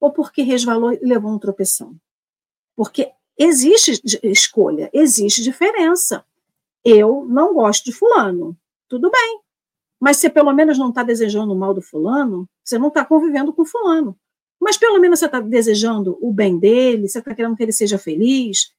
ou 0.00 0.12
porque 0.12 0.42
resvalou 0.42 0.92
e 0.92 1.00
levou 1.00 1.32
um 1.32 1.38
tropeção? 1.38 1.96
Porque 2.76 3.12
existe 3.38 4.00
escolha, 4.22 4.90
existe 4.92 5.42
diferença. 5.42 6.24
Eu 6.84 7.24
não 7.28 7.54
gosto 7.54 7.84
de 7.84 7.92
fulano, 7.92 8.56
tudo 8.88 9.10
bem. 9.10 9.40
Mas 10.00 10.18
você 10.18 10.30
pelo 10.30 10.52
menos 10.52 10.78
não 10.78 10.90
está 10.90 11.02
desejando 11.02 11.52
o 11.52 11.56
mal 11.56 11.74
do 11.74 11.82
fulano, 11.82 12.48
você 12.64 12.78
não 12.78 12.88
está 12.88 13.04
convivendo 13.04 13.52
com 13.52 13.64
fulano. 13.64 14.16
Mas 14.60 14.76
pelo 14.76 14.98
menos 14.98 15.18
você 15.18 15.26
está 15.26 15.40
desejando 15.40 16.18
o 16.20 16.32
bem 16.32 16.58
dele, 16.58 17.08
você 17.08 17.18
está 17.18 17.34
querendo 17.34 17.56
que 17.56 17.62
ele 17.62 17.72
seja 17.72 17.98
feliz. 17.98 18.72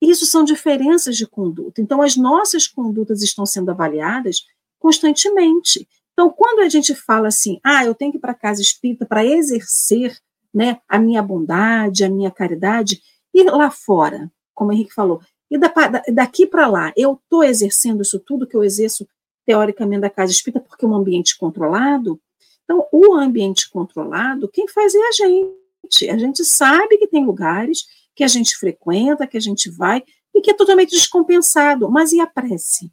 Isso 0.00 0.26
são 0.26 0.44
diferenças 0.44 1.16
de 1.16 1.26
conduta. 1.26 1.80
Então, 1.80 2.00
as 2.00 2.16
nossas 2.16 2.66
condutas 2.66 3.22
estão 3.22 3.44
sendo 3.44 3.70
avaliadas 3.70 4.46
constantemente. 4.78 5.88
Então, 6.12 6.30
quando 6.30 6.60
a 6.60 6.68
gente 6.68 6.94
fala 6.94 7.28
assim, 7.28 7.60
ah, 7.64 7.84
eu 7.84 7.94
tenho 7.94 8.12
que 8.12 8.18
ir 8.18 8.20
para 8.20 8.32
a 8.32 8.34
casa 8.34 8.62
espírita 8.62 9.04
para 9.04 9.24
exercer 9.24 10.16
né, 10.52 10.80
a 10.88 10.98
minha 10.98 11.22
bondade, 11.22 12.04
a 12.04 12.08
minha 12.08 12.30
caridade, 12.30 13.00
e 13.34 13.42
lá 13.44 13.70
fora, 13.70 14.30
como 14.54 14.70
o 14.70 14.72
Henrique 14.72 14.94
falou, 14.94 15.20
e 15.50 15.58
da, 15.58 15.72
daqui 16.12 16.46
para 16.46 16.66
lá, 16.66 16.92
eu 16.96 17.14
estou 17.14 17.42
exercendo 17.42 18.02
isso 18.02 18.20
tudo 18.20 18.46
que 18.46 18.56
eu 18.56 18.62
exerço 18.62 19.08
teoricamente 19.46 20.02
da 20.02 20.10
casa 20.10 20.30
espírita 20.30 20.60
porque 20.60 20.84
é 20.84 20.88
um 20.88 20.94
ambiente 20.94 21.38
controlado. 21.38 22.20
Então, 22.64 22.86
o 22.92 23.14
ambiente 23.14 23.70
controlado, 23.70 24.48
quem 24.48 24.68
faz 24.68 24.94
é 24.94 24.98
a 24.98 25.12
gente. 25.12 26.10
A 26.10 26.18
gente 26.18 26.44
sabe 26.44 26.98
que 26.98 27.06
tem 27.06 27.24
lugares 27.24 27.86
que 28.14 28.22
a 28.22 28.28
gente 28.28 28.56
frequenta, 28.58 29.26
que 29.26 29.38
a 29.38 29.40
gente 29.40 29.70
vai, 29.70 30.04
e 30.34 30.42
que 30.42 30.50
é 30.50 30.54
totalmente 30.54 30.90
descompensado. 30.90 31.90
Mas 31.90 32.12
e 32.12 32.20
a 32.20 32.26
prece? 32.26 32.92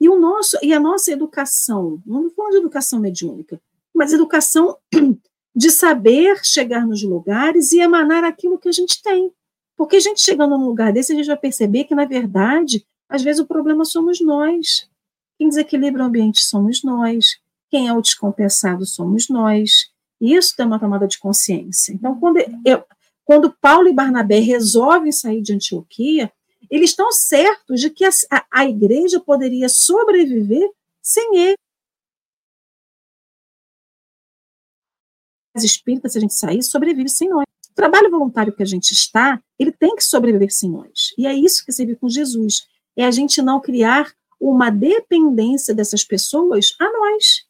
E, 0.00 0.08
o 0.08 0.18
nosso, 0.18 0.56
e 0.62 0.72
a 0.72 0.78
nossa 0.78 1.10
educação? 1.10 2.00
Não 2.06 2.26
estou 2.26 2.36
falando 2.36 2.52
de 2.52 2.58
educação 2.58 3.00
mediúnica, 3.00 3.60
mas 3.94 4.12
educação 4.12 4.76
de 5.54 5.70
saber 5.70 6.44
chegar 6.44 6.86
nos 6.86 7.02
lugares 7.02 7.72
e 7.72 7.80
emanar 7.80 8.22
aquilo 8.24 8.58
que 8.58 8.68
a 8.68 8.72
gente 8.72 9.02
tem. 9.02 9.32
Porque 9.76 9.96
a 9.96 10.00
gente 10.00 10.20
chegando 10.20 10.56
num 10.56 10.66
lugar 10.66 10.92
desse, 10.92 11.12
a 11.12 11.16
gente 11.16 11.26
vai 11.26 11.36
perceber 11.36 11.84
que, 11.84 11.94
na 11.94 12.04
verdade, 12.04 12.86
às 13.08 13.22
vezes 13.22 13.40
o 13.40 13.46
problema 13.46 13.84
somos 13.84 14.20
nós. 14.20 14.88
Quem 15.38 15.48
desequilibra 15.48 16.02
o 16.02 16.06
ambiente 16.06 16.42
somos 16.42 16.82
nós. 16.82 17.38
Quem 17.70 17.88
é 17.88 17.92
o 17.92 18.00
descompensado 18.00 18.84
somos 18.86 19.28
nós. 19.28 19.90
Isso 20.20 20.54
tem 20.56 20.66
uma 20.66 20.78
tomada 20.78 21.08
de 21.08 21.18
consciência. 21.18 21.92
Então, 21.92 22.18
quando, 22.20 22.38
eu, 22.64 22.84
quando 23.24 23.52
Paulo 23.52 23.88
e 23.88 23.92
Barnabé 23.92 24.38
resolvem 24.38 25.10
sair 25.10 25.42
de 25.42 25.52
Antioquia, 25.52 26.32
eles 26.70 26.90
estão 26.90 27.10
certos 27.10 27.80
de 27.80 27.90
que 27.90 28.04
a, 28.04 28.10
a, 28.30 28.46
a 28.50 28.64
igreja 28.66 29.18
poderia 29.20 29.68
sobreviver 29.68 30.70
sem 31.02 31.36
ele. 31.36 31.58
As 35.54 35.64
espíritas, 35.64 36.12
se 36.12 36.18
a 36.18 36.20
gente 36.20 36.34
sair, 36.34 36.62
sobrevive 36.62 37.08
sem 37.08 37.28
nós. 37.28 37.44
O 37.72 37.74
trabalho 37.74 38.10
voluntário 38.10 38.52
que 38.52 38.62
a 38.62 38.66
gente 38.66 38.92
está, 38.92 39.42
ele 39.58 39.72
tem 39.72 39.96
que 39.96 40.04
sobreviver 40.04 40.52
sem 40.52 40.70
nós. 40.70 41.14
E 41.16 41.26
é 41.26 41.34
isso 41.34 41.64
que 41.64 41.72
serve 41.72 41.96
com 41.96 42.08
Jesus. 42.08 42.66
É 42.94 43.04
a 43.04 43.10
gente 43.10 43.40
não 43.40 43.60
criar 43.60 44.12
uma 44.38 44.70
dependência 44.70 45.74
dessas 45.74 46.04
pessoas 46.04 46.74
a 46.78 46.84
nós. 46.84 47.46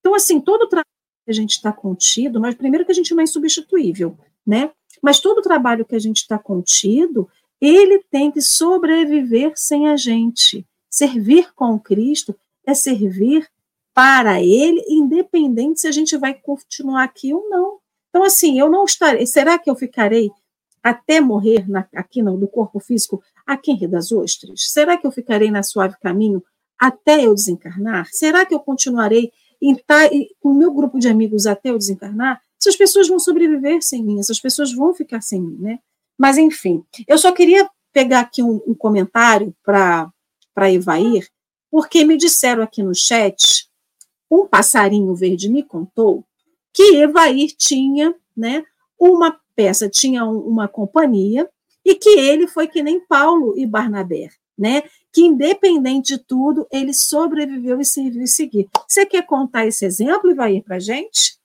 Então, 0.00 0.14
assim, 0.14 0.38
todo 0.38 0.64
o 0.64 0.68
trabalho 0.68 0.84
que 1.24 1.30
a 1.30 1.34
gente 1.34 1.52
está 1.52 1.72
contido, 1.72 2.38
nós, 2.38 2.54
primeiro 2.54 2.84
que 2.84 2.92
a 2.92 2.94
gente 2.94 3.12
não 3.14 3.20
é 3.20 3.24
insubstituível, 3.24 4.18
né? 4.46 4.70
Mas 5.00 5.18
todo 5.18 5.38
o 5.38 5.42
trabalho 5.42 5.86
que 5.86 5.94
a 5.94 5.98
gente 5.98 6.18
está 6.18 6.38
contido, 6.38 7.26
ele 7.58 8.04
tem 8.10 8.30
que 8.30 8.42
sobreviver 8.42 9.54
sem 9.56 9.88
a 9.88 9.96
gente. 9.96 10.66
Servir 10.90 11.54
com 11.54 11.78
Cristo 11.80 12.38
é 12.66 12.74
servir 12.74 13.48
para 13.94 14.42
Ele, 14.42 14.84
independente 14.88 15.80
se 15.80 15.88
a 15.88 15.92
gente 15.92 16.16
vai 16.16 16.34
continuar 16.34 17.04
aqui 17.04 17.32
ou 17.32 17.48
não. 17.48 17.78
Então, 18.14 18.22
assim, 18.22 18.60
eu 18.60 18.70
não 18.70 18.84
estarei. 18.84 19.26
Será 19.26 19.58
que 19.58 19.68
eu 19.68 19.74
ficarei 19.74 20.30
até 20.80 21.20
morrer 21.20 21.68
na, 21.68 21.84
aqui 21.96 22.22
no, 22.22 22.36
no 22.36 22.46
corpo 22.46 22.78
físico, 22.78 23.20
aqui 23.44 23.72
em 23.72 23.74
Rio 23.74 23.88
das 23.88 24.12
Ostras? 24.12 24.70
Será 24.70 24.96
que 24.96 25.04
eu 25.04 25.10
ficarei 25.10 25.50
na 25.50 25.64
suave 25.64 25.96
caminho 26.00 26.40
até 26.78 27.26
eu 27.26 27.34
desencarnar? 27.34 28.06
Será 28.12 28.46
que 28.46 28.54
eu 28.54 28.60
continuarei 28.60 29.32
em, 29.60 29.74
tá, 29.74 30.08
com 30.38 30.50
o 30.50 30.54
meu 30.54 30.72
grupo 30.72 31.00
de 31.00 31.08
amigos 31.08 31.44
até 31.44 31.70
eu 31.70 31.76
desencarnar? 31.76 32.40
Essas 32.56 32.76
pessoas 32.76 33.08
vão 33.08 33.18
sobreviver 33.18 33.82
sem 33.82 34.04
mim, 34.04 34.20
essas 34.20 34.38
pessoas 34.38 34.72
vão 34.72 34.94
ficar 34.94 35.20
sem 35.20 35.40
mim, 35.40 35.56
né? 35.58 35.80
Mas, 36.16 36.38
enfim, 36.38 36.84
eu 37.08 37.18
só 37.18 37.32
queria 37.32 37.68
pegar 37.92 38.20
aqui 38.20 38.44
um, 38.44 38.62
um 38.64 38.74
comentário 38.74 39.52
para 39.60 40.12
Evair, 40.70 41.28
porque 41.68 42.04
me 42.04 42.16
disseram 42.16 42.62
aqui 42.62 42.80
no 42.80 42.94
chat, 42.94 43.68
um 44.30 44.46
passarinho 44.46 45.12
verde 45.16 45.48
me 45.48 45.64
contou 45.64 46.24
que 46.74 46.96
Evair 46.96 47.54
tinha 47.56 48.12
né, 48.36 48.64
uma 48.98 49.38
peça, 49.54 49.88
tinha 49.88 50.24
um, 50.24 50.38
uma 50.40 50.66
companhia, 50.66 51.48
e 51.84 51.94
que 51.94 52.18
ele 52.18 52.48
foi 52.48 52.66
que 52.66 52.82
nem 52.82 52.98
Paulo 53.06 53.56
e 53.56 53.66
Barnabé, 53.66 54.28
né? 54.58 54.82
Que 55.12 55.22
independente 55.22 56.16
de 56.16 56.24
tudo, 56.24 56.66
ele 56.72 56.92
sobreviveu 56.92 57.78
e 57.78 57.84
serviu 57.84 58.22
e 58.22 58.26
seguir. 58.26 58.68
Você 58.88 59.06
quer 59.06 59.24
contar 59.24 59.66
esse 59.66 59.84
exemplo, 59.84 60.30
Evair, 60.30 60.64
para 60.64 60.78
gente? 60.78 61.38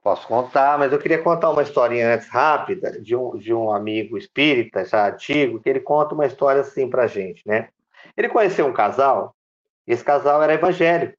Posso 0.00 0.26
contar, 0.26 0.78
mas 0.78 0.92
eu 0.92 0.98
queria 0.98 1.22
contar 1.22 1.50
uma 1.50 1.62
historinha 1.62 2.14
antes 2.14 2.28
rápida 2.28 2.98
de 3.00 3.14
um, 3.14 3.36
de 3.36 3.52
um 3.52 3.70
amigo 3.72 4.16
espírita, 4.16 4.84
já 4.84 5.08
antigo, 5.08 5.60
que 5.60 5.68
ele 5.68 5.80
conta 5.80 6.14
uma 6.14 6.24
história 6.24 6.60
assim 6.60 6.88
para 6.88 7.08
gente, 7.08 7.42
né? 7.44 7.68
Ele 8.16 8.28
conheceu 8.28 8.66
um 8.66 8.72
casal, 8.72 9.34
e 9.86 9.92
esse 9.92 10.04
casal 10.04 10.42
era 10.42 10.54
evangélico. 10.54 11.17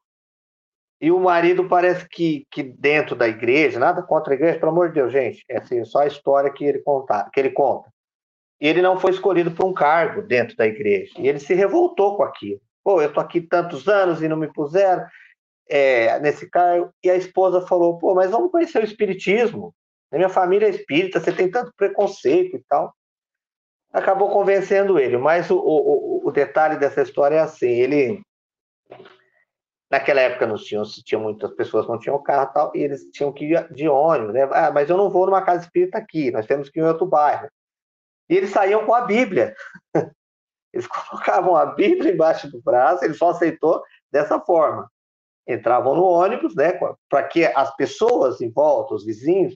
E 1.01 1.11
o 1.11 1.19
marido 1.19 1.67
parece 1.67 2.07
que, 2.09 2.45
que 2.51 2.61
dentro 2.61 3.15
da 3.15 3.27
igreja, 3.27 3.79
nada 3.79 4.03
contra 4.03 4.33
a 4.33 4.35
igreja, 4.35 4.59
pelo 4.59 4.71
amor 4.71 4.89
de 4.89 4.95
Deus, 4.95 5.11
gente, 5.11 5.45
é 5.47 5.57
assim, 5.57 5.83
só 5.85 5.99
a 5.99 6.07
história 6.07 6.51
que 6.51 6.65
ele, 6.65 6.79
conta, 6.79 7.29
que 7.33 7.39
ele 7.39 7.51
conta. 7.51 7.89
Ele 8.59 8.81
não 8.81 8.99
foi 8.99 9.11
escolhido 9.11 9.51
para 9.51 9.65
um 9.65 9.73
cargo 9.73 10.21
dentro 10.21 10.57
da 10.57 10.67
igreja. 10.67 11.13
E 11.17 11.27
ele 11.27 11.39
se 11.39 11.53
revoltou 11.53 12.17
com 12.17 12.23
aquilo. 12.23 12.59
Pô, 12.83 13.01
eu 13.01 13.13
tô 13.13 13.21
aqui 13.21 13.39
tantos 13.39 13.87
anos 13.87 14.21
e 14.21 14.27
não 14.27 14.35
me 14.35 14.51
puseram 14.51 15.05
é, 15.69 16.19
nesse 16.19 16.49
cargo. 16.49 16.91
E 17.01 17.09
a 17.09 17.15
esposa 17.15 17.65
falou, 17.65 17.97
pô, 17.97 18.13
mas 18.13 18.31
vamos 18.31 18.51
conhecer 18.51 18.81
o 18.81 18.85
espiritismo. 18.85 19.73
Na 20.11 20.17
minha 20.17 20.29
família 20.29 20.65
é 20.65 20.71
espírita, 20.71 21.21
você 21.21 21.31
tem 21.31 21.49
tanto 21.49 21.71
preconceito 21.77 22.57
e 22.57 22.63
tal. 22.67 22.93
Acabou 23.93 24.29
convencendo 24.29 24.99
ele. 24.99 25.17
Mas 25.17 25.49
o, 25.49 25.57
o, 25.57 26.27
o 26.27 26.31
detalhe 26.31 26.77
dessa 26.77 27.01
história 27.01 27.35
é 27.35 27.39
assim, 27.39 27.69
ele 27.69 28.21
Naquela 29.89 30.21
época 30.21 30.45
não 30.45 30.55
tinham, 30.55 30.83
tinha 30.83 31.19
muitas 31.19 31.51
pessoas 31.55 31.87
não 31.87 31.97
tinham 31.97 32.21
carro 32.21 32.49
e 32.49 32.53
tal, 32.53 32.71
e 32.75 32.79
eles 32.79 33.09
tinham 33.11 33.33
que 33.33 33.45
ir 33.45 33.73
de 33.73 33.89
ônibus, 33.89 34.33
né? 34.33 34.47
Ah, 34.51 34.71
mas 34.71 34.89
eu 34.89 34.97
não 34.97 35.09
vou 35.09 35.25
numa 35.25 35.41
casa 35.41 35.63
espírita 35.63 35.97
aqui, 35.97 36.29
nós 36.29 36.45
temos 36.45 36.69
que 36.69 36.79
ir 36.79 36.83
em 36.83 36.85
outro 36.85 37.07
bairro. 37.07 37.49
E 38.29 38.37
eles 38.37 38.51
saíam 38.51 38.85
com 38.85 38.93
a 38.93 39.01
Bíblia. 39.01 39.55
Eles 40.71 40.85
colocavam 40.85 41.55
a 41.55 41.65
Bíblia 41.65 42.13
embaixo 42.13 42.47
do 42.47 42.61
braço, 42.61 43.03
ele 43.03 43.15
só 43.15 43.31
aceitou 43.31 43.81
dessa 44.11 44.39
forma. 44.39 44.87
Entravam 45.47 45.95
no 45.95 46.03
ônibus, 46.03 46.55
né, 46.55 46.79
para 47.09 47.23
que 47.23 47.43
as 47.43 47.75
pessoas 47.75 48.39
em 48.39 48.51
volta, 48.51 48.93
os 48.93 49.03
vizinhos, 49.03 49.55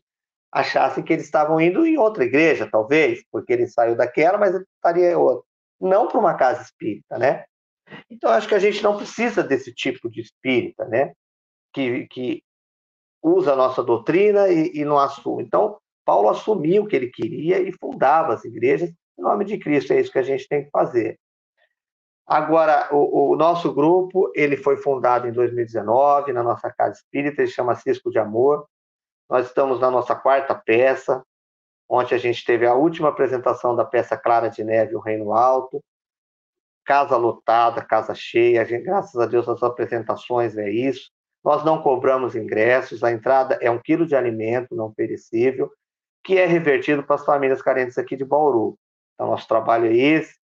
achassem 0.52 1.04
que 1.04 1.14
eles 1.14 1.26
estavam 1.26 1.62
indo 1.62 1.86
em 1.86 2.00
outra 2.00 2.24
igreja, 2.24 2.68
talvez, 2.72 3.24
porque 3.32 3.54
ele 3.54 3.68
saiu 3.68 3.96
daquela, 3.96 4.40
mas 4.40 4.56
ele 4.56 4.66
estaria 4.76 5.12
em 5.12 5.16
outra. 5.16 5.46
Não 5.80 6.08
para 6.08 6.20
uma 6.20 6.34
casa 6.34 6.64
espírita, 6.64 7.20
né? 7.20 7.46
Então, 8.10 8.30
acho 8.32 8.48
que 8.48 8.56
a 8.56 8.60
gente 8.60 8.82
não 8.84 8.98
precisa 8.98 9.44
desse 9.44 9.74
tipo 9.74 10.10
de 10.10 10.22
espírita, 10.22 10.86
né? 10.86 11.14
Que, 11.74 12.08
que 12.08 12.44
usa 13.22 13.54
a 13.54 13.56
nossa 13.56 13.84
doutrina 13.84 14.50
e, 14.50 14.72
e 14.74 14.86
não 14.86 15.00
assume. 15.00 15.44
Então, 15.44 15.78
Paulo 16.06 16.30
assumiu 16.30 16.84
o 16.84 16.88
que 16.88 16.96
ele 16.96 17.10
queria 17.10 17.60
e 17.60 17.72
fundava 17.72 18.34
as 18.34 18.44
igrejas 18.44 18.90
em 19.18 19.22
nome 19.22 19.46
de 19.46 19.58
Cristo. 19.58 19.94
É 19.94 20.00
isso 20.00 20.12
que 20.12 20.20
a 20.20 20.24
gente 20.24 20.48
tem 20.48 20.66
que 20.66 20.70
fazer. 20.70 21.18
Agora, 22.26 22.88
o, 22.92 23.32
o, 23.32 23.36
nosso 23.36 23.74
grupo, 23.74 24.32
ele 24.34 24.56
foi 24.56 24.78
fundado 24.78 25.28
em 25.28 25.32
2019, 25.32 26.32
na 26.32 26.42
nossa 26.42 26.72
casa 26.72 27.00
espírita, 27.00 27.42
ele 27.42 27.52
chama 27.52 27.76
Cisco 27.76 28.10
de 28.10 28.18
Amor. 28.18 28.66
Nós 29.30 29.48
estamos 29.48 29.80
na 29.80 29.92
nossa 29.92 30.16
quarta 30.16 30.56
peça. 30.56 31.24
Ontem 31.90 32.16
a 32.16 32.18
gente 32.18 32.46
teve 32.46 32.66
a 32.66 32.74
última 32.74 33.10
apresentação 33.10 33.76
da 33.76 33.84
peça 33.84 34.18
Clara 34.18 34.50
de 34.50 34.64
Neve, 34.64 34.96
O 34.96 35.02
Reino 35.02 35.34
Alto. 35.34 35.84
Casa 36.86 37.18
lotada, 37.18 37.82
casa 37.82 38.14
cheia. 38.14 38.66
Gente, 38.66 38.84
graças 38.84 39.20
a 39.20 39.26
Deus, 39.26 39.48
as 39.48 39.64
apresentações 39.64 40.58
é 40.58 40.70
isso. 40.70 41.10
Nós 41.44 41.64
não 41.66 41.82
cobramos 41.82 42.36
ingressos, 42.36 43.04
a 43.04 43.12
entrada 43.12 43.58
é 43.62 43.70
um 43.70 43.80
quilo 43.80 44.06
de 44.06 44.16
alimento 44.16 44.76
não 44.76 44.94
perecível, 44.94 45.70
que 46.24 46.38
é 46.38 46.46
revertido 46.46 47.04
para 47.04 47.16
as 47.16 47.26
famílias 47.26 47.62
carentes 47.62 47.98
aqui 47.98 48.16
de 48.16 48.24
Bauru. 48.24 48.78
Então, 49.14 49.28
nosso 49.28 49.48
trabalho 49.48 49.88
é 49.88 49.94
esse 49.94 50.36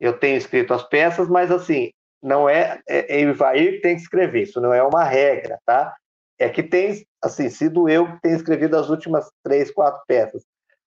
eu 0.00 0.18
tenho 0.18 0.38
escrito 0.38 0.72
as 0.72 0.82
peças, 0.82 1.28
mas 1.28 1.50
assim, 1.50 1.90
não 2.22 2.48
é, 2.48 2.80
é, 2.88 3.16
é 3.16 3.20
Ivair 3.20 3.74
que 3.74 3.80
tem 3.82 3.96
que 3.96 4.02
escrever, 4.02 4.42
isso 4.42 4.60
não 4.60 4.72
é 4.72 4.82
uma 4.82 5.04
regra, 5.04 5.58
tá? 5.66 5.94
É 6.38 6.48
que 6.48 6.62
tem, 6.62 7.06
assim, 7.22 7.50
sido 7.50 7.86
eu 7.88 8.06
que 8.06 8.22
tenho 8.22 8.36
escrevido 8.36 8.76
as 8.76 8.88
últimas 8.88 9.30
três, 9.44 9.70
quatro 9.70 10.02
peças. 10.08 10.42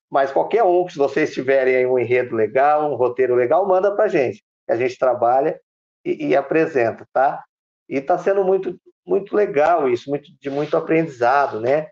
Mas 0.10 0.32
qualquer 0.32 0.64
um, 0.64 0.90
se 0.90 0.98
vocês 0.98 1.32
tiverem 1.32 1.76
aí 1.76 1.86
um 1.86 2.00
enredo 2.00 2.36
legal, 2.36 2.92
um 2.92 2.96
roteiro 2.96 3.36
legal, 3.36 3.68
manda 3.68 3.96
pra 3.96 4.08
gente. 4.08 4.44
A 4.68 4.76
gente 4.76 4.98
trabalha 4.98 5.60
e, 6.06 6.28
e 6.28 6.36
apresenta, 6.36 7.08
tá? 7.12 7.44
E 7.90 7.98
está 7.98 8.18
sendo 8.18 8.44
muito, 8.44 8.80
muito 9.06 9.36
legal 9.36 9.90
isso, 9.90 10.10
muito, 10.10 10.30
de 10.40 10.50
muito 10.50 10.76
aprendizado, 10.78 11.60
né? 11.60 11.90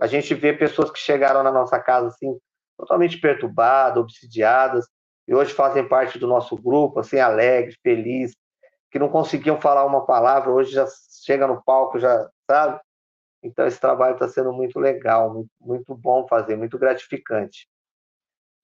A 0.00 0.06
gente 0.06 0.34
vê 0.34 0.52
pessoas 0.52 0.90
que 0.90 0.98
chegaram 0.98 1.42
na 1.42 1.52
nossa 1.52 1.78
casa, 1.78 2.08
assim, 2.08 2.36
totalmente 2.76 3.18
perturbadas, 3.20 4.02
obsidiadas, 4.02 4.86
e 5.26 5.34
hoje 5.34 5.54
fazem 5.54 5.86
parte 5.86 6.18
do 6.18 6.26
nosso 6.26 6.56
grupo, 6.56 7.00
assim, 7.00 7.18
alegres, 7.18 7.76
felizes, 7.82 8.36
que 8.90 8.98
não 8.98 9.08
conseguiam 9.08 9.60
falar 9.60 9.84
uma 9.84 10.04
palavra, 10.04 10.50
hoje 10.50 10.72
já 10.72 10.86
chega 11.24 11.46
no 11.46 11.62
palco, 11.62 11.98
já 11.98 12.28
sabe? 12.48 12.80
Então 13.42 13.66
esse 13.66 13.80
trabalho 13.80 14.14
está 14.14 14.28
sendo 14.28 14.52
muito 14.52 14.78
legal, 14.78 15.32
muito, 15.32 15.50
muito, 15.60 15.94
bom 15.94 16.26
fazer, 16.28 16.56
muito 16.56 16.78
gratificante. 16.78 17.68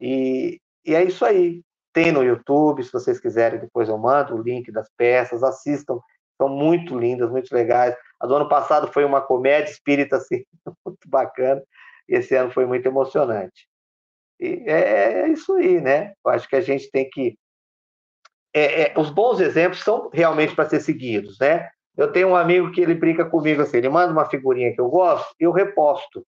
E, 0.00 0.60
e 0.84 0.94
é 0.94 1.04
isso 1.04 1.24
aí. 1.24 1.62
Tem 1.92 2.12
no 2.12 2.22
YouTube, 2.22 2.82
se 2.82 2.92
vocês 2.92 3.20
quiserem, 3.20 3.58
depois 3.58 3.88
eu 3.88 3.98
mando 3.98 4.34
o 4.34 4.42
link 4.42 4.70
das 4.70 4.88
peças, 4.96 5.42
assistam, 5.42 5.98
são 6.40 6.48
muito 6.48 6.98
lindas, 6.98 7.30
muito 7.30 7.52
legais. 7.52 7.94
A 8.18 8.26
do 8.26 8.34
ano 8.34 8.48
passado 8.48 8.92
foi 8.92 9.04
uma 9.04 9.20
comédia 9.20 9.70
espírita, 9.70 10.16
assim, 10.18 10.44
muito 10.84 11.08
bacana, 11.08 11.62
e 12.08 12.16
esse 12.16 12.34
ano 12.34 12.50
foi 12.50 12.64
muito 12.64 12.86
emocionante. 12.86 13.68
E 14.38 14.64
é, 14.66 15.22
é 15.22 15.28
isso 15.28 15.52
aí, 15.54 15.80
né? 15.80 16.14
Eu 16.24 16.32
acho 16.32 16.48
que 16.48 16.56
a 16.56 16.60
gente 16.60 16.90
tem 16.90 17.08
que. 17.10 17.36
É, 18.54 18.82
é, 18.82 18.94
os 18.98 19.10
bons 19.10 19.38
exemplos 19.40 19.80
são 19.80 20.08
realmente 20.12 20.54
para 20.54 20.68
ser 20.68 20.80
seguidos, 20.80 21.38
né? 21.38 21.68
Eu 21.96 22.10
tenho 22.10 22.28
um 22.28 22.36
amigo 22.36 22.70
que 22.72 22.80
ele 22.80 22.94
brinca 22.94 23.24
comigo 23.24 23.60
assim, 23.62 23.76
ele 23.76 23.88
manda 23.88 24.12
uma 24.12 24.24
figurinha 24.24 24.72
que 24.72 24.80
eu 24.80 24.88
gosto, 24.88 25.34
eu 25.38 25.52
reposto. 25.52 26.24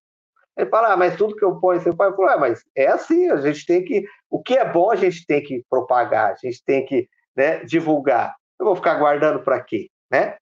Ele 0.56 0.68
fala, 0.68 0.92
ah, 0.92 0.96
mas 0.96 1.16
tudo 1.16 1.34
que 1.34 1.44
eu 1.44 1.58
ponho, 1.58 1.80
você 1.80 1.92
fala, 1.92 2.14
ah, 2.32 2.38
mas 2.38 2.62
é 2.76 2.88
assim, 2.88 3.30
a 3.30 3.40
gente 3.40 3.64
tem 3.64 3.84
que. 3.84 4.04
O 4.28 4.42
que 4.42 4.54
é 4.54 4.70
bom 4.70 4.90
a 4.90 4.96
gente 4.96 5.26
tem 5.26 5.42
que 5.42 5.64
propagar, 5.68 6.32
a 6.32 6.34
gente 6.34 6.62
tem 6.64 6.84
que 6.84 7.08
né, 7.34 7.64
divulgar. 7.64 8.36
Eu 8.58 8.66
vou 8.66 8.76
ficar 8.76 8.94
guardando 8.94 9.42
para 9.42 9.60
quê? 9.62 9.88
Né? 10.10 10.36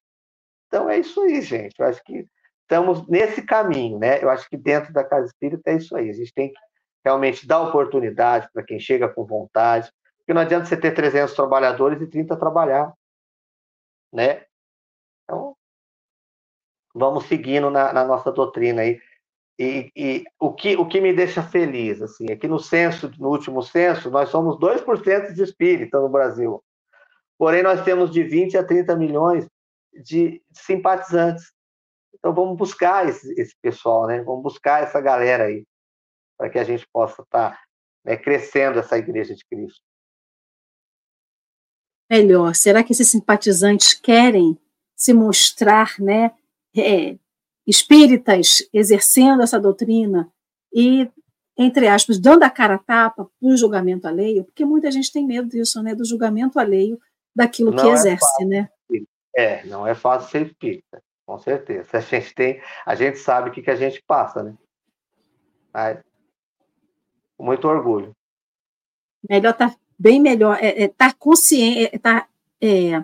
Então 0.66 0.90
é 0.90 0.98
isso 0.98 1.20
aí, 1.22 1.40
gente. 1.40 1.74
Eu 1.78 1.86
acho 1.86 2.02
que 2.04 2.24
estamos 2.62 3.06
nesse 3.08 3.42
caminho, 3.42 3.98
né? 3.98 4.22
Eu 4.22 4.30
acho 4.30 4.48
que 4.48 4.56
dentro 4.56 4.92
da 4.92 5.04
Casa 5.04 5.26
Espírita 5.26 5.70
é 5.70 5.76
isso 5.76 5.96
aí. 5.96 6.10
A 6.10 6.12
gente 6.12 6.32
tem 6.32 6.52
que 6.52 6.58
realmente 7.04 7.46
dar 7.46 7.60
oportunidade 7.60 8.48
para 8.52 8.62
quem 8.62 8.78
chega 8.78 9.08
com 9.08 9.24
vontade, 9.24 9.90
porque 10.18 10.34
não 10.34 10.42
adianta 10.42 10.66
você 10.66 10.76
ter 10.76 10.92
300 10.92 11.34
trabalhadores 11.34 12.00
e 12.00 12.06
30 12.06 12.36
trabalhar, 12.36 12.92
né? 14.12 14.44
Então, 15.24 15.56
vamos 16.94 17.24
seguindo 17.26 17.70
na, 17.70 17.92
na 17.92 18.04
nossa 18.04 18.30
doutrina 18.30 18.82
aí. 18.82 19.00
E, 19.60 19.92
e, 19.94 20.24
o, 20.38 20.54
que, 20.54 20.74
o 20.74 20.88
que 20.88 21.02
me 21.02 21.12
deixa 21.12 21.42
feliz, 21.42 22.00
assim, 22.00 22.24
é 22.30 22.36
que 22.36 22.48
no 22.48 22.58
censo, 22.58 23.12
no 23.18 23.28
último 23.28 23.62
censo, 23.62 24.10
nós 24.10 24.30
somos 24.30 24.56
2% 24.58 25.34
de 25.34 25.42
espírita 25.42 26.00
no 26.00 26.08
Brasil. 26.08 26.64
Porém, 27.36 27.62
nós 27.62 27.84
temos 27.84 28.10
de 28.10 28.22
20 28.22 28.56
a 28.56 28.64
30 28.64 28.96
milhões 28.96 29.46
de 30.02 30.42
simpatizantes. 30.50 31.52
Então, 32.14 32.32
vamos 32.32 32.56
buscar 32.56 33.06
esse, 33.06 33.38
esse 33.38 33.54
pessoal, 33.60 34.06
né? 34.06 34.22
Vamos 34.22 34.42
buscar 34.42 34.82
essa 34.82 34.98
galera 34.98 35.44
aí 35.44 35.66
para 36.38 36.48
que 36.48 36.58
a 36.58 36.64
gente 36.64 36.88
possa 36.90 37.20
estar 37.20 37.50
tá, 37.50 37.60
né, 38.02 38.16
crescendo 38.16 38.78
essa 38.78 38.96
Igreja 38.96 39.34
de 39.34 39.44
Cristo. 39.44 39.82
Melhor, 42.10 42.54
será 42.54 42.82
que 42.82 42.92
esses 42.92 43.10
simpatizantes 43.10 43.92
querem 43.92 44.58
se 44.96 45.12
mostrar 45.12 45.96
né, 45.98 46.34
é, 46.74 47.18
espíritas 47.70 48.68
exercendo 48.72 49.42
essa 49.42 49.60
doutrina 49.60 50.28
e, 50.74 51.08
entre 51.56 51.86
aspas, 51.86 52.18
dando 52.18 52.42
a 52.42 52.50
cara 52.50 52.74
a 52.74 52.78
tapa 52.78 53.24
para 53.24 53.48
o 53.48 53.56
julgamento 53.56 54.08
alheio? 54.08 54.44
Porque 54.44 54.64
muita 54.64 54.90
gente 54.90 55.12
tem 55.12 55.24
medo 55.24 55.48
disso, 55.48 55.80
né, 55.82 55.94
do 55.94 56.04
julgamento 56.04 56.58
alheio 56.58 57.00
daquilo 57.34 57.70
não 57.70 57.82
que 57.82 57.88
é 57.88 57.92
exerce, 57.92 58.26
fácil, 58.26 58.48
né? 58.48 58.68
É, 59.36 59.64
não 59.66 59.86
é 59.86 59.94
fácil 59.94 60.28
ser 60.28 60.46
espírita, 60.46 61.00
com 61.24 61.38
certeza. 61.38 61.88
A 61.92 62.00
gente 62.00 62.34
tem, 62.34 62.60
a 62.84 62.94
gente 62.96 63.18
sabe 63.18 63.48
o 63.48 63.52
que, 63.52 63.62
que 63.62 63.70
a 63.70 63.76
gente 63.76 64.02
passa, 64.04 64.42
né? 64.42 64.54
Mas 65.72 66.00
com 67.36 67.44
muito 67.44 67.68
orgulho. 67.68 68.10
Melhor 69.28 69.54
tá 69.54 69.74
bem 69.96 70.20
melhor, 70.20 70.58
é, 70.60 70.84
é 70.84 70.88
tá 70.88 71.12
consciente, 71.12 71.90
é, 71.94 71.98
tá, 71.98 72.26
é, 72.60 73.00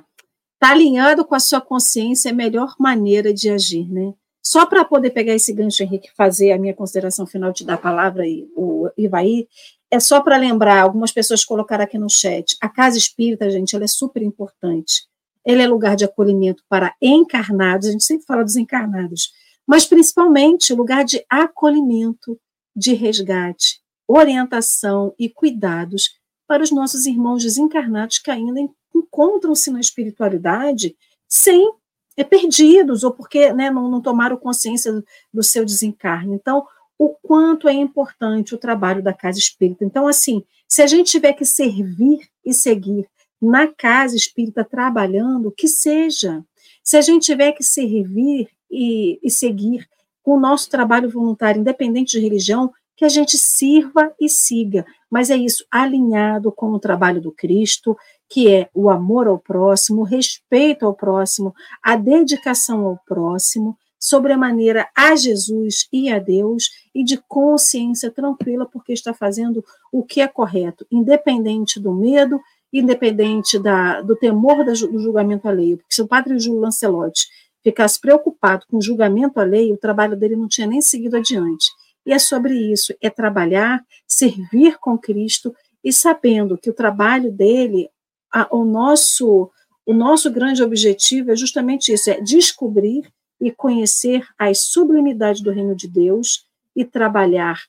tá 0.59 0.71
alinhado 0.71 1.25
com 1.25 1.37
a 1.37 1.41
sua 1.41 1.61
consciência 1.61 2.31
é 2.31 2.33
a 2.33 2.35
melhor 2.35 2.75
maneira 2.79 3.33
de 3.33 3.49
agir, 3.49 3.89
né? 3.89 4.13
Só 4.49 4.65
para 4.65 4.85
poder 4.85 5.11
pegar 5.11 5.35
esse 5.35 5.53
gancho, 5.53 5.83
Henrique, 5.83 6.09
fazer 6.17 6.53
a 6.53 6.59
minha 6.59 6.73
consideração 6.73 7.27
final, 7.27 7.53
te 7.53 7.65
dar 7.65 7.75
a 7.75 7.79
palavra 7.79 8.25
e 8.29 8.49
o 8.55 8.89
Ivaí, 8.97 9.49
é 9.91 9.99
só 9.99 10.21
para 10.21 10.37
lembrar, 10.37 10.83
algumas 10.83 11.11
pessoas 11.11 11.45
colocaram 11.45 11.83
aqui 11.83 11.99
no 11.99 12.09
chat, 12.09 12.57
a 12.61 12.69
casa 12.69 12.97
espírita, 12.97 13.51
gente, 13.51 13.75
ela 13.75 13.83
é 13.83 13.89
super 13.89 14.23
importante. 14.23 15.03
Ela 15.45 15.63
é 15.63 15.67
lugar 15.67 15.97
de 15.97 16.05
acolhimento 16.05 16.63
para 16.69 16.95
encarnados, 17.03 17.89
a 17.89 17.91
gente 17.91 18.05
sempre 18.05 18.25
fala 18.25 18.45
dos 18.45 18.55
encarnados, 18.55 19.33
mas 19.67 19.85
principalmente 19.85 20.73
lugar 20.73 21.05
de 21.05 21.27
acolhimento, 21.29 22.39
de 22.75 22.95
resgate, 22.95 23.81
orientação 24.07 25.13
e 25.19 25.29
cuidados 25.29 26.21
para 26.47 26.63
os 26.63 26.71
nossos 26.71 27.05
irmãos 27.05 27.43
desencarnados 27.43 28.21
que 28.21 28.31
ainda 28.31 28.61
encontram-se 28.95 29.73
na 29.73 29.81
espiritualidade 29.81 30.97
sem 31.29 31.69
é, 32.17 32.25
perdidos 32.25 33.05
ou 33.05 33.13
porque 33.13 33.53
né, 33.53 33.71
não, 33.71 33.91
não 33.91 34.01
tomaram 34.01 34.37
consciência 34.37 34.93
do, 35.33 35.43
seu 35.43 35.65
desencarne. 35.65 36.35
Então, 36.35 36.67
o 36.99 37.11
quanto 37.11 37.69
é 37.69 37.73
importante 37.73 38.55
o 38.55 38.59
trabalho 38.59 39.03
da 39.03 39.13
casa 39.13 39.39
espírita. 39.39 39.85
Então, 39.85 40.09
assim, 40.09 40.43
se 40.67 40.81
a 40.81 40.87
gente 40.87 41.11
tiver 41.11 41.35
que 41.35 41.45
servir 41.45 42.29
e 42.45 42.55
seguir 42.55 43.07
na 43.41 43.67
casa 43.67 44.17
espírita 44.17 44.65
trabalhando, 44.65 45.53
que 45.53 45.69
seja. 45.69 46.45
Se 46.83 46.97
a 46.97 47.01
gente 47.01 47.27
tiver 47.27 47.53
que 47.53 47.63
servir 47.63 48.49
e, 48.71 49.19
e 49.23 49.31
seguir 49.31 49.89
com 50.23 50.33
o 50.37 50.41
nosso 50.41 50.71
trabalho 50.71 51.11
voluntário, 51.11 51.61
independente 51.61 52.13
de 52.13 52.21
religião, 52.21 52.73
que 52.97 53.05
a 53.05 53.09
gente 53.09 53.37
sirva 53.37 54.13
e 54.19 54.29
siga, 54.29 54.87
mas 55.11 55.31
é 55.31 55.37
isso, 55.37 55.65
alinhado 55.71 56.51
com 56.51 56.71
o 56.73 56.81
trabalho 56.81 57.21
do 57.21 57.31
Cristo, 57.31 57.97
que 58.29 58.53
é 58.53 58.69
o 58.75 58.91
amor 58.91 59.29
ao 59.29 59.39
próximo, 59.39 60.03
o 60.03 60.05
respeito 60.05 60.85
ao 60.85 60.95
próximo, 60.95 61.55
a 61.83 61.97
dedicação 61.97 62.85
ao 62.87 62.99
próximo, 63.07 63.77
sobremaneira 63.99 64.89
a 64.95 65.17
Jesus 65.17 65.89
e 65.93 66.13
a 66.13 66.19
Deus, 66.19 66.71
e 66.95 67.03
de 67.05 67.17
consciência 67.29 68.11
tranquila, 68.11 68.67
porque 68.67 68.93
está 68.93 69.13
fazendo 69.15 69.65
o 69.93 70.03
que 70.03 70.21
é 70.21 70.29
correto, 70.29 70.87
independente 70.91 71.81
do 71.81 71.93
medo, 71.93 72.41
independente 72.73 73.59
da, 73.59 74.01
do 74.01 74.15
temor 74.15 74.65
do 74.65 74.75
julgamento 74.75 75.49
alheio. 75.49 75.79
Porque 75.79 75.95
se 75.95 76.03
o 76.03 76.09
padre 76.09 76.39
Júlio 76.39 76.61
Lancelotti 76.61 77.27
ficasse 77.63 78.01
preocupado 78.01 78.65
com 78.71 78.77
o 78.77 78.83
julgamento 78.83 79.41
alheio, 79.41 79.75
o 79.75 79.79
trabalho 79.79 80.17
dele 80.17 80.37
não 80.37 80.47
tinha 80.47 80.67
nem 80.67 80.81
seguido 80.81 81.17
adiante. 81.17 81.67
E 82.05 82.13
é 82.13 82.19
sobre 82.19 82.55
isso, 82.55 82.95
é 83.01 83.11
trabalhar, 83.11 83.85
servir 84.07 84.79
com 84.79 84.97
Cristo 84.97 85.55
e 85.83 85.93
sabendo 85.93 86.57
que 86.57 86.71
o 86.71 86.75
trabalho 86.75 87.33
dele, 87.33 87.89
a, 88.37 88.47
o 88.55 88.67
nosso 88.67 89.51
o 89.87 89.95
nosso 89.95 90.31
grande 90.31 90.63
objetivo 90.63 91.31
é 91.31 91.37
justamente 91.37 91.93
isso, 91.93 92.11
é 92.11 92.21
descobrir 92.21 93.09
e 93.41 93.53
conhecer 93.53 94.27
as 94.37 94.65
sublimidades 94.65 95.41
do 95.41 95.53
reino 95.53 95.77
de 95.77 95.87
Deus 95.87 96.45
e 96.75 96.85
trabalhar 96.85 97.63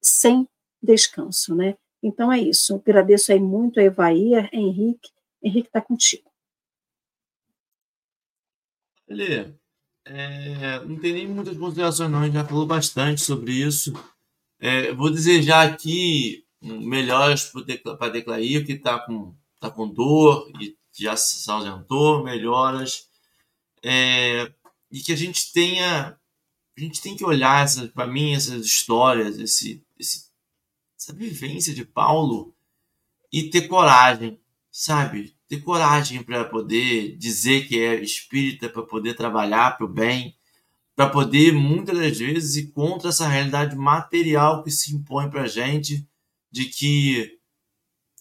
sem 0.00 0.46
descanso, 0.82 1.54
né? 1.54 1.76
Então 2.02 2.30
é 2.30 2.38
isso. 2.38 2.74
Agradeço 2.74 3.32
aí 3.32 3.40
muito 3.40 3.80
a 3.80 3.82
Evair, 3.82 4.50
Henrique. 4.52 5.10
Henrique 5.42 5.68
está 5.68 5.80
contigo. 5.80 6.30
Ele 9.08 9.54
é, 10.04 10.80
não 10.84 10.96
tem 10.98 11.14
nem 11.14 11.26
muitas 11.26 11.56
considerações, 11.56 12.10
não. 12.10 12.20
A 12.20 12.24
gente 12.26 12.34
já 12.34 12.44
falou 12.44 12.66
bastante 12.66 13.22
sobre 13.22 13.52
isso. 13.52 13.92
É, 14.60 14.92
vou 14.92 15.10
desejar 15.10 15.66
aqui 15.66 16.44
melhoras 16.60 17.50
para 17.50 18.06
a 18.06 18.10
Declair, 18.10 18.64
que 18.66 18.72
está 18.72 18.98
com, 18.98 19.34
tá 19.62 19.70
com 19.70 19.88
dor 19.88 20.50
e 20.60 20.76
já 20.92 21.16
se 21.16 21.48
ausentou, 21.50 22.24
melhoras. 22.24 23.08
É, 23.82 24.52
e 24.90 25.00
que 25.00 25.12
a 25.12 25.16
gente 25.16 25.52
tenha. 25.52 26.18
A 26.76 26.80
gente 26.80 27.00
tem 27.00 27.14
que 27.14 27.24
olhar, 27.24 27.66
para 27.94 28.06
mim, 28.06 28.32
essas 28.32 28.64
histórias, 28.64 29.38
esse, 29.38 29.84
esse, 29.98 30.30
essa 30.98 31.12
vivência 31.12 31.74
de 31.74 31.84
Paulo 31.84 32.54
e 33.30 33.50
ter 33.50 33.68
coragem, 33.68 34.40
sabe? 34.70 35.36
Ter 35.46 35.60
coragem 35.60 36.22
para 36.22 36.46
poder 36.46 37.16
dizer 37.18 37.68
que 37.68 37.78
é 37.78 38.02
espírita, 38.02 38.70
para 38.70 38.82
poder 38.82 39.14
trabalhar 39.14 39.76
para 39.76 39.84
o 39.84 39.88
bem, 39.88 40.34
para 40.96 41.10
poder, 41.10 41.52
muitas 41.52 41.98
das 41.98 42.18
vezes, 42.18 42.56
ir 42.56 42.72
contra 42.72 43.10
essa 43.10 43.28
realidade 43.28 43.76
material 43.76 44.62
que 44.62 44.70
se 44.70 44.94
impõe 44.94 45.28
para 45.28 45.42
a 45.42 45.48
gente, 45.48 46.08
de 46.50 46.66
que 46.66 47.38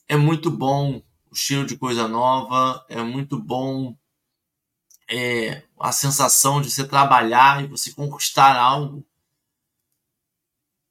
é 0.10 0.18
muito 0.18 0.52
bom 0.52 1.02
o 1.32 1.36
cheiro 1.36 1.66
de 1.66 1.78
coisa 1.78 2.08
nova, 2.08 2.86
é 2.90 3.02
muito 3.02 3.40
bom 3.40 3.96
é, 5.10 5.64
a 5.80 5.92
sensação 5.92 6.62
de 6.62 6.70
você 6.70 6.86
trabalhar 6.86 7.64
e 7.64 7.68
você 7.68 7.92
conquistar 7.94 8.56
algo. 8.58 9.06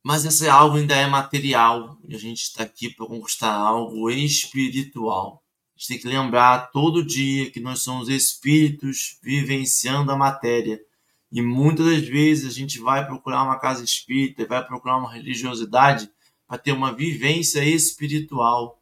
Mas 0.02 0.24
esse 0.24 0.48
algo 0.48 0.76
ainda 0.76 0.96
é 0.96 1.06
material 1.06 1.98
e 2.08 2.14
a 2.14 2.18
gente 2.18 2.42
está 2.42 2.62
aqui 2.62 2.88
para 2.88 3.06
conquistar 3.06 3.52
algo 3.52 4.10
espiritual. 4.10 5.44
A 5.74 5.78
gente 5.78 5.88
tem 5.88 5.98
que 5.98 6.08
lembrar 6.08 6.70
todo 6.70 7.04
dia 7.04 7.50
que 7.50 7.60
nós 7.60 7.82
somos 7.82 8.08
espíritos 8.08 9.18
vivenciando 9.22 10.10
a 10.10 10.16
matéria 10.16 10.80
e 11.30 11.40
muitas 11.40 11.86
das 11.86 12.08
vezes 12.08 12.46
a 12.46 12.54
gente 12.54 12.80
vai 12.80 13.06
procurar 13.06 13.44
uma 13.44 13.58
casa 13.58 13.84
espírita, 13.84 14.46
vai 14.46 14.66
procurar 14.66 14.96
uma 14.96 15.12
religiosidade 15.12 16.10
para 16.46 16.58
ter 16.58 16.72
uma 16.72 16.92
vivência 16.92 17.64
espiritual. 17.64 18.79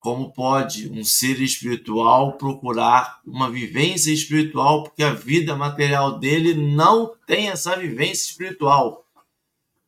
Como 0.00 0.32
pode 0.32 0.88
um 0.90 1.02
ser 1.02 1.40
espiritual 1.40 2.38
procurar 2.38 3.20
uma 3.26 3.50
vivência 3.50 4.12
espiritual 4.12 4.84
porque 4.84 5.02
a 5.02 5.12
vida 5.12 5.56
material 5.56 6.18
dele 6.18 6.54
não 6.54 7.12
tem 7.26 7.48
essa 7.48 7.76
vivência 7.76 8.30
espiritual? 8.30 9.04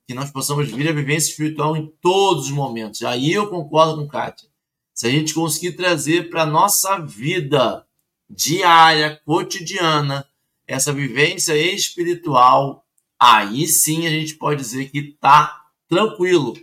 Que 0.08 0.14
nós 0.14 0.30
possamos 0.30 0.68
vir 0.68 0.88
a 0.88 0.92
vivência 0.92 1.30
espiritual 1.30 1.76
em 1.76 1.86
todos 2.00 2.46
os 2.46 2.50
momentos. 2.50 3.02
Aí 3.02 3.32
eu 3.32 3.48
concordo 3.48 3.96
com 3.96 4.08
Kátia. 4.08 4.48
Se 4.92 5.06
a 5.06 5.10
gente 5.10 5.32
conseguir 5.32 5.72
trazer 5.72 6.28
para 6.28 6.42
a 6.42 6.46
nossa 6.46 6.98
vida 6.98 7.86
diária, 8.28 9.20
cotidiana, 9.24 10.26
essa 10.66 10.92
vivência 10.92 11.56
espiritual, 11.56 12.84
aí 13.18 13.66
sim 13.66 14.06
a 14.06 14.10
gente 14.10 14.34
pode 14.34 14.60
dizer 14.60 14.90
que 14.90 14.98
está 14.98 15.62
tranquilo. 15.88 16.54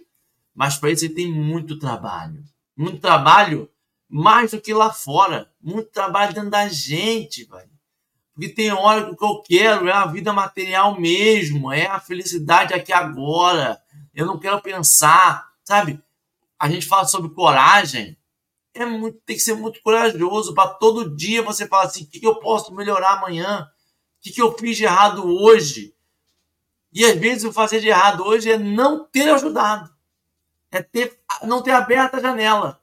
Mas 0.53 0.77
para 0.77 0.91
isso 0.91 1.07
tem 1.09 1.31
muito 1.31 1.79
trabalho. 1.79 2.43
Muito 2.77 2.99
trabalho 2.99 3.69
mais 4.07 4.51
do 4.51 4.61
que 4.61 4.73
lá 4.73 4.93
fora. 4.93 5.51
Muito 5.61 5.89
trabalho 5.89 6.33
dentro 6.33 6.51
da 6.51 6.67
gente, 6.67 7.43
velho. 7.43 7.77
Porque 8.33 8.49
tem 8.49 8.71
hora 8.71 9.03
que 9.03 9.11
o 9.11 9.17
que 9.17 9.25
eu 9.25 9.41
quero 9.41 9.89
é 9.89 9.91
a 9.91 10.05
vida 10.05 10.31
material 10.31 10.99
mesmo, 10.99 11.73
é 11.73 11.87
a 11.87 11.99
felicidade 11.99 12.71
aqui 12.71 12.93
agora. 12.93 13.81
Eu 14.13 14.27
não 14.27 14.37
quero 14.37 14.61
pensar, 14.61 15.47
sabe? 15.63 15.99
A 16.59 16.69
gente 16.69 16.85
fala 16.85 17.05
sobre 17.05 17.31
coragem. 17.31 18.15
É 18.75 18.85
muito, 18.85 19.19
tem 19.25 19.35
que 19.35 19.41
ser 19.41 19.55
muito 19.55 19.81
corajoso 19.81 20.53
para 20.53 20.69
todo 20.69 21.15
dia 21.15 21.41
você 21.41 21.67
falar 21.67 21.85
assim: 21.85 22.03
o 22.03 22.07
que 22.07 22.25
eu 22.25 22.35
posso 22.35 22.71
melhorar 22.75 23.17
amanhã? 23.17 23.67
O 24.19 24.21
que, 24.21 24.31
que 24.31 24.41
eu 24.41 24.55
fiz 24.55 24.77
de 24.77 24.83
errado 24.83 25.25
hoje? 25.25 25.95
E 26.93 27.03
às 27.05 27.15
vezes 27.15 27.43
o 27.43 27.51
fazer 27.51 27.79
de 27.79 27.87
errado 27.87 28.23
hoje 28.23 28.51
é 28.51 28.57
não 28.57 29.03
ter 29.03 29.29
ajudado. 29.29 29.89
É 30.71 30.81
ter, 30.81 31.19
não 31.43 31.61
ter 31.61 31.71
aberto 31.71 32.15
a 32.15 32.19
janela. 32.19 32.81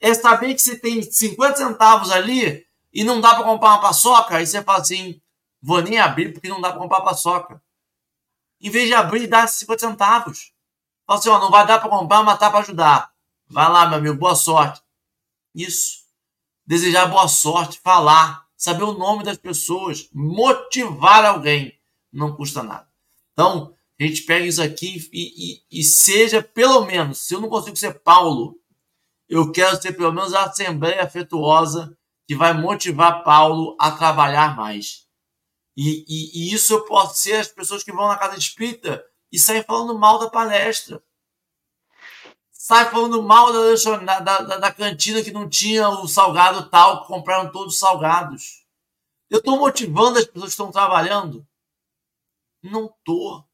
É 0.00 0.14
saber 0.14 0.54
que 0.54 0.60
você 0.60 0.76
tem 0.76 1.02
50 1.02 1.56
centavos 1.56 2.10
ali 2.10 2.66
e 2.92 3.02
não 3.02 3.20
dá 3.20 3.34
para 3.34 3.44
comprar 3.44 3.70
uma 3.70 3.80
paçoca, 3.80 4.36
aí 4.36 4.46
você 4.46 4.62
fala 4.62 4.78
assim: 4.78 5.20
vou 5.60 5.82
nem 5.82 5.98
abrir 5.98 6.32
porque 6.32 6.48
não 6.48 6.60
dá 6.60 6.70
para 6.70 6.80
comprar 6.80 7.00
paçoca. 7.00 7.60
Em 8.60 8.70
vez 8.70 8.86
de 8.86 8.94
abrir 8.94 9.26
dar 9.26 9.48
50 9.48 9.80
centavos. 9.80 10.52
Fala 11.06 11.18
assim: 11.18 11.28
ó, 11.28 11.38
não 11.38 11.50
vai 11.50 11.66
dar 11.66 11.80
para 11.80 11.88
comprar, 11.88 12.22
mas 12.22 12.38
tá 12.38 12.50
para 12.50 12.60
ajudar. 12.60 13.12
Vai 13.48 13.68
lá, 13.70 13.88
meu 13.88 13.98
amigo, 13.98 14.16
boa 14.16 14.34
sorte. 14.34 14.82
Isso. 15.54 16.04
Desejar 16.66 17.06
boa 17.06 17.26
sorte, 17.26 17.80
falar 17.82 18.48
saber 18.58 18.82
o 18.82 18.98
nome 18.98 19.22
das 19.22 19.38
pessoas, 19.38 20.10
motivar 20.12 21.24
alguém, 21.24 21.78
não 22.12 22.34
custa 22.34 22.60
nada. 22.60 22.88
Então, 23.32 23.72
a 24.00 24.06
gente 24.06 24.22
pega 24.22 24.46
isso 24.46 24.62
aqui 24.62 25.08
e, 25.12 25.62
e, 25.72 25.80
e, 25.80 25.82
seja 25.82 26.42
pelo 26.42 26.84
menos, 26.84 27.18
se 27.18 27.34
eu 27.34 27.40
não 27.40 27.48
consigo 27.48 27.76
ser 27.76 28.00
Paulo, 28.00 28.56
eu 29.28 29.50
quero 29.50 29.80
ser 29.80 29.92
pelo 29.92 30.12
menos 30.12 30.32
a 30.32 30.44
assembleia 30.44 31.02
afetuosa 31.02 31.96
que 32.26 32.36
vai 32.36 32.52
motivar 32.52 33.24
Paulo 33.24 33.76
a 33.80 33.90
trabalhar 33.90 34.56
mais. 34.56 35.06
E, 35.76 36.04
e, 36.08 36.50
e 36.50 36.54
isso 36.54 36.74
eu 36.74 36.84
posso 36.84 37.16
ser 37.16 37.34
as 37.34 37.48
pessoas 37.48 37.82
que 37.82 37.92
vão 37.92 38.08
na 38.08 38.18
casa 38.18 38.36
espírita 38.36 39.04
e 39.32 39.38
saem 39.38 39.62
falando 39.62 39.98
mal 39.98 40.18
da 40.18 40.30
palestra 40.30 41.02
sai 42.68 42.90
falando 42.90 43.22
mal 43.22 43.50
da, 43.50 44.20
da, 44.20 44.40
da, 44.42 44.56
da, 44.58 44.72
cantina 44.72 45.22
que 45.22 45.30
não 45.30 45.48
tinha 45.48 45.88
o 45.88 46.06
salgado 46.06 46.68
tal, 46.68 47.00
que 47.00 47.08
compraram 47.08 47.50
todos 47.50 47.78
salgados. 47.78 48.62
Eu 49.30 49.38
estou 49.38 49.58
motivando 49.58 50.18
as 50.18 50.26
pessoas 50.26 50.50
que 50.50 50.50
estão 50.50 50.70
trabalhando? 50.70 51.46
Não 52.62 52.84
estou. 52.84 53.47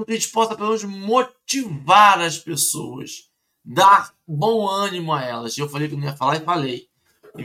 Então 0.00 0.04
que 0.06 0.12
a 0.12 0.14
gente 0.14 0.32
possa, 0.32 0.56
pelo 0.56 0.68
menos, 0.68 0.84
motivar 0.84 2.20
as 2.20 2.38
pessoas, 2.38 3.28
dar 3.62 4.12
bom 4.26 4.66
ânimo 4.66 5.12
a 5.12 5.22
elas. 5.22 5.56
Eu 5.58 5.68
falei 5.68 5.88
que 5.88 5.96
não 5.96 6.04
ia 6.04 6.16
falar 6.16 6.36
e 6.36 6.40
falei. 6.40 6.86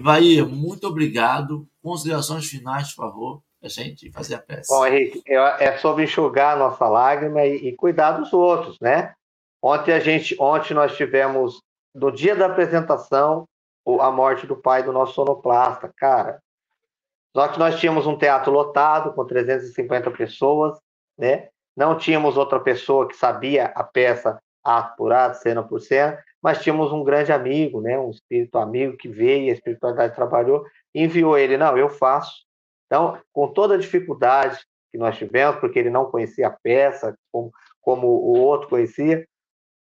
Vai, 0.02 0.42
muito 0.42 0.88
obrigado. 0.88 1.68
Considerações 1.84 2.46
finais, 2.46 2.94
por 2.94 3.04
favor, 3.08 3.42
a 3.62 3.68
gente 3.68 4.10
fazer 4.12 4.36
a 4.36 4.40
peça. 4.40 4.74
Bom, 4.74 4.86
Henrique, 4.86 5.22
é 5.28 5.78
sobre 5.78 6.06
enxugar 6.06 6.56
a 6.56 6.60
nossa 6.60 6.88
lágrima 6.88 7.44
e, 7.44 7.68
e 7.68 7.76
cuidar 7.76 8.14
dos 8.14 8.32
outros, 8.32 8.80
né? 8.80 9.14
Ontem 9.62 9.94
a 9.94 10.00
gente, 10.00 10.36
ontem 10.40 10.74
nós 10.74 10.96
tivemos 10.96 11.60
no 11.94 12.12
dia 12.12 12.36
da 12.36 12.46
apresentação 12.46 13.46
a 14.00 14.10
morte 14.12 14.48
do 14.48 14.56
pai 14.56 14.82
do 14.82 14.94
nosso 14.94 15.14
sonoplasta, 15.14 15.92
cara. 15.96 16.40
Só 17.36 17.48
que 17.50 17.60
nós 17.60 17.80
tínhamos 17.80 18.08
um 18.08 18.18
teatro 18.18 18.52
lotado 18.52 19.14
com 19.14 19.26
350 19.26 20.10
pessoas, 20.12 20.80
né? 21.18 21.50
Não 21.76 21.98
tínhamos 21.98 22.38
outra 22.38 22.60
pessoa 22.60 23.08
que 23.08 23.16
sabia 23.16 23.66
a 23.68 23.84
peça 23.84 24.40
ato 24.64 24.96
por 24.98 25.14
ato, 25.14 25.38
cena 25.42 25.62
por 25.62 25.80
cena, 25.80 26.18
mas 26.42 26.62
tínhamos 26.62 26.92
um 26.92 27.04
grande 27.04 27.32
amigo, 27.32 27.82
né? 27.82 28.00
Um 28.00 28.10
espírito 28.10 28.58
amigo 28.58 28.98
que 28.98 29.08
veio, 29.08 29.52
a 29.52 29.54
espiritualidade 29.54 30.16
trabalhou, 30.16 30.66
enviou 30.94 31.38
ele, 31.38 31.58
não, 31.58 31.78
eu 31.78 31.90
faço. 31.90 32.46
Então, 32.86 33.20
com 33.32 33.48
toda 33.52 33.76
a 33.76 33.78
dificuldade 33.78 34.60
que 34.92 34.98
nós 34.98 35.18
tivemos, 35.18 35.58
porque 35.58 35.78
ele 35.78 35.90
não 35.90 36.10
conhecia 36.10 36.48
a 36.48 36.52
peça 36.52 37.16
como, 37.32 37.52
como 37.82 38.08
o 38.08 38.40
outro 38.40 38.70
conhecia, 38.70 39.28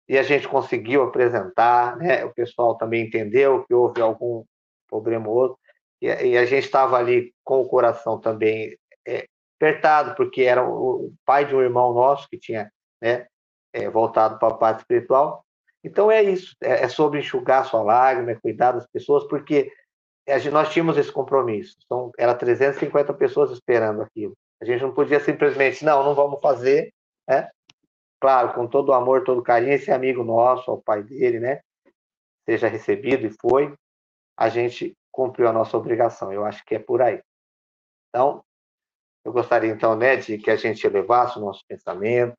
e 0.09 0.19
a 0.19 0.23
gente 0.23 0.49
conseguiu 0.49 1.05
apresentar, 1.05 1.97
né? 1.97 2.25
o 2.25 2.35
pessoal 2.35 2.77
também 2.77 3.07
entendeu 3.07 3.65
que 3.65 3.73
houve 3.73 4.01
algum 4.01 4.45
problema 4.89 5.29
ou 5.29 5.37
outro, 5.37 5.59
e, 6.03 6.07
e 6.07 6.37
a 6.37 6.45
gente 6.45 6.65
estava 6.65 6.97
ali 6.99 7.33
com 7.45 7.61
o 7.61 7.69
coração 7.69 8.19
também 8.19 8.77
é, 9.07 9.27
apertado, 9.61 10.15
porque 10.15 10.43
era 10.43 10.67
o 10.67 11.13
pai 11.25 11.45
de 11.45 11.55
um 11.55 11.61
irmão 11.61 11.93
nosso 11.93 12.27
que 12.29 12.39
tinha 12.39 12.73
né, 13.01 13.27
é, 13.75 13.91
voltado 13.91 14.39
para 14.39 14.55
a 14.55 14.57
parte 14.57 14.79
espiritual. 14.79 15.45
Então 15.85 16.11
é 16.11 16.23
isso, 16.23 16.57
é, 16.63 16.85
é 16.85 16.89
sobre 16.89 17.21
enxugar 17.21 17.67
sua 17.67 17.83
lágrima, 17.83 18.31
é 18.31 18.41
cuidar 18.41 18.73
das 18.73 18.87
pessoas, 18.87 19.25
porque 19.25 19.71
nós 20.53 20.73
tínhamos 20.73 20.97
esse 20.97 21.11
compromisso. 21.11 21.77
Então, 21.85 22.13
era 22.17 22.35
350 22.35 23.13
pessoas 23.15 23.51
esperando 23.51 24.01
aquilo. 24.03 24.35
A 24.61 24.65
gente 24.65 24.83
não 24.83 24.95
podia 24.95 25.19
simplesmente, 25.19 25.85
não, 25.85 26.05
não 26.05 26.15
vamos 26.15 26.41
fazer, 26.41 26.93
né? 27.29 27.49
claro, 28.21 28.53
com 28.55 28.67
todo 28.67 28.91
o 28.91 28.93
amor, 28.93 29.25
todo 29.25 29.41
o 29.41 29.43
carinho, 29.43 29.73
esse 29.73 29.91
amigo 29.91 30.23
nosso, 30.23 30.71
o 30.71 30.83
pai 30.83 31.03
dele, 31.03 31.41
né, 31.41 31.61
seja 32.47 32.69
recebido 32.69 33.27
e 33.27 33.35
foi, 33.41 33.75
a 34.37 34.49
gente 34.49 34.95
cumpriu 35.11 35.49
a 35.49 35.53
nossa 35.53 35.77
obrigação. 35.77 36.33
Eu 36.33 36.45
acho 36.45 36.63
que 36.65 36.75
é 36.75 36.79
por 36.79 37.01
aí. 37.01 37.21
Então, 38.09 38.45
eu 39.31 39.35
gostaria 39.35 39.71
então, 39.71 39.97
né, 39.97 40.17
de 40.17 40.37
que 40.39 40.51
a 40.51 40.57
gente 40.57 40.85
elevasse 40.85 41.39
o 41.39 41.41
nosso 41.41 41.65
pensamento 41.67 42.35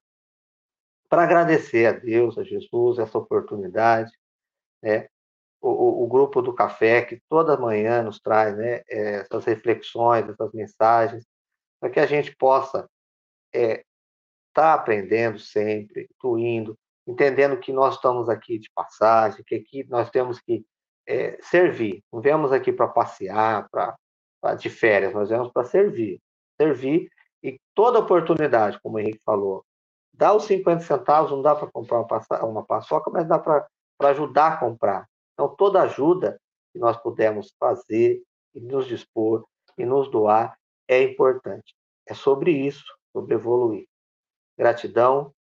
para 1.09 1.23
agradecer 1.23 1.85
a 1.85 1.91
Deus, 1.91 2.37
a 2.37 2.43
Jesus, 2.43 2.99
essa 2.99 3.17
oportunidade, 3.17 4.11
né, 4.81 5.07
o, 5.61 6.03
o, 6.03 6.07
grupo 6.07 6.41
do 6.41 6.53
café 6.53 7.03
que 7.03 7.21
toda 7.29 7.57
manhã 7.57 8.01
nos 8.01 8.19
traz, 8.19 8.57
né, 8.57 8.81
essas 8.87 9.45
reflexões, 9.45 10.27
essas 10.27 10.51
mensagens, 10.53 11.25
para 11.79 11.89
que 11.89 11.99
a 11.99 12.05
gente 12.05 12.35
possa 12.35 12.89
é, 13.53 13.83
está 14.49 14.73
aprendendo 14.73 15.39
sempre, 15.39 16.09
fluindo, 16.19 16.77
entendendo 17.07 17.57
que 17.57 17.71
nós 17.71 17.95
estamos 17.95 18.27
aqui 18.27 18.59
de 18.59 18.69
passagem, 18.73 19.43
que 19.45 19.55
aqui 19.55 19.85
nós 19.89 20.09
temos 20.09 20.39
que 20.41 20.65
é, 21.07 21.37
servir. 21.41 22.03
Não 22.11 22.21
viemos 22.21 22.51
aqui 22.51 22.71
para 22.71 22.87
passear, 22.87 23.69
para 23.69 23.95
de 24.55 24.69
férias, 24.69 25.13
nós 25.13 25.29
viemos 25.29 25.51
para 25.51 25.63
servir. 25.63 26.19
Servir 26.61 27.09
e 27.41 27.59
toda 27.73 27.97
oportunidade, 27.97 28.79
como 28.81 28.97
o 28.97 28.99
Henrique 28.99 29.21
falou, 29.25 29.65
dá 30.13 30.31
os 30.31 30.43
50 30.43 30.83
centavos, 30.83 31.31
não 31.31 31.41
dá 31.41 31.55
para 31.55 31.71
comprar 31.71 32.05
uma, 32.43 32.63
paçoca, 32.63 33.09
mas 33.09 33.27
dá 33.27 33.39
para 33.39 33.67
ajudar 34.01 34.53
a 34.53 34.57
comprar. 34.57 35.09
Então, 35.33 35.55
toda 35.55 35.81
ajuda 35.81 36.39
que 36.71 36.77
nós 36.77 36.95
pudermos 36.97 37.51
fazer 37.59 38.21
e 38.53 38.59
nos 38.59 38.85
dispor 38.85 39.43
e 39.75 39.85
nos 39.85 40.09
doar 40.11 40.55
é 40.87 41.01
importante. 41.01 41.75
É 42.05 42.13
sobre 42.13 42.51
isso, 42.51 42.85
sobre 43.11 43.33
evoluir. 43.33 43.87
Gratidão 44.55 45.33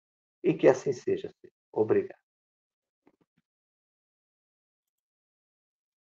e 0.45 0.55
que 0.55 0.69
assim 0.69 0.93
seja. 0.93 1.35
Obrigado. 1.73 2.19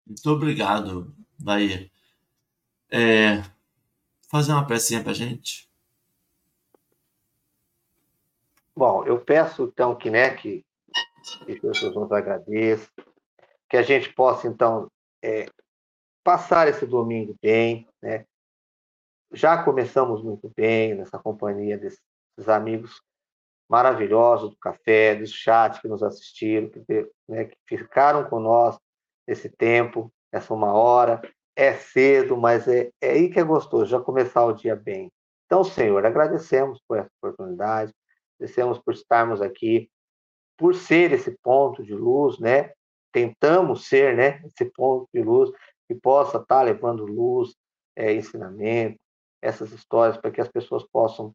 Muito 0.05 0.29
obrigado, 0.29 1.15
Bahia. 1.39 1.89
É, 2.91 3.41
fazer 4.29 4.51
uma 4.51 4.65
pecinha 4.65 5.03
para 5.03 5.13
gente. 5.13 5.69
Bom, 8.75 9.03
eu 9.05 9.19
peço 9.19 9.63
então 9.63 9.95
que, 9.95 10.09
né, 10.09 10.35
que, 10.35 10.63
que 11.45 11.59
Jesus 11.61 11.95
nos 11.95 12.11
agradeça, 12.11 12.89
que 13.69 13.75
a 13.75 13.81
gente 13.81 14.13
possa 14.13 14.47
então 14.47 14.89
é, 15.21 15.47
passar 16.23 16.67
esse 16.67 16.85
domingo 16.85 17.35
bem, 17.41 17.87
né? 18.01 18.25
Já 19.31 19.61
começamos 19.63 20.23
muito 20.23 20.51
bem 20.55 20.95
nessa 20.95 21.19
companhia 21.19 21.77
desses 21.77 22.01
amigos 22.47 23.01
maravilhosos 23.69 24.49
do 24.49 24.57
café, 24.57 25.13
do 25.13 25.27
chat 25.27 25.79
que 25.79 25.87
nos 25.87 26.01
assistiram, 26.01 26.69
que, 26.69 27.11
né, 27.27 27.45
que 27.45 27.77
ficaram 27.77 28.27
nós 28.39 28.79
esse 29.27 29.47
tempo, 29.49 30.11
essa 30.31 30.53
uma 30.53 30.73
hora. 30.73 31.21
É 31.59 31.73
cedo, 31.73 32.37
mas 32.37 32.69
é, 32.69 32.89
é 33.01 33.11
aí 33.11 33.29
que 33.29 33.37
é 33.37 33.43
gostoso, 33.43 33.85
já 33.87 33.99
começar 33.99 34.45
o 34.45 34.53
dia 34.53 34.77
bem. 34.77 35.11
Então, 35.45 35.61
Senhor, 35.61 36.05
agradecemos 36.05 36.81
por 36.87 36.97
essa 36.97 37.09
oportunidade, 37.21 37.93
agradecemos 38.39 38.79
por 38.79 38.93
estarmos 38.93 39.41
aqui, 39.41 39.91
por 40.57 40.73
ser 40.73 41.11
esse 41.11 41.37
ponto 41.43 41.83
de 41.83 41.93
luz, 41.93 42.39
né? 42.39 42.71
Tentamos 43.11 43.89
ser, 43.89 44.15
né? 44.15 44.41
Esse 44.45 44.71
ponto 44.71 45.09
de 45.13 45.21
luz 45.21 45.51
que 45.85 45.95
possa 45.95 46.37
estar 46.37 46.61
levando 46.61 47.05
luz, 47.05 47.53
é, 47.93 48.13
ensinamento, 48.13 48.97
essas 49.41 49.73
histórias 49.73 50.15
para 50.15 50.31
que 50.31 50.39
as 50.39 50.47
pessoas 50.47 50.87
possam 50.89 51.33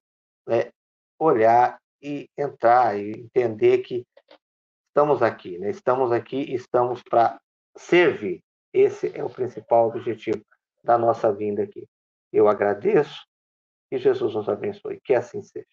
né, 0.48 0.70
olhar 1.18 1.78
e 2.00 2.30
entrar 2.38 2.98
e 2.98 3.10
entender 3.10 3.78
que 3.82 4.06
estamos 4.88 5.22
aqui, 5.22 5.58
né? 5.58 5.68
Estamos 5.68 6.12
aqui 6.12 6.44
e 6.44 6.54
estamos 6.54 7.02
para 7.02 7.38
servir. 7.76 8.43
Esse 8.74 9.16
é 9.16 9.22
o 9.22 9.30
principal 9.30 9.86
objetivo 9.86 10.44
da 10.82 10.98
nossa 10.98 11.32
vinda 11.32 11.62
aqui. 11.62 11.88
Eu 12.32 12.48
agradeço 12.48 13.24
e 13.88 13.96
Jesus 13.98 14.34
nos 14.34 14.48
abençoe. 14.48 15.00
Que 15.04 15.14
assim 15.14 15.40
seja. 15.42 15.64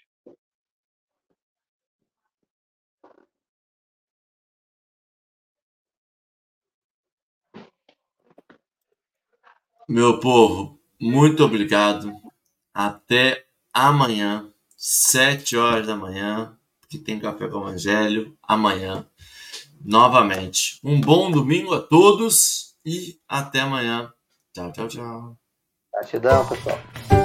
Meu 9.89 10.19
povo, 10.19 10.79
muito 10.99 11.43
obrigado. 11.43 12.13
Até 12.71 13.47
amanhã, 13.73 14.53
sete 14.77 15.57
horas 15.57 15.87
da 15.87 15.95
manhã, 15.95 16.55
que 16.87 16.99
tem 16.99 17.19
café 17.19 17.49
com 17.49 17.57
o 17.57 17.67
Evangelho. 17.67 18.37
Amanhã 18.43 19.05
novamente. 19.83 20.79
Um 20.83 21.01
bom 21.01 21.31
domingo 21.31 21.73
a 21.73 21.81
todos 21.81 22.70
e 22.85 23.19
até 23.27 23.59
amanhã. 23.61 24.11
Tchau, 24.53 24.71
tchau, 24.71 24.87
tchau. 24.87 25.37
Gratidão, 25.93 26.47
pessoal. 26.47 27.20